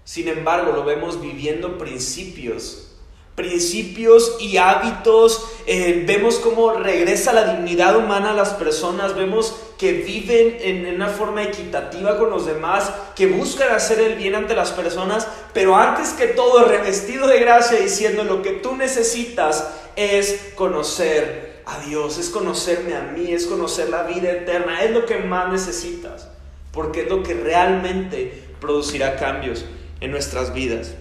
Sin 0.04 0.28
embargo, 0.28 0.72
lo 0.72 0.84
vemos 0.84 1.22
viviendo 1.22 1.78
principios 1.78 2.95
principios 3.36 4.38
y 4.40 4.58
hábitos, 4.58 5.46
eh, 5.68 6.04
vemos 6.08 6.38
cómo 6.38 6.72
regresa 6.72 7.34
la 7.34 7.56
dignidad 7.56 7.98
humana 7.98 8.32
a 8.32 8.34
las 8.34 8.52
personas, 8.52 9.14
vemos 9.14 9.56
que 9.78 9.92
viven 9.92 10.58
en, 10.62 10.96
una 10.96 11.10
forma 11.10 11.44
equitativa 11.44 12.18
con 12.18 12.30
los 12.30 12.46
demás, 12.46 12.94
que 13.14 13.28
buscan 13.28 13.74
hacer 13.74 14.00
el 14.00 14.16
bien 14.16 14.36
ante 14.36 14.56
las 14.56 14.72
personas, 14.72 15.28
pero 15.54 15.76
antes 15.76 16.12
que 16.12 16.28
todo 16.28 16.64
revestido 16.64 17.28
de 17.28 17.42
gracia 17.42 17.80
diciendo 17.80 18.24
lo 18.24 18.42
que 18.42 18.52
tú 18.52 18.76
necesitas 18.78 19.68
es 19.98 20.54
conocer 20.56 21.62
a 21.66 21.80
Dios, 21.80 22.18
es 22.18 22.30
conocerme 22.30 22.96
a 22.96 23.02
mí, 23.02 23.34
es 23.34 23.48
conocer 23.48 23.90
la 23.90 24.04
vida 24.04 24.32
eterna, 24.32 24.82
es 24.82 24.92
lo 24.92 25.06
que 25.06 25.18
más 25.18 25.52
necesitas, 25.52 26.30
porque 26.72 27.02
es 27.02 27.10
lo 27.10 27.22
que 27.22 27.34
realmente 27.34 28.44
producirá 28.62 29.18
cambios 29.18 29.66
en 30.00 30.12
nuestras 30.12 30.54
vidas. 30.54 30.94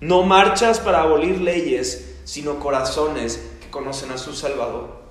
No 0.00 0.22
marchas 0.22 0.80
para 0.80 1.02
abolir 1.02 1.40
leyes, 1.40 2.16
sino 2.24 2.58
corazones 2.58 3.40
que 3.60 3.70
conocen 3.70 4.10
a 4.10 4.18
su 4.18 4.34
Salvador. 4.34 5.04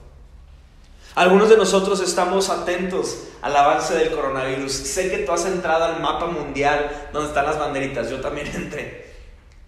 Algunos 1.16 1.50
de 1.50 1.58
nosotros 1.58 2.02
estamos 2.02 2.50
atentos 2.50 3.26
al 3.42 3.56
avance 3.56 3.94
del 3.94 4.12
coronavirus. 4.12 4.72
Sé 4.72 5.12
que 5.12 5.20
tú 5.20 5.32
has 5.32 5.46
entrado 5.46 5.84
al 5.86 6.02
mapa 6.02 6.26
mundial 6.26 7.10
donde 7.14 7.30
están 7.30 7.46
las 7.46 7.60
banderitas, 7.60 8.10
yo 8.10 8.20
también 8.20 8.48
entré. 8.56 9.14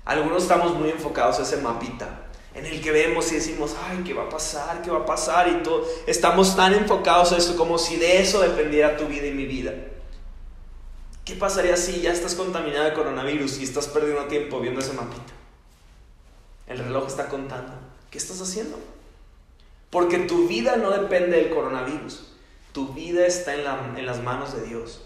Algunos 0.06 0.44
estamos 0.44 0.74
muy 0.76 0.90
enfocados 0.90 1.40
a 1.40 1.44
ese 1.44 1.58
mapita, 1.58 2.28
en 2.54 2.66
el 2.66 2.82
que 2.82 2.92
vemos 2.92 3.32
y 3.32 3.36
decimos, 3.36 3.76
ay, 3.88 4.02
¿qué 4.04 4.14
va 4.14 4.24
a 4.24 4.30
pasar? 4.30 4.82
¿Qué 4.82 4.90
va 4.90 5.00
a 5.00 5.06
pasar? 5.06 5.48
Y 5.48 5.64
todo. 5.64 5.84
Estamos 6.08 6.56
tan 6.56 6.74
enfocados 6.74 7.32
a 7.32 7.38
eso 7.38 7.56
como 7.56 7.78
si 7.78 7.98
de 7.98 8.22
eso 8.22 8.40
dependiera 8.40 8.98
tu 8.98 9.06
vida 9.06 9.28
y 9.28 9.34
mi 9.34 9.46
vida. 9.46 9.74
¿Qué 11.26 11.34
pasaría 11.34 11.76
si 11.76 12.02
ya 12.02 12.14
estás 12.14 12.36
contaminado 12.36 12.86
de 12.86 12.94
coronavirus 12.94 13.58
y 13.58 13.64
estás 13.64 13.88
perdiendo 13.88 14.26
tiempo 14.26 14.60
viendo 14.60 14.80
ese 14.80 14.94
mapita? 14.94 15.34
El 16.68 16.78
reloj 16.78 17.08
está 17.08 17.28
contando. 17.30 17.74
¿Qué 18.12 18.20
estás 18.20 18.40
haciendo? 18.42 18.78
Porque 19.90 20.20
tu 20.20 20.48
vida 20.48 20.76
no 20.76 20.92
depende 20.92 21.38
del 21.38 21.50
coronavirus. 21.50 22.32
Tu 22.74 22.94
vida 22.94 23.26
está 23.26 23.56
en, 23.56 23.98
en 23.98 24.06
las 24.06 24.22
manos 24.22 24.56
de 24.56 24.68
Dios. 24.68 25.02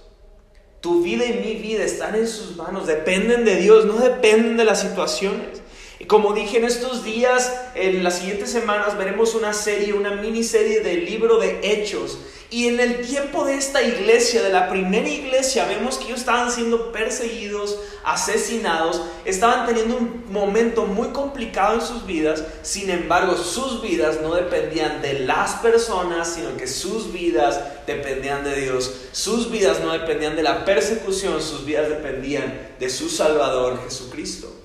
Tu 0.82 1.02
vida 1.02 1.26
y 1.26 1.40
mi 1.40 1.56
vida 1.56 1.86
están 1.86 2.16
en 2.16 2.28
sus 2.28 2.58
manos. 2.58 2.86
Dependen 2.86 3.46
de 3.46 3.56
Dios, 3.56 3.86
no 3.86 3.96
dependen 3.96 4.58
de 4.58 4.66
las 4.66 4.82
situaciones. 4.82 5.62
Como 6.08 6.34
dije 6.34 6.58
en 6.58 6.66
estos 6.66 7.04
días, 7.04 7.52
en 7.76 8.04
las 8.04 8.20
siguientes 8.20 8.50
semanas 8.50 8.98
veremos 8.98 9.36
una 9.36 9.54
serie, 9.54 9.94
una 9.94 10.12
miniserie 10.12 10.80
del 10.80 11.06
libro 11.06 11.40
de 11.40 11.60
Hechos 11.62 12.18
y 12.52 12.68
en 12.68 12.80
el 12.80 13.06
tiempo 13.06 13.46
de 13.46 13.56
esta 13.56 13.84
iglesia, 13.84 14.42
de 14.42 14.50
la 14.50 14.70
primera 14.70 15.08
iglesia, 15.08 15.66
vemos 15.66 16.00
que 16.00 16.06
ellos 16.06 16.22
estaban 16.22 16.52
siendo 16.52 16.92
perseguidos, 16.92 17.78
asesinados, 18.04 19.04
estaban 19.24 19.68
teniendo 19.68 19.98
un 19.98 20.24
momento 20.32 20.88
muy 20.88 21.10
complicado 21.10 21.76
en 21.76 21.82
sus 21.82 22.08
vidas. 22.08 22.44
Sin 22.64 22.90
embargo, 22.90 23.38
sus 23.38 23.84
vidas 23.84 24.22
no 24.24 24.34
dependían 24.34 25.04
de 25.04 25.20
las 25.20 25.56
personas, 25.56 26.34
sino 26.34 26.58
que 26.58 26.66
sus 26.66 27.14
vidas 27.14 27.60
dependían 27.86 28.44
de 28.44 28.56
Dios. 28.60 28.96
Sus 29.12 29.52
vidas 29.52 29.82
no 29.82 29.92
dependían 29.92 30.36
de 30.36 30.42
la 30.42 30.66
persecución, 30.66 31.40
sus 31.44 31.66
vidas 31.66 31.88
dependían 31.88 32.70
de 32.80 32.90
su 32.90 33.10
Salvador 33.10 33.80
Jesucristo. 33.84 34.59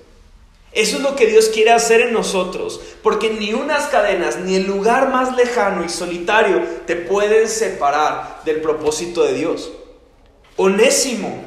Eso 0.75 0.97
es 0.97 1.03
lo 1.05 1.15
que 1.15 1.27
Dios 1.29 1.51
quiere 1.51 1.71
hacer 1.71 2.01
en 2.01 2.13
nosotros, 2.13 2.81
porque 3.01 3.31
ni 3.31 3.55
unas 3.55 3.87
cadenas, 3.87 4.41
ni 4.41 4.57
el 4.57 4.67
lugar 4.67 5.09
más 5.11 5.37
lejano 5.37 5.85
y 5.85 5.89
solitario 5.89 6.61
te 6.85 6.97
pueden 6.97 7.49
separar 7.49 8.41
del 8.45 8.61
propósito 8.61 9.23
de 9.23 9.35
Dios. 9.35 9.71
Onésimo, 10.57 11.45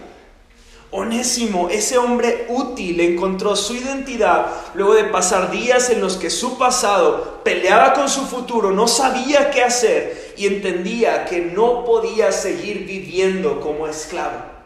Onésimo, 0.92 1.68
ese 1.68 1.98
hombre 1.98 2.46
útil, 2.48 3.02
encontró 3.02 3.58
su 3.58 3.76
identidad 3.76 4.48
luego 4.74 4.94
de 4.94 5.04
pasar 5.04 5.52
días 5.52 5.90
en 5.90 6.00
los 6.00 6.16
que 6.16 6.30
su 6.30 6.58
pasado 6.58 7.42
peleaba 7.44 7.92
con 7.92 8.08
su 8.08 8.22
futuro, 8.22 8.72
no 8.72 8.88
sabía 8.88 9.52
qué 9.52 9.62
hacer 9.62 10.36
y 10.38 10.48
entendía 10.48 11.26
que 11.26 11.42
no 11.42 11.84
podía 11.84 12.32
seguir 12.32 12.86
viviendo 12.86 13.60
como 13.60 13.90
esclavo 13.90 14.57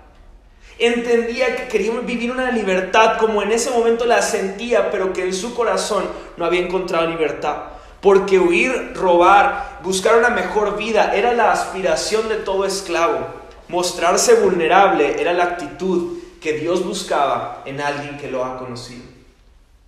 entendía 0.79 1.55
que 1.55 1.67
quería 1.67 1.91
vivir 1.99 2.31
una 2.31 2.51
libertad 2.51 3.17
como 3.17 3.41
en 3.41 3.51
ese 3.51 3.69
momento 3.69 4.05
la 4.05 4.21
sentía, 4.21 4.91
pero 4.91 5.13
que 5.13 5.23
en 5.23 5.33
su 5.33 5.53
corazón 5.53 6.05
no 6.37 6.45
había 6.45 6.61
encontrado 6.61 7.07
libertad. 7.07 7.63
Porque 8.01 8.39
huir, 8.39 8.93
robar, 8.95 9.79
buscar 9.83 10.17
una 10.17 10.29
mejor 10.29 10.77
vida 10.77 11.13
era 11.15 11.33
la 11.33 11.51
aspiración 11.51 12.29
de 12.29 12.37
todo 12.37 12.65
esclavo. 12.65 13.27
Mostrarse 13.67 14.35
vulnerable 14.35 15.21
era 15.21 15.33
la 15.33 15.43
actitud 15.43 16.17
que 16.41 16.53
Dios 16.53 16.83
buscaba 16.83 17.61
en 17.65 17.79
alguien 17.79 18.17
que 18.17 18.31
lo 18.31 18.43
ha 18.43 18.57
conocido. 18.57 19.03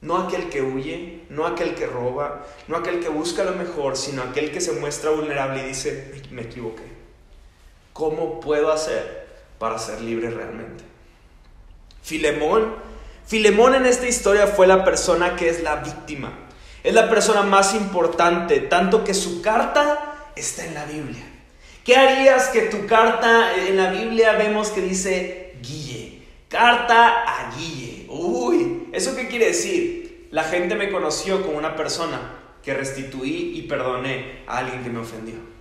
No 0.02 0.18
aquel 0.18 0.50
que 0.50 0.62
huye, 0.62 1.24
no 1.30 1.48
aquel 1.48 1.74
que 1.74 1.88
roba, 1.88 2.46
no 2.68 2.78
aquel 2.78 3.00
que 3.00 3.10
busca 3.10 3.44
lo 3.44 3.54
mejor, 3.54 3.98
sino 3.98 4.22
aquel 4.22 4.52
que 4.52 4.62
se 4.62 4.74
muestra 4.74 5.10
vulnerable 5.10 5.64
y 5.64 5.70
dice, 5.70 6.22
me 6.30 6.44
equivoqué. 6.44 6.84
¿Cómo 7.94 8.40
puedo 8.40 8.72
hacer 8.72 9.22
para 9.64 9.80
ser 9.80 10.01
libre 10.01 10.30
realmente. 10.30 10.84
Filemón, 12.01 12.76
Filemón 13.26 13.76
en 13.76 13.86
esta 13.86 14.05
historia 14.09 14.45
fue 14.45 14.68
la 14.68 14.84
persona 14.84 15.38
que 15.38 15.47
es 15.47 15.64
la 15.64 15.78
víctima. 15.78 16.34
Es 16.84 16.93
la 16.93 17.09
persona 17.09 17.43
más 17.43 17.74
importante, 17.74 18.59
tanto 18.59 19.05
que 19.05 19.14
su 19.14 19.41
carta 19.41 20.32
está 20.36 20.66
en 20.66 20.74
la 20.74 20.84
Biblia. 20.84 21.24
¿Qué 21.86 21.95
harías 21.95 22.49
que 22.49 22.64
tu 22.64 22.86
carta 22.88 23.55
en 23.55 23.78
la 23.78 23.89
Biblia 23.89 24.34
vemos 24.34 24.68
que 24.68 24.82
dice 24.82 25.55
Guille? 25.61 26.24
Carta 26.49 27.24
a 27.24 27.55
Guille. 27.55 28.05
Uy, 28.09 28.89
¿eso 28.91 29.16
qué 29.16 29.30
quiere 29.30 29.45
decir? 29.45 30.28
La 30.32 30.43
gente 30.43 30.76
me 30.76 30.91
conoció 30.91 31.41
como 31.41 31.57
una 31.57 31.78
persona 31.78 32.20
que 32.61 32.74
restituí 32.74 33.53
y 33.55 33.61
perdoné 33.61 34.43
a 34.45 34.57
alguien 34.57 34.84
que 34.84 34.89
me 34.89 34.99
ofendió. 34.99 35.53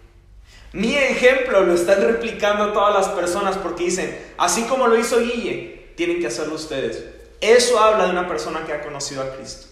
Mi 0.73 0.95
ejemplo 0.95 1.63
lo 1.65 1.75
están 1.75 2.01
replicando 2.03 2.73
todas 2.73 2.95
las 2.95 3.09
personas 3.15 3.59
porque 3.59 3.85
dicen, 3.85 4.19
así 4.39 4.63
como 4.63 4.87
lo 4.87 4.99
hizo 4.99 5.21
Guille, 5.21 5.93
tienen 5.97 6.21
que 6.21 6.29
hacerlo 6.29 6.55
ustedes. 6.55 7.05
Eso 7.41 7.79
habla 7.79 8.07
de 8.07 8.11
una 8.11 8.27
persona 8.27 8.65
que 8.65 8.73
ha 8.73 8.83
conocido 8.83 9.23
a 9.23 9.35
Cristo. 9.35 9.67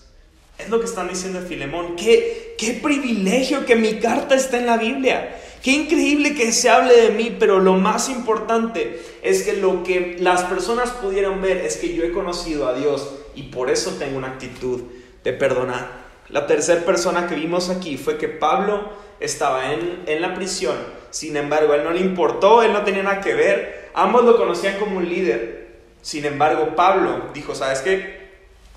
Es 0.59 0.69
lo 0.69 0.79
que 0.79 0.87
están 0.87 1.09
diciendo 1.09 1.41
de 1.41 1.47
Filemón. 1.47 1.97
¿Qué, 1.97 2.55
qué 2.59 2.73
privilegio 2.75 3.65
que 3.65 3.77
mi 3.77 3.99
carta 3.99 4.35
está 4.35 4.59
en 4.59 4.67
la 4.67 4.77
Biblia. 4.77 5.41
Qué 5.63 5.73
increíble 5.73 6.35
que 6.35 6.53
se 6.53 6.69
hable 6.69 6.95
de 6.95 7.11
mí, 7.11 7.37
pero 7.39 7.59
lo 7.59 7.75
más 7.75 8.11
importante 8.11 9.01
es 9.23 9.43
que 9.43 9.55
lo 9.55 9.83
que 9.83 10.17
las 10.21 10.43
personas 10.45 10.91
pudieron 10.91 11.41
ver 11.41 11.59
es 11.59 11.79
que 11.79 11.95
yo 11.95 12.05
he 12.05 12.13
conocido 12.13 12.69
a 12.69 12.75
Dios 12.75 13.11
y 13.35 13.45
por 13.45 13.71
eso 13.71 13.93
tengo 13.99 14.19
una 14.19 14.29
actitud 14.29 14.83
de 15.25 15.33
perdonar. 15.33 16.01
La 16.29 16.47
tercera 16.47 16.85
persona 16.85 17.27
que 17.27 17.35
vimos 17.35 17.71
aquí 17.71 17.97
fue 17.97 18.19
que 18.19 18.29
Pablo 18.29 18.91
estaba 19.21 19.73
en, 19.73 20.21
la 20.21 20.35
prisión, 20.35 20.77
sin 21.11 21.37
embargo, 21.37 21.73
a 21.73 21.77
él 21.77 21.85
no 21.85 21.91
le 21.91 22.01
importó, 22.01 22.63
él 22.63 22.73
no 22.73 22.83
tenía 22.83 23.03
nada 23.03 23.21
que 23.21 23.35
ver, 23.35 23.91
ambos 23.95 24.25
lo 24.25 24.37
conocían 24.37 24.79
como 24.79 24.97
un 24.97 25.09
líder, 25.09 25.69
sin 26.03 26.25
embargo, 26.25 26.75
Pablo 26.75 27.31
dijo, 27.35 27.55
¿sabes 27.55 27.81
qué? 27.81 28.31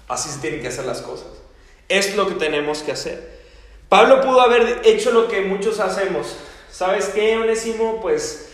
Así 0.08 0.30
se 0.30 0.40
tienen 0.40 0.62
que 0.62 0.68
hacer 0.68 0.86
las 0.86 1.02
cosas, 1.02 1.30
es 1.90 2.16
lo 2.16 2.28
que 2.28 2.36
tenemos 2.36 2.84
que 2.84 2.92
hacer. 2.92 3.42
Pablo 3.90 4.22
pudo 4.22 4.42
haber 4.42 4.82
hecho 4.84 5.12
lo 5.12 5.28
que 5.28 5.42
muchos 5.42 5.80
hacemos, 5.80 6.36
¿sabes 6.72 7.08
qué, 7.10 7.38
Onésimo? 7.38 8.02
Pues 8.02 8.50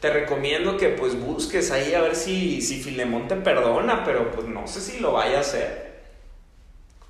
te 0.00 0.10
recomiendo 0.10 0.76
que 0.76 0.90
pues 0.90 1.18
busques 1.18 1.70
ahí 1.70 1.94
a 1.94 2.02
ver 2.02 2.14
si, 2.14 2.60
si 2.60 2.82
Filemón 2.82 3.26
te 3.26 3.36
perdona, 3.36 4.04
pero 4.04 4.30
pues 4.30 4.46
no 4.46 4.66
sé 4.66 4.80
si 4.80 5.00
lo 5.00 5.12
vaya 5.12 5.38
a 5.38 5.40
hacer. 5.40 5.94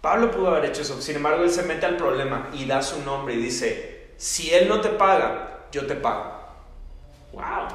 Pablo 0.00 0.30
pudo 0.30 0.48
haber 0.48 0.66
hecho 0.66 0.82
eso, 0.82 1.00
sin 1.00 1.16
embargo, 1.16 1.44
él 1.44 1.50
se 1.50 1.62
mete 1.62 1.86
al 1.86 1.96
problema 1.96 2.50
y 2.52 2.66
da 2.66 2.82
su 2.82 3.02
nombre 3.02 3.34
y 3.34 3.38
dice, 3.38 3.93
si 4.24 4.54
él 4.54 4.70
no 4.70 4.80
te 4.80 4.88
paga, 4.88 5.66
yo 5.70 5.86
te 5.86 5.96
pago. 5.96 6.32
¡Wow! 7.34 7.68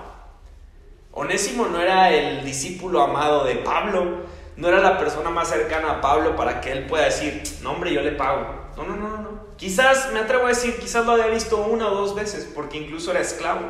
Onésimo 1.12 1.68
no 1.68 1.80
era 1.80 2.10
el 2.10 2.44
discípulo 2.44 3.04
amado 3.04 3.44
de 3.44 3.58
Pablo, 3.58 4.24
no 4.58 4.68
era 4.68 4.80
la 4.80 4.98
persona 4.98 5.30
más 5.30 5.50
cercana 5.50 5.92
a 5.92 6.02
Pablo 6.02 6.36
para 6.36 6.60
que 6.60 6.72
él 6.72 6.88
pueda 6.88 7.06
decir, 7.06 7.44
no 7.62 7.74
hombre, 7.74 7.94
yo 7.94 8.02
le 8.02 8.14
pago. 8.14 8.72
No, 8.76 8.84
no, 8.84 8.96
no, 8.96 9.18
no. 9.18 9.30
Quizás, 9.58 10.12
me 10.12 10.18
atrevo 10.18 10.46
a 10.46 10.50
decir, 10.50 10.80
quizás 10.80 11.06
lo 11.06 11.12
había 11.12 11.28
visto 11.28 11.58
una 11.58 11.88
o 11.88 11.94
dos 11.94 12.16
veces, 12.16 12.50
porque 12.56 12.80
incluso 12.80 13.12
era 13.12 13.20
esclavo. 13.20 13.70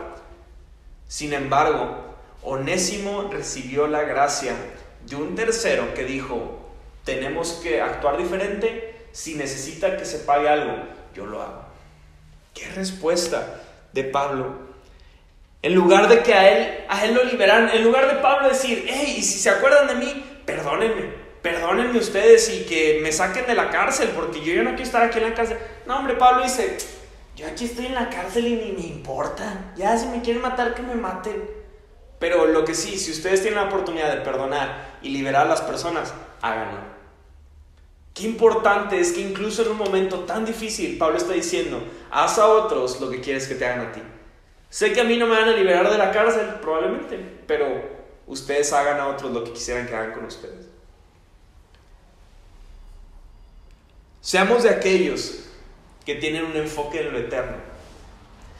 Sin 1.09 1.33
embargo, 1.33 1.97
Onésimo 2.43 3.29
recibió 3.29 3.87
la 3.87 4.03
gracia 4.03 4.53
de 5.05 5.17
un 5.17 5.35
tercero 5.35 5.93
que 5.93 6.05
dijo, 6.05 6.71
tenemos 7.03 7.59
que 7.61 7.81
actuar 7.81 8.15
diferente, 8.15 9.05
si 9.11 9.35
necesita 9.35 9.97
que 9.97 10.05
se 10.05 10.19
pague 10.19 10.47
algo, 10.47 10.77
yo 11.13 11.25
lo 11.25 11.41
hago. 11.41 11.68
Qué 12.53 12.67
respuesta 12.75 13.61
de 13.93 14.03
Pablo. 14.03 14.69
En 15.61 15.75
lugar 15.75 16.07
de 16.07 16.23
que 16.23 16.33
a 16.33 16.49
él, 16.49 16.85
a 16.87 17.05
él 17.05 17.13
lo 17.13 17.23
liberaran, 17.23 17.69
en 17.69 17.83
lugar 17.83 18.07
de 18.07 18.21
Pablo 18.21 18.47
decir, 18.47 18.85
hey, 18.87 19.21
si 19.21 19.39
se 19.39 19.49
acuerdan 19.49 19.87
de 19.87 19.95
mí, 19.95 20.41
perdónenme. 20.45 21.13
perdónenme 21.41 21.97
ustedes 21.97 22.49
y 22.49 22.65
que 22.65 22.99
me 23.01 23.11
saquen 23.11 23.45
de 23.45 23.55
la 23.55 23.69
cárcel 23.69 24.09
porque 24.15 24.43
yo 24.43 24.53
ya 24.53 24.63
no 24.63 24.71
quiero 24.71 24.83
estar 24.83 25.03
aquí 25.03 25.19
en 25.19 25.29
la 25.29 25.33
cárcel. 25.33 25.57
No, 25.85 25.97
hombre, 25.97 26.15
Pablo 26.15 26.43
dice, 26.43 26.77
yo 27.35 27.47
aquí 27.47 27.65
estoy 27.65 27.87
en 27.87 27.95
la 27.95 28.09
cárcel 28.09 28.47
y 28.47 28.55
ni 28.55 28.71
me 28.71 28.87
importa. 28.87 29.71
Ya 29.75 29.97
si 29.97 30.07
me 30.07 30.21
quieren 30.21 30.41
matar, 30.41 30.73
que 30.73 30.81
me 30.81 30.95
maten. 30.95 31.49
Pero 32.19 32.45
lo 32.47 32.65
que 32.65 32.75
sí, 32.75 32.97
si 32.97 33.11
ustedes 33.11 33.41
tienen 33.41 33.59
la 33.59 33.67
oportunidad 33.67 34.13
de 34.13 34.21
perdonar 34.21 34.97
y 35.01 35.09
liberar 35.09 35.45
a 35.45 35.49
las 35.49 35.61
personas, 35.61 36.13
háganlo. 36.41 36.98
Qué 38.13 38.25
importante 38.25 38.99
es 38.99 39.11
que 39.11 39.21
incluso 39.21 39.61
en 39.61 39.69
un 39.69 39.77
momento 39.77 40.19
tan 40.21 40.45
difícil, 40.45 40.97
Pablo 40.97 41.17
está 41.17 41.33
diciendo, 41.33 41.81
haz 42.11 42.37
a 42.37 42.47
otros 42.47 42.99
lo 42.99 43.09
que 43.09 43.21
quieres 43.21 43.47
que 43.47 43.55
te 43.55 43.65
hagan 43.65 43.87
a 43.87 43.91
ti. 43.91 44.01
Sé 44.69 44.93
que 44.93 45.01
a 45.01 45.03
mí 45.03 45.17
no 45.17 45.25
me 45.25 45.35
van 45.35 45.49
a 45.49 45.55
liberar 45.55 45.89
de 45.89 45.97
la 45.97 46.11
cárcel, 46.11 46.55
probablemente, 46.61 47.17
pero 47.47 47.65
ustedes 48.27 48.71
hagan 48.73 48.99
a 48.99 49.07
otros 49.07 49.31
lo 49.31 49.43
que 49.43 49.53
quisieran 49.53 49.87
que 49.87 49.95
hagan 49.95 50.13
con 50.13 50.25
ustedes. 50.25 50.67
Seamos 54.21 54.63
de 54.63 54.69
aquellos 54.69 55.45
que 56.05 56.15
tienen 56.15 56.45
un 56.45 56.55
enfoque 56.55 57.01
en 57.01 57.13
lo 57.13 57.19
eterno. 57.19 57.57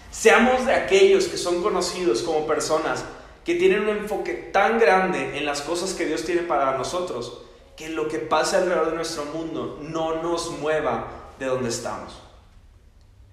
Seamos 0.10 0.66
de 0.66 0.74
aquellos 0.74 1.28
que 1.28 1.38
son 1.38 1.62
conocidos 1.62 2.24
como 2.24 2.48
personas 2.48 3.04
que 3.46 3.56
tienen 3.56 3.82
un 3.82 3.90
enfoque 3.90 4.34
tan 4.34 4.80
grande 4.80 5.38
en 5.38 5.46
las 5.46 5.62
cosas 5.62 5.94
que 5.94 6.06
Dios 6.06 6.24
tiene 6.24 6.42
para 6.42 6.78
nosotros, 6.78 7.42
que 7.80 7.88
lo 7.88 8.10
que 8.10 8.20
pase 8.20 8.58
alrededor 8.58 8.90
de 8.90 8.96
nuestro 8.98 9.24
mundo 9.24 9.80
no 9.82 10.22
nos 10.22 10.52
mueva 10.60 11.08
de 11.40 11.46
donde 11.46 11.70
estamos. 11.70 12.22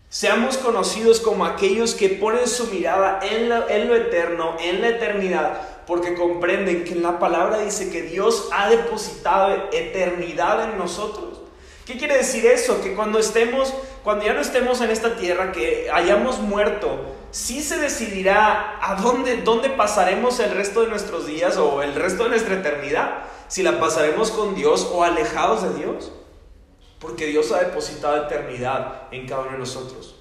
Seamos 0.08 0.56
conocidos 0.56 1.18
como 1.18 1.44
aquellos 1.44 1.94
que 1.94 2.10
ponen 2.10 2.46
su 2.46 2.68
mirada 2.68 3.18
en 3.24 3.48
lo, 3.48 3.96
eterno, 3.96 4.56
en 4.60 4.82
la 4.82 4.90
eternidad, 4.90 5.60
porque 5.84 6.14
comprenden 6.14 6.84
que 6.84 6.94
la 6.94 7.18
palabra 7.18 7.58
dice 7.58 7.90
que 7.90 8.02
Dios 8.02 8.48
ha 8.52 8.70
depositado 8.70 9.68
eternidad 9.72 10.70
en 10.70 10.78
nosotros. 10.78 11.40
¿Qué 11.84 11.98
quiere 11.98 12.18
decir 12.18 12.46
eso? 12.46 12.80
Que 12.82 12.94
cuando 12.94 13.18
estemos, 13.18 13.74
cuando 14.04 14.26
ya 14.26 14.32
no 14.32 14.40
estemos 14.40 14.80
en 14.80 14.90
esta 14.90 15.16
tierra, 15.16 15.50
que 15.50 15.90
hayamos 15.92 16.38
muerto, 16.38 17.16
sí 17.32 17.60
se 17.60 17.78
decidirá 17.78 18.78
a 18.80 18.94
dónde, 18.94 19.38
dónde 19.38 19.70
pasaremos 19.70 20.38
el 20.38 20.52
resto 20.52 20.82
de 20.82 20.86
nuestros 20.86 21.26
días 21.26 21.56
o 21.56 21.82
el 21.82 21.96
resto 21.96 22.22
de 22.22 22.30
nuestra 22.30 22.54
eternidad. 22.54 23.24
Si 23.48 23.62
la 23.62 23.78
pasaremos 23.78 24.30
con 24.30 24.54
Dios 24.54 24.90
o 24.92 25.04
alejados 25.04 25.62
de 25.62 25.74
Dios. 25.74 26.12
Porque 26.98 27.26
Dios 27.26 27.52
ha 27.52 27.60
depositado 27.60 28.16
eternidad 28.16 29.02
en 29.10 29.28
cada 29.28 29.42
uno 29.42 29.52
de 29.52 29.58
nosotros. 29.58 30.16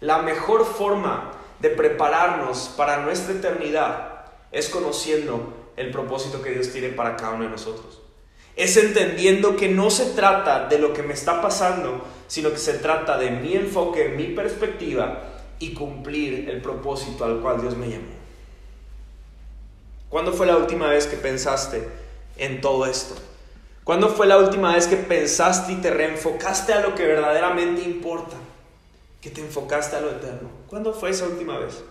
La 0.00 0.18
mejor 0.18 0.66
forma 0.66 1.30
de 1.60 1.70
prepararnos 1.70 2.72
para 2.76 2.98
nuestra 2.98 3.34
eternidad 3.34 4.24
es 4.50 4.68
conociendo 4.68 5.54
el 5.76 5.90
propósito 5.90 6.42
que 6.42 6.50
Dios 6.50 6.72
tiene 6.72 6.88
para 6.88 7.16
cada 7.16 7.34
uno 7.34 7.44
de 7.44 7.50
nosotros. 7.50 8.00
Es 8.56 8.76
entendiendo 8.76 9.56
que 9.56 9.68
no 9.68 9.90
se 9.90 10.06
trata 10.10 10.66
de 10.66 10.78
lo 10.78 10.92
que 10.92 11.02
me 11.02 11.14
está 11.14 11.40
pasando, 11.40 12.04
sino 12.26 12.50
que 12.50 12.58
se 12.58 12.74
trata 12.74 13.16
de 13.16 13.30
mi 13.30 13.54
enfoque, 13.54 14.08
mi 14.08 14.26
perspectiva 14.26 15.22
y 15.58 15.72
cumplir 15.72 16.50
el 16.50 16.60
propósito 16.60 17.24
al 17.24 17.40
cual 17.40 17.60
Dios 17.60 17.76
me 17.76 17.88
llamó. 17.88 18.12
¿Cuándo 20.10 20.32
fue 20.32 20.46
la 20.46 20.56
última 20.56 20.88
vez 20.88 21.06
que 21.06 21.16
pensaste 21.16 21.88
en 22.36 22.60
todo 22.60 22.86
esto? 22.86 23.14
¿Cuándo 23.84 24.08
fue 24.08 24.26
la 24.26 24.38
última 24.38 24.74
vez 24.74 24.86
que 24.86 24.96
pensaste 24.96 25.72
y 25.72 25.76
te 25.76 25.90
reenfocaste 25.90 26.72
a 26.72 26.80
lo 26.80 26.94
que 26.94 27.06
verdaderamente 27.06 27.82
importa? 27.82 28.36
Que 29.20 29.30
te 29.30 29.40
enfocaste 29.40 29.96
a 29.96 30.00
lo 30.00 30.10
eterno. 30.10 30.50
¿Cuándo 30.68 30.92
fue 30.92 31.10
esa 31.10 31.26
última 31.26 31.58
vez? 31.58 31.82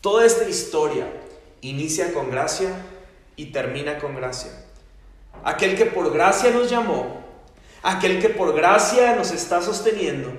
Toda 0.00 0.24
esta 0.24 0.48
historia 0.48 1.06
inicia 1.60 2.12
con 2.12 2.30
gracia 2.30 2.70
y 3.36 3.46
termina 3.46 3.98
con 3.98 4.14
gracia. 4.14 4.52
Aquel 5.44 5.76
que 5.76 5.86
por 5.86 6.12
gracia 6.12 6.50
nos 6.50 6.70
llamó, 6.70 7.24
aquel 7.82 8.20
que 8.20 8.28
por 8.28 8.54
gracia 8.54 9.16
nos 9.16 9.32
está 9.32 9.60
sosteniendo, 9.62 10.32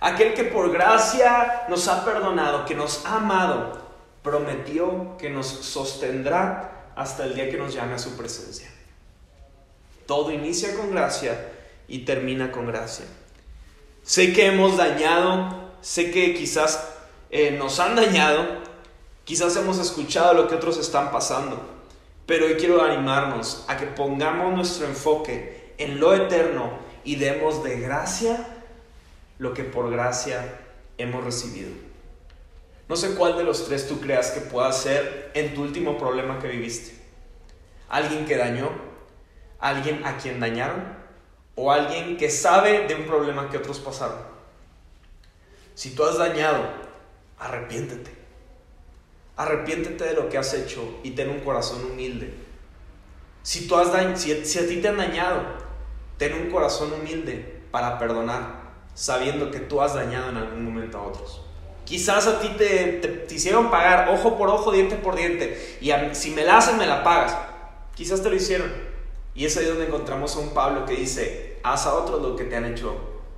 Aquel 0.00 0.34
que 0.34 0.44
por 0.44 0.70
gracia 0.70 1.64
nos 1.68 1.88
ha 1.88 2.04
perdonado, 2.04 2.64
que 2.64 2.74
nos 2.74 3.04
ha 3.04 3.16
amado, 3.16 3.78
prometió 4.22 5.16
que 5.18 5.28
nos 5.28 5.46
sostendrá 5.46 6.77
hasta 6.98 7.24
el 7.24 7.36
día 7.36 7.48
que 7.48 7.56
nos 7.56 7.72
llame 7.72 7.94
a 7.94 7.98
su 7.98 8.16
presencia. 8.16 8.68
Todo 10.04 10.32
inicia 10.32 10.74
con 10.74 10.90
gracia 10.90 11.52
y 11.86 12.00
termina 12.00 12.50
con 12.50 12.66
gracia. 12.66 13.04
Sé 14.02 14.32
que 14.32 14.46
hemos 14.46 14.76
dañado, 14.76 15.70
sé 15.80 16.10
que 16.10 16.34
quizás 16.34 16.88
eh, 17.30 17.52
nos 17.52 17.78
han 17.78 17.94
dañado, 17.94 18.44
quizás 19.24 19.54
hemos 19.54 19.78
escuchado 19.78 20.34
lo 20.34 20.48
que 20.48 20.56
otros 20.56 20.76
están 20.76 21.12
pasando, 21.12 21.62
pero 22.26 22.46
hoy 22.46 22.54
quiero 22.54 22.82
animarnos 22.82 23.64
a 23.68 23.76
que 23.76 23.86
pongamos 23.86 24.52
nuestro 24.52 24.88
enfoque 24.88 25.74
en 25.78 26.00
lo 26.00 26.16
eterno 26.16 26.80
y 27.04 27.14
demos 27.14 27.62
de 27.62 27.78
gracia 27.78 28.44
lo 29.38 29.54
que 29.54 29.62
por 29.62 29.88
gracia 29.88 30.58
hemos 30.98 31.22
recibido. 31.22 31.87
No 32.88 32.96
sé 32.96 33.14
cuál 33.14 33.36
de 33.36 33.44
los 33.44 33.66
tres 33.66 33.86
tú 33.86 34.00
creas 34.00 34.30
que 34.30 34.40
pueda 34.40 34.72
ser 34.72 35.30
en 35.34 35.54
tu 35.54 35.62
último 35.62 35.98
problema 35.98 36.38
que 36.38 36.48
viviste. 36.48 36.96
Alguien 37.88 38.24
que 38.24 38.36
dañó, 38.36 38.70
alguien 39.58 40.04
a 40.06 40.16
quien 40.16 40.40
dañaron 40.40 40.96
o 41.54 41.70
alguien 41.70 42.16
que 42.16 42.30
sabe 42.30 42.86
de 42.86 42.94
un 42.94 43.04
problema 43.04 43.50
que 43.50 43.58
otros 43.58 43.78
pasaron. 43.78 44.18
Si 45.74 45.90
tú 45.90 46.04
has 46.04 46.16
dañado, 46.16 46.66
arrepiéntete. 47.38 48.10
Arrepiéntete 49.36 50.04
de 50.04 50.14
lo 50.14 50.28
que 50.28 50.38
has 50.38 50.54
hecho 50.54 51.00
y 51.02 51.10
ten 51.10 51.28
un 51.28 51.40
corazón 51.40 51.84
humilde. 51.84 52.32
Si, 53.42 53.68
tú 53.68 53.76
has 53.76 54.20
si, 54.20 54.44
si 54.44 54.58
a 54.58 54.66
ti 54.66 54.78
te 54.78 54.88
han 54.88 54.96
dañado, 54.96 55.42
ten 56.16 56.34
un 56.34 56.50
corazón 56.50 56.92
humilde 56.92 57.62
para 57.70 57.98
perdonar 57.98 58.68
sabiendo 58.94 59.50
que 59.50 59.60
tú 59.60 59.80
has 59.80 59.94
dañado 59.94 60.30
en 60.30 60.38
algún 60.38 60.64
momento 60.64 60.98
a 60.98 61.02
otros. 61.02 61.47
Quizás 61.88 62.26
a 62.26 62.38
ti 62.38 62.48
te, 62.58 63.26
hicieron 63.30 63.70
pagar 63.70 64.10
ojo 64.10 64.36
por 64.36 64.50
ojo, 64.50 64.70
diente 64.70 64.96
por 64.96 65.16
diente, 65.16 65.78
y 65.80 65.90
si 66.12 66.32
me 66.32 66.44
la 66.44 66.58
hacen, 66.58 66.76
me 66.76 66.84
la 66.84 67.02
pagas. 67.02 67.34
Quizás 67.94 68.22
te 68.22 68.28
lo 68.28 68.36
hicieron. 68.36 68.70
Y 69.34 69.46
es 69.46 69.56
ahí 69.56 69.64
donde 69.64 69.86
encontramos 69.86 70.36
a 70.36 70.40
un 70.40 70.50
Pablo 70.50 70.84
que 70.84 70.96
dice, 70.96 71.58
haz 71.62 71.86
a 71.86 71.94
otros 71.94 72.20
lo 72.20 72.36
que 72.36 72.44
te 72.44 72.56
han 72.56 72.66
hecho, 72.66 72.94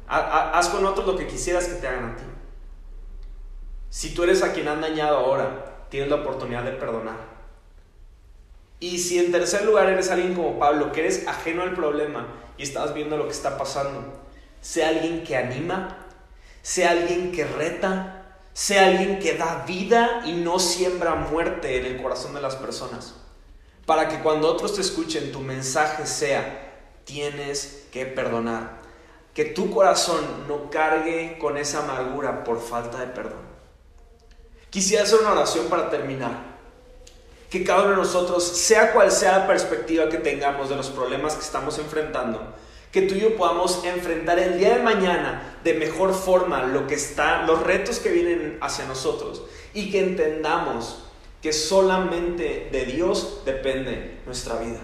haz 0.08 0.68
con 0.70 0.84
otros 0.84 1.06
lo 1.06 1.16
que 1.16 1.28
quisieras 1.28 1.68
que 1.68 1.74
te 1.74 1.86
hagan 1.86 2.06
a 2.06 2.16
ti. 2.16 2.24
Si 3.88 4.14
tú 4.14 4.24
eres 4.24 4.42
a 4.42 4.52
quien 4.52 4.66
han 4.66 4.80
dañado 4.80 5.18
ahora, 5.18 5.86
tienes 5.88 6.10
la 6.10 6.16
oportunidad 6.16 6.64
de 6.64 6.72
perdonar. 6.72 7.30
Y 8.80 8.98
si 8.98 9.20
en 9.20 9.30
tercer 9.30 9.64
lugar 9.64 9.88
eres 9.88 10.10
alguien 10.10 10.34
como 10.34 10.58
Pablo, 10.58 10.90
que 10.90 11.02
eres 11.02 11.28
ajeno 11.28 11.62
al 11.62 11.74
problema 11.74 12.26
y 12.58 12.64
estás 12.64 12.94
viendo 12.94 13.16
lo 13.16 13.26
que 13.26 13.32
está 13.32 13.56
pasando, 13.56 14.02
sea 14.60 14.88
alguien 14.88 15.22
que 15.22 15.36
anima, 15.36 15.98
sea 16.62 16.90
alguien 16.90 17.30
que 17.30 17.44
reta, 17.44 18.19
sea 18.52 18.86
alguien 18.86 19.18
que 19.18 19.36
da 19.36 19.64
vida 19.66 20.22
y 20.24 20.32
no 20.32 20.58
siembra 20.58 21.14
muerte 21.14 21.78
en 21.78 21.86
el 21.86 22.02
corazón 22.02 22.34
de 22.34 22.40
las 22.40 22.56
personas. 22.56 23.14
Para 23.86 24.08
que 24.08 24.20
cuando 24.20 24.48
otros 24.48 24.74
te 24.74 24.80
escuchen 24.80 25.32
tu 25.32 25.40
mensaje 25.40 26.06
sea, 26.06 26.70
tienes 27.04 27.86
que 27.92 28.06
perdonar. 28.06 28.80
Que 29.34 29.44
tu 29.44 29.70
corazón 29.70 30.46
no 30.48 30.70
cargue 30.70 31.38
con 31.38 31.56
esa 31.56 31.80
amargura 31.80 32.44
por 32.44 32.60
falta 32.60 32.98
de 32.98 33.06
perdón. 33.06 33.50
Quisiera 34.70 35.02
hacer 35.02 35.20
una 35.20 35.32
oración 35.32 35.66
para 35.66 35.90
terminar. 35.90 36.50
Que 37.50 37.64
cada 37.64 37.82
uno 37.82 37.90
de 37.90 37.96
nosotros, 37.96 38.44
sea 38.44 38.92
cual 38.92 39.10
sea 39.10 39.38
la 39.38 39.46
perspectiva 39.46 40.08
que 40.08 40.18
tengamos 40.18 40.68
de 40.68 40.76
los 40.76 40.88
problemas 40.90 41.34
que 41.34 41.44
estamos 41.44 41.78
enfrentando, 41.78 42.54
que 42.92 43.02
tú 43.02 43.14
y 43.14 43.20
yo 43.20 43.36
podamos 43.36 43.84
enfrentar 43.84 44.38
el 44.38 44.58
día 44.58 44.76
de 44.76 44.82
mañana 44.82 45.56
de 45.62 45.74
mejor 45.74 46.14
forma 46.14 46.64
lo 46.64 46.86
que 46.86 46.94
está, 46.94 47.42
los 47.42 47.62
retos 47.62 47.98
que 47.98 48.10
vienen 48.10 48.58
hacia 48.60 48.86
nosotros 48.86 49.42
y 49.74 49.90
que 49.90 50.00
entendamos 50.00 51.04
que 51.40 51.52
solamente 51.52 52.68
de 52.70 52.84
Dios 52.86 53.42
depende 53.44 54.18
nuestra 54.26 54.56
vida. 54.56 54.80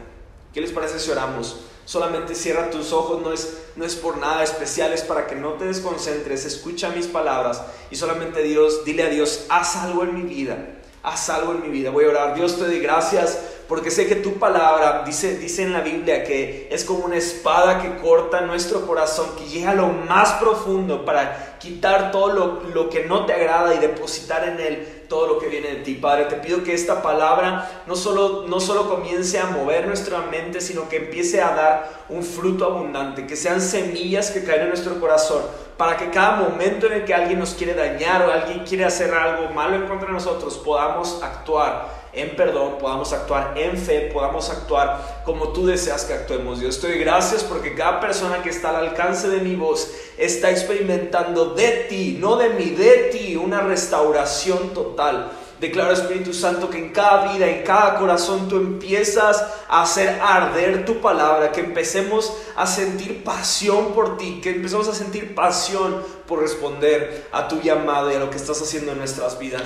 ¿Qué 0.54 0.60
les 0.60 0.72
parece 0.72 0.98
si 0.98 1.10
oramos? 1.10 1.60
Solamente 1.84 2.34
cierra 2.34 2.70
tus 2.70 2.92
ojos, 2.92 3.22
no 3.22 3.32
es, 3.32 3.58
no 3.76 3.84
es 3.84 3.94
por 3.94 4.18
nada 4.18 4.42
especial, 4.42 4.92
es 4.92 5.02
para 5.02 5.26
que 5.26 5.34
no 5.34 5.54
te 5.54 5.66
desconcentres, 5.66 6.44
escucha 6.44 6.90
mis 6.90 7.06
palabras 7.06 7.62
y 7.90 7.96
solamente 7.96 8.42
Dios, 8.42 8.84
dile 8.84 9.04
a 9.04 9.08
Dios, 9.08 9.46
haz 9.48 9.76
algo 9.76 10.02
en 10.04 10.14
mi 10.14 10.22
vida, 10.22 10.78
haz 11.02 11.28
algo 11.28 11.52
en 11.52 11.62
mi 11.62 11.68
vida. 11.68 11.90
Voy 11.90 12.04
a 12.06 12.08
orar, 12.08 12.34
Dios 12.34 12.58
te 12.58 12.64
doy 12.64 12.80
gracias 12.80 13.38
porque 13.68 13.90
sé 13.90 14.06
que 14.06 14.16
tu 14.16 14.34
palabra 14.34 15.02
dice, 15.04 15.38
dice 15.38 15.62
en 15.62 15.72
la 15.72 15.80
Biblia 15.80 16.22
que 16.22 16.68
es 16.70 16.84
como 16.84 17.04
una 17.04 17.16
espada 17.16 17.82
que 17.82 17.96
corta 17.96 18.42
nuestro 18.42 18.86
corazón, 18.86 19.30
que 19.36 19.44
llega 19.46 19.70
a 19.70 19.74
lo 19.74 19.88
más 19.88 20.34
profundo 20.34 21.04
para 21.04 21.56
quitar 21.58 22.12
todo 22.12 22.32
lo, 22.32 22.60
lo 22.72 22.88
que 22.88 23.04
no 23.04 23.26
te 23.26 23.32
agrada 23.32 23.74
y 23.74 23.78
depositar 23.78 24.48
en 24.48 24.60
él 24.60 24.96
todo 25.08 25.26
lo 25.26 25.38
que 25.38 25.48
viene 25.48 25.68
de 25.68 25.76
ti. 25.76 25.94
Padre, 25.94 26.26
te 26.26 26.36
pido 26.36 26.62
que 26.62 26.74
esta 26.74 27.02
palabra 27.02 27.82
no 27.86 27.96
solo, 27.96 28.44
no 28.46 28.60
solo 28.60 28.88
comience 28.88 29.38
a 29.38 29.46
mover 29.46 29.86
nuestra 29.86 30.20
mente, 30.20 30.60
sino 30.60 30.88
que 30.88 30.96
empiece 30.96 31.40
a 31.40 31.54
dar 31.54 32.04
un 32.08 32.22
fruto 32.22 32.64
abundante, 32.66 33.26
que 33.26 33.36
sean 33.36 33.60
semillas 33.60 34.30
que 34.30 34.44
caen 34.44 34.62
en 34.62 34.68
nuestro 34.68 35.00
corazón, 35.00 35.42
para 35.76 35.96
que 35.96 36.10
cada 36.10 36.36
momento 36.36 36.86
en 36.86 36.94
el 36.94 37.04
que 37.04 37.14
alguien 37.14 37.38
nos 37.38 37.54
quiere 37.54 37.74
dañar 37.74 38.22
o 38.22 38.32
alguien 38.32 38.64
quiere 38.64 38.84
hacer 38.84 39.12
algo 39.12 39.52
malo 39.52 39.76
en 39.76 39.86
contra 39.86 40.06
de 40.06 40.14
nosotros, 40.14 40.56
podamos 40.58 41.22
actuar 41.22 42.05
en 42.16 42.34
perdón, 42.34 42.78
podamos 42.80 43.12
actuar 43.12 43.52
en 43.56 43.76
fe, 43.76 44.10
podamos 44.12 44.48
actuar 44.48 45.22
como 45.24 45.48
tú 45.48 45.66
deseas 45.66 46.06
que 46.06 46.14
actuemos. 46.14 46.60
Dios, 46.60 46.80
te 46.80 46.88
doy 46.88 46.98
gracias 46.98 47.44
porque 47.44 47.74
cada 47.74 48.00
persona 48.00 48.42
que 48.42 48.48
está 48.48 48.70
al 48.70 48.86
alcance 48.86 49.28
de 49.28 49.40
mi 49.40 49.54
voz 49.54 49.90
está 50.16 50.50
experimentando 50.50 51.54
de 51.54 51.86
ti, 51.90 52.16
no 52.18 52.36
de 52.36 52.48
mí, 52.50 52.70
de 52.70 53.10
ti, 53.12 53.36
una 53.36 53.60
restauración 53.60 54.72
total. 54.72 55.30
Declaro 55.60 55.92
Espíritu 55.92 56.32
Santo 56.32 56.70
que 56.70 56.78
en 56.78 56.92
cada 56.92 57.32
vida, 57.32 57.46
en 57.46 57.62
cada 57.62 57.98
corazón 57.98 58.48
tú 58.48 58.56
empiezas 58.56 59.44
a 59.68 59.82
hacer 59.82 60.18
arder 60.22 60.86
tu 60.86 61.02
palabra, 61.02 61.52
que 61.52 61.60
empecemos 61.60 62.32
a 62.56 62.66
sentir 62.66 63.24
pasión 63.24 63.92
por 63.92 64.16
ti, 64.16 64.40
que 64.42 64.50
empecemos 64.50 64.88
a 64.88 64.94
sentir 64.94 65.34
pasión 65.34 66.02
por 66.26 66.40
responder 66.40 67.26
a 67.30 67.46
tu 67.46 67.60
llamado 67.60 68.10
y 68.10 68.14
a 68.14 68.18
lo 68.18 68.30
que 68.30 68.36
estás 68.36 68.60
haciendo 68.62 68.92
en 68.92 68.98
nuestras 68.98 69.38
vidas. 69.38 69.64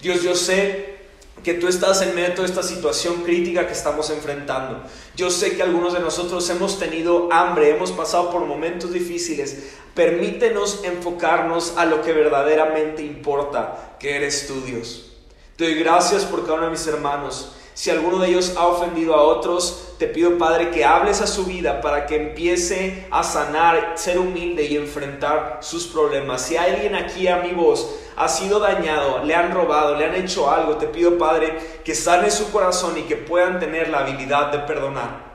Dios, 0.00 0.22
yo 0.22 0.34
sé 0.34 0.99
que 1.42 1.54
tú 1.54 1.68
estás 1.68 2.02
en 2.02 2.14
medio 2.14 2.30
de 2.30 2.34
toda 2.34 2.48
esta 2.48 2.62
situación 2.62 3.22
crítica 3.22 3.66
que 3.66 3.72
estamos 3.72 4.10
enfrentando. 4.10 4.82
Yo 5.16 5.30
sé 5.30 5.56
que 5.56 5.62
algunos 5.62 5.92
de 5.92 6.00
nosotros 6.00 6.48
hemos 6.50 6.78
tenido 6.78 7.32
hambre, 7.32 7.70
hemos 7.70 7.92
pasado 7.92 8.30
por 8.30 8.44
momentos 8.44 8.92
difíciles. 8.92 9.74
Permítenos 9.94 10.80
enfocarnos 10.84 11.74
a 11.76 11.84
lo 11.84 12.02
que 12.02 12.12
verdaderamente 12.12 13.02
importa, 13.02 13.96
que 13.98 14.16
eres 14.16 14.46
tú, 14.46 14.60
Dios. 14.62 15.12
Te 15.56 15.64
doy 15.64 15.74
gracias 15.74 16.24
por 16.24 16.42
cada 16.42 16.54
uno 16.54 16.64
de 16.66 16.70
mis 16.72 16.86
hermanos. 16.86 17.52
Si 17.74 17.88
alguno 17.88 18.18
de 18.18 18.28
ellos 18.28 18.54
ha 18.58 18.66
ofendido 18.66 19.14
a 19.14 19.22
otros, 19.22 19.94
te 19.98 20.06
pido, 20.06 20.36
Padre, 20.36 20.70
que 20.70 20.84
hables 20.84 21.22
a 21.22 21.26
su 21.26 21.46
vida 21.46 21.80
para 21.80 22.06
que 22.06 22.16
empiece 22.16 23.06
a 23.10 23.22
sanar, 23.22 23.94
ser 23.96 24.18
humilde 24.18 24.66
y 24.66 24.76
enfrentar 24.76 25.60
sus 25.62 25.86
problemas. 25.86 26.42
Si 26.42 26.56
alguien 26.56 26.94
aquí 26.94 27.26
a 27.26 27.36
mi 27.36 27.52
voz 27.52 27.88
ha 28.20 28.28
sido 28.28 28.60
dañado, 28.60 29.24
le 29.24 29.34
han 29.34 29.50
robado, 29.50 29.96
le 29.96 30.04
han 30.04 30.14
hecho 30.14 30.50
algo, 30.50 30.76
te 30.76 30.86
pido, 30.86 31.16
Padre, 31.16 31.56
que 31.82 31.94
sane 31.94 32.30
su 32.30 32.52
corazón 32.52 32.98
y 32.98 33.04
que 33.04 33.16
puedan 33.16 33.58
tener 33.58 33.88
la 33.88 34.00
habilidad 34.00 34.52
de 34.52 34.58
perdonar. 34.58 35.30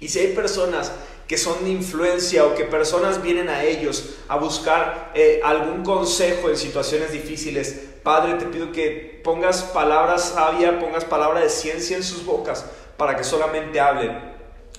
Y 0.00 0.08
si 0.08 0.18
hay 0.18 0.34
personas 0.34 0.92
que 1.26 1.38
son 1.38 1.64
de 1.64 1.70
influencia 1.70 2.44
o 2.44 2.54
que 2.54 2.64
personas 2.64 3.22
vienen 3.22 3.48
a 3.48 3.64
ellos 3.64 4.16
a 4.28 4.36
buscar 4.36 5.12
eh, 5.14 5.40
algún 5.42 5.82
consejo 5.82 6.50
en 6.50 6.58
situaciones 6.58 7.10
difíciles, 7.10 7.80
Padre, 8.02 8.34
te 8.34 8.44
pido 8.44 8.70
que 8.70 9.22
pongas 9.24 9.62
palabras 9.62 10.34
sabias, 10.34 10.74
pongas 10.74 11.06
palabra 11.06 11.40
de 11.40 11.48
ciencia 11.48 11.96
en 11.96 12.04
sus 12.04 12.26
bocas 12.26 12.66
para 12.98 13.16
que 13.16 13.24
solamente 13.24 13.80
hablen 13.80 14.36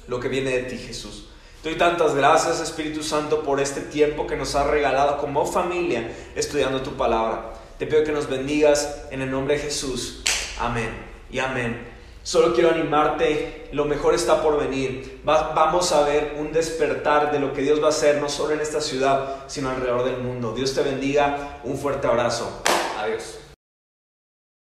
lo 0.08 0.20
que 0.20 0.30
viene 0.30 0.52
de 0.52 0.64
ti, 0.64 0.78
Jesús. 0.78 1.27
Doy 1.68 1.76
tantas 1.76 2.16
gracias, 2.16 2.62
Espíritu 2.62 3.04
Santo, 3.04 3.44
por 3.44 3.60
este 3.60 3.82
tiempo 3.82 4.26
que 4.26 4.38
nos 4.38 4.56
has 4.56 4.68
regalado 4.68 5.18
como 5.18 5.46
familia 5.46 6.16
estudiando 6.34 6.82
tu 6.82 6.92
palabra. 6.92 7.56
Te 7.78 7.86
pido 7.86 8.06
que 8.06 8.14
nos 8.14 8.30
bendigas 8.30 9.04
en 9.12 9.22
el 9.22 9.30
nombre 9.30 9.56
de 9.56 9.64
Jesús. 9.64 10.24
Amén 10.62 10.90
y 11.30 11.40
amén. 11.40 11.86
Solo 12.24 12.54
quiero 12.54 12.72
animarte, 12.72 13.68
lo 13.74 13.84
mejor 13.84 14.14
está 14.14 14.42
por 14.42 14.58
venir. 14.58 15.20
vamos 15.26 15.92
a 15.92 16.04
ver 16.04 16.38
un 16.40 16.54
despertar 16.54 17.34
de 17.34 17.40
lo 17.42 17.52
que 17.52 17.64
Dios 17.64 17.82
va 17.82 17.88
a 17.88 17.90
hacer, 17.90 18.22
no 18.22 18.30
solo 18.30 18.54
en 18.54 18.62
esta 18.62 18.80
ciudad, 18.80 19.44
sino 19.48 19.70
alrededor 19.70 20.06
del 20.06 20.20
mundo. 20.20 20.54
Dios 20.54 20.74
te 20.74 20.84
bendiga, 20.84 21.60
un 21.66 21.78
fuerte 21.78 22.08
abrazo. 22.08 22.64
Adiós. 22.98 23.40